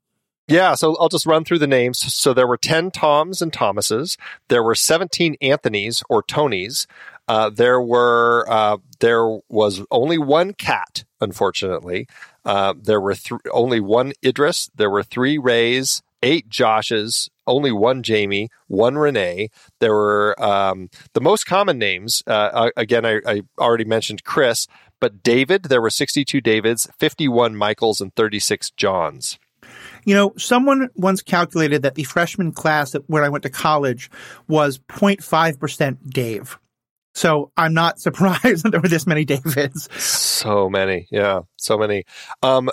Yeah, 0.48 0.76
so 0.76 0.96
I'll 0.98 1.10
just 1.10 1.26
run 1.26 1.44
through 1.44 1.60
the 1.60 1.68
names. 1.68 2.00
So 2.14 2.34
there 2.34 2.48
were 2.48 2.58
10 2.58 2.92
Toms 2.92 3.42
and 3.42 3.52
Thomases. 3.52 4.18
There 4.48 4.64
were 4.64 4.76
17 4.76 5.36
Anthonys 5.42 6.02
or 6.10 6.24
Tonys. 6.24 6.88
Uh, 7.28 7.50
there 7.50 7.82
were 7.82 8.46
uh, 8.50 8.78
there 9.02 9.28
was 9.50 9.82
only 9.92 10.18
one 10.18 10.54
cat, 10.54 11.04
unfortunately. 11.20 12.08
Uh, 12.46 12.74
there 12.82 13.02
were 13.02 13.16
th- 13.16 13.42
only 13.52 13.82
one 13.82 14.14
Idris. 14.24 14.70
There 14.74 14.90
were 14.90 15.04
three 15.04 15.38
Rays, 15.38 16.02
eight 16.24 16.48
Joshes, 16.48 17.30
only 17.46 17.74
one 17.74 18.02
Jamie, 18.02 18.50
one 18.68 18.98
Renee. 18.98 19.50
There 19.80 19.94
were 19.94 20.42
um, 20.42 20.90
the 21.12 21.20
most 21.20 21.46
common 21.46 21.78
names. 21.78 22.24
Uh, 22.26 22.70
again, 22.78 23.06
I, 23.06 23.20
I 23.26 23.42
already 23.60 23.86
mentioned 23.86 24.24
Chris, 24.24 24.66
but 25.02 25.22
David. 25.22 25.64
There 25.64 25.82
were 25.82 25.90
62 25.90 26.40
Davids, 26.40 26.88
51 26.98 27.58
Michaels, 27.58 28.00
and 28.00 28.16
36 28.16 28.72
Johns. 28.72 29.38
You 30.08 30.16
know, 30.16 30.34
someone 30.38 30.88
once 30.96 31.22
calculated 31.22 31.82
that 31.82 31.96
the 31.96 32.04
freshman 32.06 32.54
class 32.54 32.96
at 32.96 33.02
where 33.10 33.26
I 33.26 33.30
went 33.30 33.44
to 33.44 33.50
college 33.50 34.10
was 34.48 34.80
0.5% 34.80 35.98
Dave. 36.10 36.58
So 37.14 37.52
I'm 37.58 37.74
not 37.74 38.00
surprised 38.08 38.64
that 38.64 38.72
there 38.72 38.80
were 38.80 38.88
this 38.88 39.06
many 39.06 39.26
Davids. 39.26 39.90
So 40.02 40.70
many, 40.70 41.08
yeah, 41.12 41.42
so 41.58 41.78
many. 41.78 42.06
Um, 42.42 42.70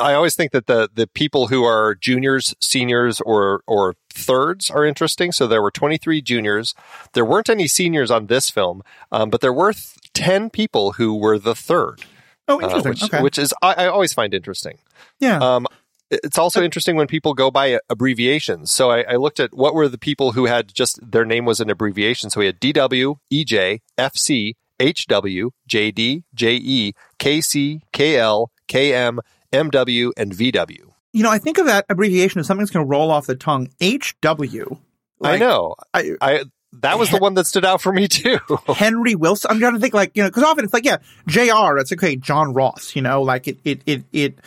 I 0.00 0.14
always 0.14 0.34
think 0.36 0.52
that 0.52 0.66
the 0.68 0.88
the 0.94 1.06
people 1.08 1.48
who 1.48 1.64
are 1.64 1.96
juniors, 1.96 2.54
seniors, 2.62 3.20
or 3.20 3.62
or 3.66 3.94
thirds 4.08 4.70
are 4.70 4.84
interesting. 4.86 5.32
So 5.32 5.46
there 5.48 5.60
were 5.60 5.72
23 5.72 6.22
juniors. 6.22 6.74
There 7.12 7.24
weren't 7.24 7.50
any 7.50 7.66
seniors 7.66 8.10
on 8.10 8.28
this 8.28 8.48
film, 8.48 8.82
um, 9.12 9.28
but 9.30 9.40
there 9.40 9.52
were 9.52 9.72
th- 9.72 9.96
10 10.14 10.48
people 10.48 10.92
who 10.92 11.16
were 11.16 11.38
the 11.40 11.56
third, 11.56 12.04
Oh, 12.46 12.60
uh, 12.60 12.64
interesting. 12.64 12.90
which 12.90 13.02
okay. 13.02 13.22
which 13.22 13.38
is 13.38 13.52
I, 13.60 13.74
I 13.74 13.86
always 13.88 14.14
find 14.14 14.32
interesting. 14.32 14.78
yeah. 15.18 15.38
Um, 15.38 15.66
it's 16.10 16.38
also 16.38 16.62
interesting 16.62 16.96
when 16.96 17.06
people 17.06 17.34
go 17.34 17.50
by 17.50 17.78
abbreviations. 17.88 18.70
So 18.72 18.90
I, 18.90 19.02
I 19.02 19.16
looked 19.16 19.40
at 19.40 19.54
what 19.54 19.74
were 19.74 19.88
the 19.88 19.98
people 19.98 20.32
who 20.32 20.46
had 20.46 20.72
just 20.74 20.98
their 21.02 21.24
name 21.24 21.44
was 21.44 21.60
an 21.60 21.70
abbreviation. 21.70 22.30
So 22.30 22.40
we 22.40 22.46
had 22.46 22.60
DW, 22.60 23.16
EJ, 23.32 23.80
FC, 23.96 24.54
HW, 24.80 25.50
JD, 25.68 26.24
JE, 26.34 26.94
KC, 27.18 27.80
KL, 27.92 28.48
KM, 28.68 29.18
MW, 29.52 30.10
and 30.16 30.32
VW. 30.32 30.90
you 31.12 31.22
know, 31.22 31.30
I 31.30 31.38
think 31.38 31.58
of 31.58 31.66
that 31.66 31.86
abbreviation 31.88 32.40
as 32.40 32.46
something 32.46 32.62
that's 32.62 32.70
going 32.70 32.86
to 32.86 32.90
roll 32.90 33.10
off 33.10 33.26
the 33.26 33.36
tongue. 33.36 33.68
HW. 33.80 34.76
I 35.22 35.36
know. 35.38 35.74
I, 35.92 36.12
I 36.20 36.44
that 36.74 36.98
was 36.98 37.10
the 37.10 37.18
one 37.18 37.34
that 37.34 37.46
stood 37.46 37.64
out 37.64 37.80
for 37.82 37.92
me 37.92 38.08
too. 38.08 38.38
Henry 38.68 39.14
Wilson. 39.14 39.50
I'm 39.50 39.58
trying 39.58 39.74
to 39.74 39.80
think 39.80 39.94
like, 39.94 40.12
you 40.14 40.22
know, 40.22 40.30
cause 40.30 40.44
often 40.44 40.64
it's 40.64 40.72
like, 40.72 40.84
yeah, 40.84 40.98
JR, 41.26 41.78
it's 41.78 41.92
okay, 41.92 42.16
John 42.16 42.52
Ross, 42.54 42.94
you 42.94 43.02
know, 43.02 43.22
like 43.22 43.48
it, 43.48 43.58
it, 43.64 43.82
it, 43.86 44.04
it, 44.12 44.38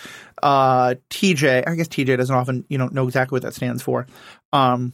uh, 0.42 0.96
TJ, 1.10 1.64
I 1.68 1.76
guess 1.76 1.88
TJ 1.88 2.18
doesn't 2.18 2.36
often, 2.36 2.66
you 2.70 2.78
know, 2.78 2.88
know 2.88 3.06
exactly 3.08 3.36
what 3.36 3.44
that 3.44 3.54
stands 3.54 3.82
for. 3.84 4.08
Um, 4.52 4.94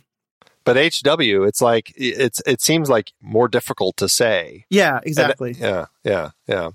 but 0.65 0.75
HW, 0.75 1.43
it's 1.45 1.61
like 1.61 1.91
it's 1.95 2.41
it 2.45 2.61
seems 2.61 2.89
like 2.89 3.11
more 3.21 3.47
difficult 3.47 3.97
to 3.97 4.07
say. 4.09 4.65
yeah, 4.69 4.97
And- 4.97 5.07
exactly. 5.07 5.55
yeah, 5.57 5.85
yeah, 6.03 6.31
yeah. 6.47 6.69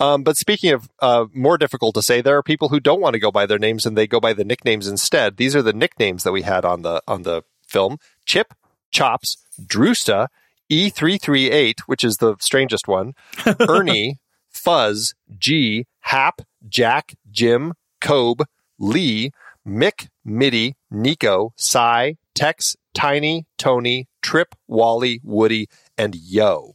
Um, 0.00 0.22
but 0.22 0.36
speaking 0.36 0.72
of 0.72 0.88
uh, 1.00 1.26
more 1.34 1.58
difficult 1.58 1.94
to 1.96 2.02
say, 2.02 2.20
there 2.20 2.36
are 2.36 2.42
people 2.42 2.70
who 2.70 2.80
don't 2.80 3.00
want 3.00 3.12
to 3.12 3.18
go 3.20 3.30
by 3.30 3.44
their 3.46 3.58
names 3.58 3.84
and 3.86 3.96
they 3.96 4.06
go 4.06 4.18
by 4.18 4.32
the 4.32 4.44
nicknames 4.44 4.88
instead. 4.88 5.36
These 5.36 5.54
are 5.54 5.62
the 5.62 5.72
nicknames 5.74 6.22
that 6.24 6.32
we 6.32 6.42
had 6.42 6.64
on 6.64 6.82
the 6.82 7.02
on 7.06 7.22
the 7.22 7.42
film: 7.66 7.98
Chip, 8.24 8.54
Chops, 8.90 9.36
Drewsta, 9.58 10.28
E338, 10.70 11.80
which 11.86 12.04
is 12.04 12.18
the 12.18 12.36
strangest 12.40 12.88
one, 12.88 13.14
Ernie, 13.68 14.18
Fuzz, 14.50 15.14
G, 15.38 15.86
Hap, 16.00 16.42
Jack, 16.68 17.14
Jim, 17.30 17.74
Cobe, 18.00 18.44
Lee, 18.78 19.30
Mick, 19.66 20.08
Mitty, 20.24 20.76
Nico, 20.90 21.52
Cy, 21.56 22.16
Tex, 22.34 22.76
Tiny, 22.94 23.46
Tony, 23.58 24.08
Trip, 24.22 24.54
Wally, 24.66 25.20
Woody, 25.22 25.68
and 25.96 26.14
Yo. 26.14 26.74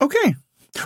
Okay. 0.00 0.34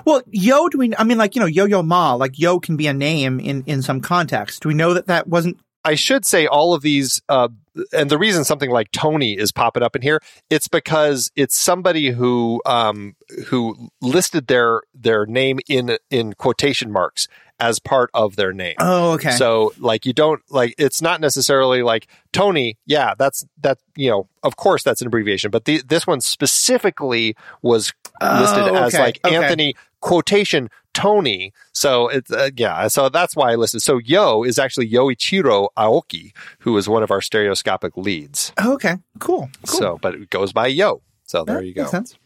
Well, 0.05 0.23
Yo, 0.31 0.69
do 0.69 0.79
we, 0.79 0.95
I 0.97 1.05
mean, 1.05 1.19
like, 1.19 1.35
you 1.35 1.41
know, 1.41 1.47
Yo 1.47 1.65
Yo 1.65 1.83
Ma, 1.83 2.15
like 2.15 2.39
Yo 2.39 2.61
can 2.61 2.77
be 2.77 2.87
a 2.87 2.95
name 2.95 3.41
in, 3.41 3.63
in 3.65 3.83
some 3.83 4.01
context. 4.01 4.63
Do 4.63 4.69
we 4.69 4.75
know 4.75 4.95
that 4.95 5.07
that 5.07 5.27
wasn't, 5.27 5.59
I 5.85 5.95
should 5.95 6.27
say 6.27 6.47
all 6.47 6.75
of 6.75 6.83
these, 6.83 7.23
uh, 7.29 7.49
and 7.93 8.11
the 8.11 8.19
reason 8.19 8.45
something 8.45 8.71
like 8.71 8.91
Tony 8.93 9.33
is 9.39 9.51
popping 9.53 9.83
up 9.83 9.97
in 9.97 10.03
here, 10.03 10.21
it's 10.51 10.69
because 10.69 11.31
it's 11.37 11.57
somebody 11.57 12.11
who 12.11 12.61
um, 12.67 13.17
who 13.47 13.89
listed 14.03 14.47
their 14.47 14.83
their 14.95 15.25
name 15.27 15.59
in 15.69 15.97
in 16.11 16.35
quotation 16.35 16.93
marks 16.93 17.29
as 17.59 17.79
part 17.79 18.11
of 18.15 18.37
their 18.37 18.53
name. 18.55 18.75
oh, 18.79 19.13
okay. 19.13 19.33
So 19.33 19.73
like 19.79 20.07
you 20.07 20.13
don't 20.13 20.41
like 20.51 20.75
it's 20.79 21.01
not 21.03 21.21
necessarily 21.21 21.83
like 21.83 22.07
Tony. 22.33 22.79
Yeah, 22.87 23.15
that's 23.19 23.45
that. 23.63 23.79
You 23.97 24.11
know, 24.11 24.29
of 24.43 24.57
course 24.57 24.83
that's 24.83 25.01
an 25.01 25.07
abbreviation, 25.07 25.51
but 25.51 25.65
the, 25.67 25.83
this 25.87 26.07
one 26.07 26.21
specifically 26.21 27.37
was 27.63 27.93
listed 28.23 28.65
Oh, 28.65 28.75
as 28.75 28.95
like 28.95 29.21
okay. 29.25 29.37
Anthony 29.37 29.75
quotation 30.01 30.71
Tony. 30.95 31.53
So 31.73 32.09
it's 32.09 32.31
uh, 32.31 32.51
yeah. 32.57 32.89
So 32.89 33.09
that's 33.09 33.37
why 33.37 33.53
I 33.53 33.55
listed. 33.55 33.83
So 33.83 33.99
Yo 33.99 34.43
is 34.43 34.59
actually 34.59 34.91
Yoichiro 34.91 35.69
Aoki, 35.77 36.33
who 36.61 36.77
is 36.77 36.89
one 36.89 37.03
of 37.03 37.11
our 37.11 37.21
stereoscopic 37.21 37.97
leads. 37.97 38.53
okay. 38.63 38.97
Cool. 39.19 39.51
cool. 39.67 39.79
So, 39.79 39.99
but 40.01 40.15
it 40.15 40.31
goes 40.31 40.53
by 40.53 40.67
Yo. 40.69 41.03
So 41.25 41.45
there 41.45 41.59
That 41.59 41.67
you 41.67 41.75
go. 41.75 41.83
Makes 41.83 41.91
sense. 41.93 42.19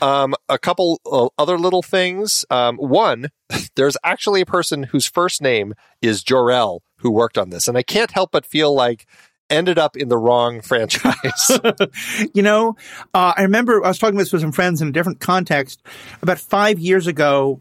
Um, 0.00 0.34
a 0.48 0.58
couple 0.58 1.00
uh, 1.10 1.28
other 1.38 1.58
little 1.58 1.82
things. 1.82 2.44
Um, 2.50 2.76
one, 2.76 3.30
there's 3.74 3.96
actually 4.04 4.40
a 4.40 4.46
person 4.46 4.84
whose 4.84 5.06
first 5.06 5.42
name 5.42 5.74
is 6.00 6.22
Jorel 6.22 6.80
who 6.98 7.10
worked 7.10 7.36
on 7.36 7.50
this, 7.50 7.66
and 7.66 7.76
I 7.76 7.82
can't 7.82 8.10
help 8.12 8.30
but 8.30 8.46
feel 8.46 8.72
like 8.74 9.06
ended 9.50 9.78
up 9.78 9.96
in 9.96 10.08
the 10.08 10.18
wrong 10.18 10.60
franchise. 10.62 11.58
You 12.34 12.42
know, 12.42 12.76
uh, 13.14 13.32
I 13.36 13.42
remember 13.42 13.84
I 13.84 13.88
was 13.88 13.98
talking 13.98 14.18
this 14.18 14.32
with 14.32 14.42
some 14.42 14.52
friends 14.52 14.80
in 14.82 14.88
a 14.88 14.92
different 14.92 15.20
context 15.20 15.82
about 16.22 16.38
five 16.38 16.78
years 16.78 17.06
ago. 17.06 17.60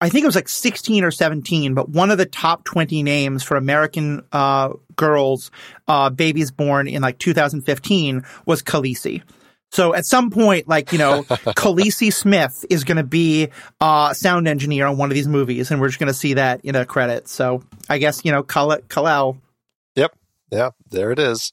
I 0.00 0.10
think 0.10 0.24
it 0.24 0.26
was 0.26 0.34
like 0.34 0.48
16 0.48 1.04
or 1.04 1.10
17, 1.10 1.74
but 1.74 1.88
one 1.88 2.10
of 2.10 2.18
the 2.18 2.26
top 2.26 2.64
20 2.64 3.02
names 3.02 3.42
for 3.42 3.56
American 3.56 4.22
uh, 4.30 4.74
girls, 4.94 5.50
uh, 5.88 6.10
babies 6.10 6.50
born 6.50 6.86
in 6.86 7.00
like 7.00 7.18
2015 7.18 8.24
was 8.44 8.62
Khaleesi. 8.62 9.22
So 9.72 9.94
at 9.94 10.06
some 10.06 10.30
point, 10.30 10.68
like, 10.68 10.92
you 10.92 10.98
know, 10.98 11.22
Khaleesi 11.28 12.12
Smith 12.12 12.64
is 12.70 12.84
going 12.84 12.98
to 12.98 13.04
be 13.04 13.48
uh, 13.80 14.12
sound 14.12 14.48
engineer 14.48 14.86
on 14.86 14.96
one 14.96 15.10
of 15.10 15.14
these 15.14 15.28
movies, 15.28 15.70
and 15.70 15.80
we're 15.80 15.88
just 15.88 15.98
going 15.98 16.08
to 16.08 16.14
see 16.14 16.34
that 16.34 16.64
in 16.64 16.76
a 16.76 16.84
credit. 16.84 17.28
So 17.28 17.62
I 17.88 17.98
guess, 17.98 18.24
you 18.24 18.32
know, 18.32 18.42
Kal- 18.42 18.80
Kal-El. 18.88 19.38
Yep. 19.94 20.14
Yeah, 20.52 20.70
there 20.90 21.10
it 21.10 21.18
is. 21.18 21.52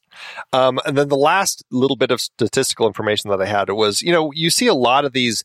Um, 0.52 0.78
and 0.86 0.96
then 0.96 1.08
the 1.08 1.16
last 1.16 1.64
little 1.70 1.96
bit 1.96 2.10
of 2.10 2.20
statistical 2.20 2.86
information 2.86 3.30
that 3.30 3.42
I 3.42 3.46
had 3.46 3.68
was, 3.70 4.02
you 4.02 4.12
know, 4.12 4.30
you 4.32 4.50
see 4.50 4.68
a 4.68 4.74
lot 4.74 5.04
of 5.04 5.12
these 5.12 5.42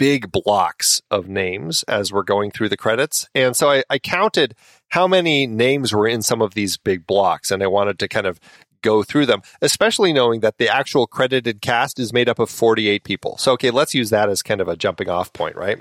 big 0.00 0.32
blocks 0.32 1.02
of 1.10 1.28
names 1.28 1.82
as 1.82 2.10
we're 2.10 2.22
going 2.22 2.50
through 2.50 2.70
the 2.70 2.76
credits. 2.76 3.28
And 3.34 3.54
so 3.54 3.68
I, 3.68 3.84
I 3.90 3.98
counted 3.98 4.54
how 4.88 5.06
many 5.06 5.46
names 5.46 5.92
were 5.92 6.08
in 6.08 6.22
some 6.22 6.40
of 6.40 6.54
these 6.54 6.78
big 6.78 7.06
blocks, 7.06 7.50
and 7.50 7.62
I 7.62 7.66
wanted 7.66 7.98
to 7.98 8.08
kind 8.08 8.26
of 8.26 8.40
go 8.80 9.02
through 9.02 9.26
them, 9.26 9.42
especially 9.60 10.14
knowing 10.14 10.40
that 10.40 10.56
the 10.56 10.70
actual 10.74 11.06
credited 11.06 11.60
cast 11.60 11.98
is 11.98 12.14
made 12.14 12.30
up 12.30 12.38
of 12.38 12.48
48 12.48 13.04
people. 13.04 13.36
So, 13.36 13.52
okay, 13.52 13.70
let's 13.70 13.94
use 13.94 14.08
that 14.08 14.30
as 14.30 14.42
kind 14.42 14.62
of 14.62 14.68
a 14.68 14.76
jumping 14.76 15.10
off 15.10 15.34
point, 15.34 15.54
right? 15.54 15.78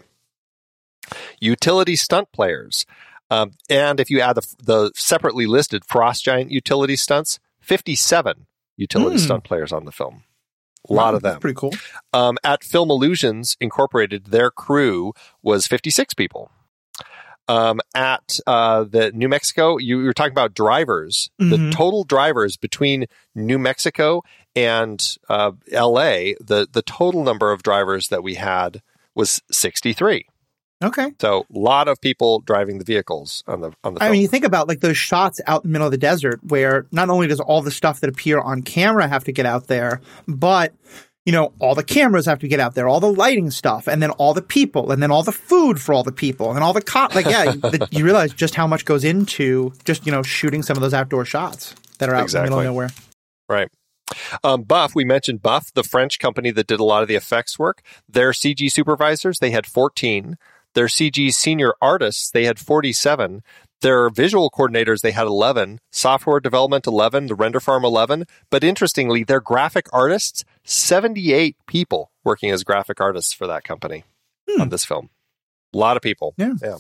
Utility 1.40 1.96
stunt 1.96 2.32
players. 2.34 2.86
Um, 3.32 3.52
and 3.70 4.02
if 4.02 4.10
you 4.10 4.20
add 4.20 4.36
the, 4.36 4.56
the 4.62 4.92
separately 4.96 5.46
listed 5.46 5.86
Frost 5.86 6.26
Giant 6.26 6.52
utility 6.52 6.98
stunts, 6.98 7.40
57 7.62 8.48
utility 8.76 9.16
Hmm. 9.16 9.24
stunt 9.24 9.44
players 9.46 9.72
on 9.72 9.86
the 9.86 9.94
film. 9.94 10.24
A 10.90 10.94
lot 10.94 11.14
of 11.14 11.22
That's 11.22 11.36
them. 11.36 11.42
pretty 11.42 11.56
cool. 11.56 11.74
Um, 12.14 12.38
at 12.44 12.64
Film 12.64 12.90
Illusions 12.90 13.56
Incorporated, 13.62 14.26
their 14.26 14.50
crew 14.52 15.14
was 15.44 15.68
56 15.68 16.14
people. 16.16 16.52
Um, 17.48 17.80
at 17.96 18.40
uh, 18.46 18.84
the 18.84 19.12
New 19.12 19.28
Mexico, 19.28 19.78
you, 19.78 20.00
you 20.00 20.06
were 20.06 20.14
talking 20.14 20.32
about 20.34 20.54
drivers. 20.54 21.32
The 21.40 21.58
Mhm. 21.58 21.72
total 21.72 22.04
drivers 22.04 22.58
between 22.58 23.06
New 23.34 23.58
Mexico 23.58 24.22
and 24.56 25.04
uh, 25.30 25.54
L.A. 25.72 26.36
The 26.40 26.68
the 26.72 26.84
total 26.84 27.24
number 27.24 27.52
of 27.52 27.64
drivers 27.64 28.10
that 28.10 28.22
we 28.22 28.36
had 28.36 28.82
was 29.16 29.42
63. 29.52 30.28
Okay. 30.82 31.12
So 31.20 31.46
a 31.54 31.60
lot 31.60 31.90
of 31.90 32.00
people 32.00 32.40
driving 32.40 32.78
the 32.78 32.86
vehicles 32.86 33.44
on 33.48 33.62
the 33.62 33.74
on 33.84 33.96
the. 33.96 34.04
I 34.04 34.10
mean, 34.10 34.22
you 34.22 34.28
think 34.28 34.46
about 34.46 34.68
like 34.68 34.80
those 34.80 34.98
shots 34.98 35.42
out 35.46 35.66
in 35.66 35.70
the 35.70 35.74
middle 35.74 35.88
of 35.88 35.92
the 35.92 35.98
desert, 35.98 36.40
where 36.44 36.86
not 36.92 37.10
only 37.10 37.28
does 37.28 37.42
all 37.42 37.62
the 37.62 37.72
stuff 37.72 38.00
that 38.00 38.10
appear 38.10 38.40
on 38.40 38.62
camera 38.62 39.08
have 39.08 39.26
to 39.26 39.34
get 39.34 39.46
out 39.46 39.68
there, 39.68 40.00
but 40.28 40.74
you 41.26 41.34
know, 41.34 41.54
all 41.60 41.76
the 41.76 41.84
cameras 41.84 42.26
have 42.28 42.40
to 42.40 42.48
get 42.48 42.62
out 42.62 42.76
there, 42.76 42.88
all 42.88 43.02
the 43.02 43.12
lighting 43.12 43.52
stuff, 43.52 43.88
and 43.88 44.02
then 44.02 44.12
all 44.12 44.34
the 44.34 44.42
people, 44.42 44.92
and 44.92 45.04
then 45.04 45.12
all 45.12 45.22
the 45.22 45.34
food 45.34 45.82
for 45.82 45.94
all 45.94 46.04
the 46.04 46.14
people, 46.14 46.52
and 46.52 46.64
all 46.64 46.72
the 46.72 46.82
cop. 46.82 47.14
Like, 47.14 47.26
yeah, 47.26 47.54
you, 47.54 47.62
you 47.92 48.06
realize 48.06 48.34
just 48.34 48.56
how 48.56 48.66
much 48.66 48.86
goes 48.86 49.04
into 49.04 49.74
just 49.84 50.06
you 50.06 50.14
know 50.14 50.24
shooting 50.24 50.64
some 50.64 50.78
of 50.78 50.82
those 50.82 50.94
outdoor 50.94 51.26
shots 51.26 51.76
that 51.98 52.10
are 52.10 52.16
out 52.16 52.24
exactly. 52.24 52.48
in 52.48 52.52
the 52.52 52.58
middle 52.58 52.60
of 52.60 52.74
nowhere. 52.74 52.90
Right. 53.50 53.70
Um, 54.44 54.64
Buff, 54.64 54.96
we 54.96 55.06
mentioned 55.06 55.42
Buff, 55.42 55.74
the 55.74 55.84
French 55.84 56.20
company 56.20 56.52
that 56.52 56.68
did 56.68 56.80
a 56.80 56.84
lot 56.84 57.02
of 57.02 57.08
the 57.08 57.16
effects 57.16 57.60
work. 57.60 57.84
Their 58.08 58.32
CG 58.32 58.72
supervisors, 58.72 59.40
they 59.40 59.52
had 59.52 59.68
14. 59.68 60.38
Their 60.76 60.88
CG 60.88 61.34
senior 61.34 61.74
artists, 61.82 62.30
they 62.30 62.46
had 62.46 62.60
47. 62.60 63.44
Their 63.82 64.10
visual 64.10 64.50
coordinators, 64.50 65.02
they 65.02 65.12
had 65.12 65.26
11. 65.26 65.80
Software 65.92 66.40
development, 66.40 66.86
11. 66.86 67.28
The 67.28 67.36
render 67.36 67.60
farm, 67.60 67.86
11. 67.86 68.26
But 68.50 68.64
interestingly, 68.64 69.24
their 69.24 69.40
graphic 69.40 69.88
artists, 69.94 70.44
78 70.64 71.56
people 71.66 72.12
working 72.24 72.52
as 72.52 72.64
graphic 72.64 73.00
artists 73.00 73.34
for 73.34 73.48
that 73.48 73.64
company 73.64 74.04
hmm. 74.50 74.62
on 74.62 74.70
this 74.70 74.86
film. 74.86 75.10
A 75.74 75.78
lot 75.78 75.98
of 75.98 76.04
people. 76.04 76.34
Yeah. 76.38 76.54
Yeah. 76.62 76.78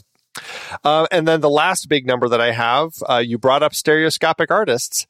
Uh, 0.83 1.07
and 1.11 1.27
then 1.27 1.41
the 1.41 1.49
last 1.49 1.89
big 1.89 2.05
number 2.05 2.29
that 2.29 2.41
I 2.41 2.51
have, 2.51 2.93
uh, 3.09 3.17
you 3.17 3.37
brought 3.37 3.63
up 3.63 3.73
stereoscopic 3.73 4.51
artists 4.51 5.07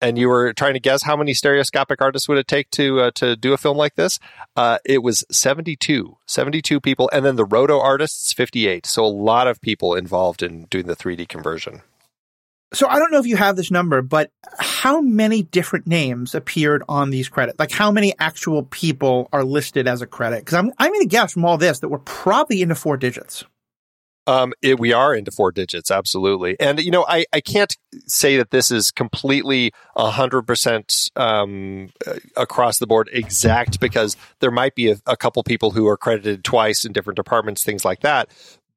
and 0.00 0.18
you 0.18 0.28
were 0.28 0.52
trying 0.52 0.74
to 0.74 0.80
guess 0.80 1.02
how 1.02 1.16
many 1.16 1.34
stereoscopic 1.34 2.00
artists 2.00 2.28
would 2.28 2.38
it 2.38 2.48
take 2.48 2.70
to 2.70 3.00
uh, 3.00 3.10
to 3.14 3.36
do 3.36 3.52
a 3.52 3.56
film 3.56 3.76
like 3.76 3.94
this 3.94 4.18
uh, 4.56 4.78
it 4.84 5.02
was 5.02 5.24
72 5.30 6.16
72 6.26 6.80
people 6.80 7.10
and 7.12 7.24
then 7.24 7.36
the 7.36 7.44
roto 7.44 7.80
artists 7.80 8.32
58 8.32 8.86
so 8.86 9.04
a 9.04 9.06
lot 9.06 9.46
of 9.46 9.60
people 9.60 9.94
involved 9.94 10.42
in 10.42 10.64
doing 10.64 10.86
the 10.86 10.96
3d 10.96 11.28
conversion 11.28 11.82
so 12.72 12.88
I 12.88 12.98
don't 12.98 13.12
know 13.12 13.18
if 13.18 13.26
you 13.26 13.36
have 13.36 13.56
this 13.56 13.70
number, 13.70 14.02
but 14.02 14.30
how 14.58 15.00
many 15.00 15.42
different 15.42 15.86
names 15.86 16.34
appeared 16.34 16.82
on 16.88 17.10
these 17.10 17.28
credits? 17.28 17.58
Like 17.58 17.70
how 17.70 17.92
many 17.92 18.12
actual 18.18 18.64
people 18.64 19.28
are 19.32 19.44
listed 19.44 19.86
as 19.86 20.02
a 20.02 20.06
credit? 20.06 20.40
Because 20.40 20.54
I'm 20.54 20.72
I'm 20.78 20.90
going 20.90 21.02
to 21.02 21.06
guess 21.06 21.32
from 21.32 21.44
all 21.44 21.58
this 21.58 21.78
that 21.78 21.88
we're 21.88 21.98
probably 21.98 22.62
into 22.62 22.74
four 22.74 22.96
digits. 22.96 23.44
Um, 24.26 24.52
it, 24.60 24.80
we 24.80 24.92
are 24.92 25.14
into 25.14 25.30
four 25.30 25.52
digits, 25.52 25.90
absolutely. 25.90 26.58
And, 26.58 26.80
you 26.80 26.90
know, 26.90 27.06
I, 27.08 27.26
I 27.32 27.40
can't 27.40 27.74
say 28.06 28.36
that 28.38 28.50
this 28.50 28.70
is 28.70 28.90
completely 28.90 29.72
100% 29.96 31.10
um, 31.16 31.90
across 32.36 32.78
the 32.78 32.86
board 32.86 33.08
exact 33.12 33.78
because 33.78 34.16
there 34.40 34.50
might 34.50 34.74
be 34.74 34.90
a, 34.90 34.96
a 35.06 35.16
couple 35.16 35.42
people 35.44 35.70
who 35.70 35.86
are 35.86 35.96
credited 35.96 36.42
twice 36.42 36.84
in 36.84 36.92
different 36.92 37.16
departments, 37.16 37.62
things 37.62 37.84
like 37.84 38.00
that. 38.00 38.28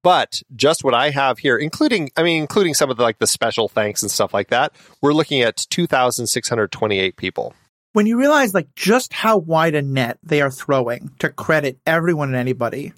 But 0.01 0.41
just 0.55 0.83
what 0.83 0.93
I 0.93 1.09
have 1.09 1.39
here, 1.39 1.57
including, 1.57 2.09
I 2.15 2.23
mean, 2.23 2.41
including 2.41 2.73
some 2.73 2.89
of 2.89 2.97
the 2.97 3.03
like 3.03 3.19
the 3.19 3.27
special 3.27 3.67
thanks 3.67 4.01
and 4.01 4.09
stuff 4.09 4.33
like 4.33 4.49
that, 4.49 4.73
we're 5.01 5.13
looking 5.13 5.41
at 5.41 5.57
2,628 5.69 7.17
people. 7.17 7.53
When 7.93 8.05
you 8.05 8.17
realize 8.17 8.53
like 8.53 8.73
just 8.75 9.11
how 9.11 9.37
wide 9.37 9.75
a 9.75 9.81
net 9.81 10.19
they 10.23 10.41
are 10.41 10.51
throwing 10.51 11.11
to 11.19 11.29
credit 11.29 11.79
everyone 11.85 12.29
and 12.29 12.37
anybody, 12.37 12.93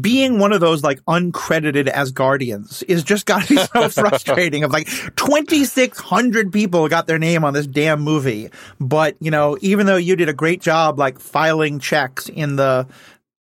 being 0.00 0.38
one 0.38 0.52
of 0.52 0.60
those 0.60 0.82
like 0.82 1.00
uncredited 1.04 1.86
as 1.88 2.12
guardians 2.12 2.82
is 2.84 3.02
just 3.02 3.26
got 3.26 3.42
to 3.42 3.54
be 3.54 3.56
so 3.72 3.88
frustrating 3.88 4.64
of 4.64 4.72
like 4.72 4.88
2600 5.16 6.52
people 6.52 6.88
got 6.88 7.06
their 7.06 7.18
name 7.18 7.44
on 7.44 7.54
this 7.54 7.66
damn 7.66 8.00
movie. 8.00 8.50
But 8.80 9.16
you 9.20 9.30
know 9.30 9.56
even 9.60 9.86
though 9.86 9.96
you 9.96 10.16
did 10.16 10.28
a 10.28 10.34
great 10.34 10.60
job 10.60 10.98
like 10.98 11.18
filing 11.18 11.78
checks 11.78 12.28
in 12.28 12.56
the 12.56 12.86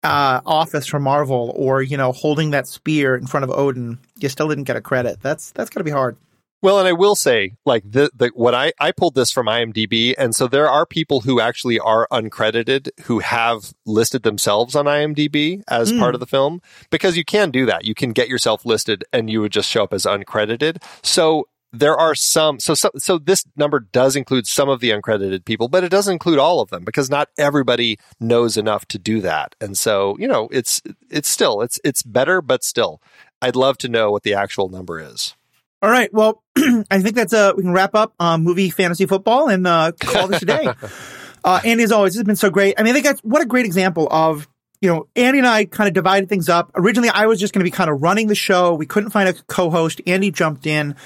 uh, 0.02 0.40
office 0.44 0.86
for 0.86 0.98
marvel 0.98 1.52
or 1.54 1.80
you 1.80 1.96
know 1.96 2.12
holding 2.12 2.50
that 2.50 2.66
spear 2.66 3.14
in 3.14 3.26
front 3.26 3.44
of 3.44 3.50
odin 3.50 3.98
you 4.18 4.28
still 4.28 4.48
didn't 4.48 4.64
get 4.64 4.76
a 4.76 4.80
credit. 4.80 5.18
That's 5.22 5.52
that's 5.52 5.70
got 5.70 5.80
to 5.80 5.84
be 5.84 5.90
hard 5.90 6.16
well, 6.62 6.78
and 6.78 6.86
I 6.86 6.92
will 6.92 7.16
say, 7.16 7.56
like 7.66 7.82
the, 7.84 8.10
the 8.14 8.30
what 8.34 8.54
I 8.54 8.72
I 8.78 8.92
pulled 8.92 9.14
this 9.14 9.32
from 9.32 9.46
IMDb, 9.46 10.14
and 10.16 10.34
so 10.34 10.46
there 10.46 10.68
are 10.68 10.86
people 10.86 11.20
who 11.20 11.40
actually 11.40 11.78
are 11.78 12.06
uncredited 12.10 12.88
who 13.02 13.18
have 13.18 13.72
listed 13.84 14.22
themselves 14.22 14.74
on 14.76 14.86
IMDb 14.86 15.62
as 15.68 15.92
mm. 15.92 15.98
part 15.98 16.14
of 16.14 16.20
the 16.20 16.26
film 16.26 16.62
because 16.90 17.16
you 17.16 17.24
can 17.24 17.50
do 17.50 17.66
that. 17.66 17.84
You 17.84 17.94
can 17.94 18.12
get 18.12 18.28
yourself 18.28 18.64
listed, 18.64 19.04
and 19.12 19.28
you 19.28 19.40
would 19.40 19.52
just 19.52 19.68
show 19.68 19.82
up 19.82 19.92
as 19.92 20.04
uncredited. 20.04 20.82
So 21.02 21.48
there 21.72 21.96
are 21.96 22.14
some 22.14 22.60
so, 22.60 22.74
so 22.74 22.90
so 22.96 23.18
this 23.18 23.44
number 23.56 23.80
does 23.80 24.14
include 24.14 24.46
some 24.46 24.68
of 24.68 24.80
the 24.80 24.90
uncredited 24.90 25.44
people 25.44 25.68
but 25.68 25.82
it 25.82 25.88
doesn't 25.88 26.12
include 26.12 26.38
all 26.38 26.60
of 26.60 26.68
them 26.68 26.84
because 26.84 27.08
not 27.08 27.28
everybody 27.38 27.98
knows 28.20 28.56
enough 28.56 28.84
to 28.86 28.98
do 28.98 29.20
that 29.22 29.54
and 29.60 29.76
so 29.78 30.14
you 30.18 30.28
know 30.28 30.48
it's 30.52 30.82
it's 31.10 31.30
still 31.30 31.62
it's 31.62 31.80
it's 31.82 32.02
better 32.02 32.42
but 32.42 32.62
still 32.62 33.00
i'd 33.40 33.56
love 33.56 33.78
to 33.78 33.88
know 33.88 34.10
what 34.10 34.22
the 34.22 34.34
actual 34.34 34.68
number 34.68 35.00
is 35.00 35.34
all 35.82 35.90
right. 35.90 36.12
Well, 36.12 36.42
I 36.90 37.02
think 37.02 37.16
that's 37.16 37.32
uh 37.32 37.52
we 37.56 37.62
can 37.62 37.72
wrap 37.72 37.94
up 37.94 38.14
um, 38.20 38.44
movie 38.44 38.70
fantasy 38.70 39.06
football 39.06 39.48
and 39.48 39.66
uh, 39.66 39.92
call 39.98 40.28
this 40.28 40.42
a 40.42 40.46
day. 40.46 40.72
uh, 41.44 41.60
Andy, 41.64 41.82
as 41.82 41.92
always, 41.92 42.12
this 42.12 42.20
has 42.20 42.26
been 42.26 42.36
so 42.36 42.50
great. 42.50 42.76
I 42.78 42.82
mean, 42.82 42.90
I 42.90 42.94
think 42.94 43.06
that's 43.06 43.20
what 43.20 43.42
a 43.42 43.46
great 43.46 43.66
example 43.66 44.08
of 44.10 44.48
you 44.80 44.88
know, 44.88 45.06
Andy 45.14 45.38
and 45.38 45.46
I 45.46 45.64
kind 45.64 45.86
of 45.86 45.94
divided 45.94 46.28
things 46.28 46.48
up. 46.48 46.72
Originally, 46.74 47.08
I 47.08 47.26
was 47.26 47.38
just 47.38 47.54
going 47.54 47.60
to 47.60 47.64
be 47.64 47.70
kind 47.70 47.88
of 47.88 48.02
running 48.02 48.26
the 48.26 48.34
show. 48.34 48.74
We 48.74 48.84
couldn't 48.84 49.10
find 49.10 49.28
a 49.28 49.32
co-host. 49.32 50.00
Andy 50.08 50.32
jumped 50.32 50.66
in. 50.66 50.96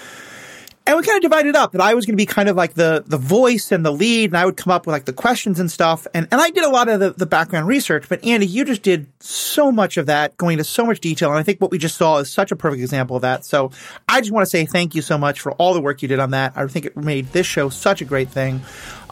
And 0.86 0.96
we 0.96 1.02
kind 1.02 1.16
of 1.16 1.22
divided 1.22 1.56
up 1.56 1.72
that 1.72 1.80
I 1.80 1.94
was 1.94 2.06
going 2.06 2.12
to 2.12 2.16
be 2.16 2.26
kind 2.26 2.48
of 2.48 2.54
like 2.54 2.74
the, 2.74 3.02
the 3.04 3.18
voice 3.18 3.72
and 3.72 3.84
the 3.84 3.90
lead 3.90 4.30
and 4.30 4.36
I 4.36 4.44
would 4.44 4.56
come 4.56 4.70
up 4.70 4.86
with 4.86 4.92
like 4.92 5.04
the 5.04 5.12
questions 5.12 5.58
and 5.58 5.68
stuff. 5.68 6.06
And, 6.14 6.28
and 6.30 6.40
I 6.40 6.50
did 6.50 6.62
a 6.62 6.68
lot 6.68 6.88
of 6.88 7.00
the, 7.00 7.10
the 7.10 7.26
background 7.26 7.66
research, 7.66 8.08
but 8.08 8.24
Andy, 8.24 8.46
you 8.46 8.64
just 8.64 8.82
did 8.82 9.08
so 9.18 9.72
much 9.72 9.96
of 9.96 10.06
that, 10.06 10.36
going 10.36 10.52
into 10.54 10.64
so 10.64 10.86
much 10.86 11.00
detail. 11.00 11.30
And 11.30 11.38
I 11.38 11.42
think 11.42 11.60
what 11.60 11.72
we 11.72 11.78
just 11.78 11.96
saw 11.96 12.18
is 12.18 12.32
such 12.32 12.52
a 12.52 12.56
perfect 12.56 12.80
example 12.80 13.16
of 13.16 13.22
that. 13.22 13.44
So 13.44 13.72
I 14.08 14.20
just 14.20 14.30
want 14.30 14.46
to 14.46 14.50
say 14.50 14.64
thank 14.64 14.94
you 14.94 15.02
so 15.02 15.18
much 15.18 15.40
for 15.40 15.52
all 15.52 15.74
the 15.74 15.80
work 15.80 16.02
you 16.02 16.08
did 16.08 16.20
on 16.20 16.30
that. 16.30 16.52
I 16.54 16.64
think 16.68 16.86
it 16.86 16.96
made 16.96 17.32
this 17.32 17.48
show 17.48 17.68
such 17.68 18.00
a 18.00 18.04
great 18.04 18.28
thing. 18.28 18.60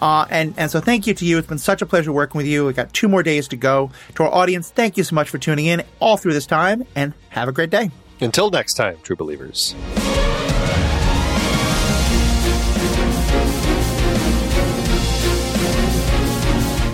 Uh, 0.01 0.27
and, 0.31 0.55
and 0.57 0.71
so 0.71 0.81
thank 0.81 1.09
you 1.09 1.15
to 1.15 1.25
you. 1.25 1.39
It's 1.39 1.49
been 1.49 1.59
such 1.59 1.83
a 1.83 1.87
pleasure 1.87 2.13
working 2.13 2.39
with 2.39 2.47
you. 2.47 2.67
We 2.67 2.73
got 2.73 2.93
two 2.93 3.09
more 3.09 3.25
days 3.25 3.49
to 3.49 3.57
go. 3.57 3.91
To 4.15 4.23
our 4.23 4.33
audience, 4.33 4.71
thank 4.71 4.97
you 4.97 5.03
so 5.03 5.17
much 5.17 5.29
for 5.29 5.39
tuning 5.39 5.67
in 5.67 5.83
all 5.99 6.17
through 6.17 6.35
this 6.35 6.47
time 6.47 6.85
and 6.95 7.15
have 7.31 7.49
a 7.49 7.53
great 7.53 7.71
day. 7.71 7.91
Until 8.21 8.51
next 8.51 8.75
time, 8.75 8.97
true 9.03 9.17
believers. 9.17 9.75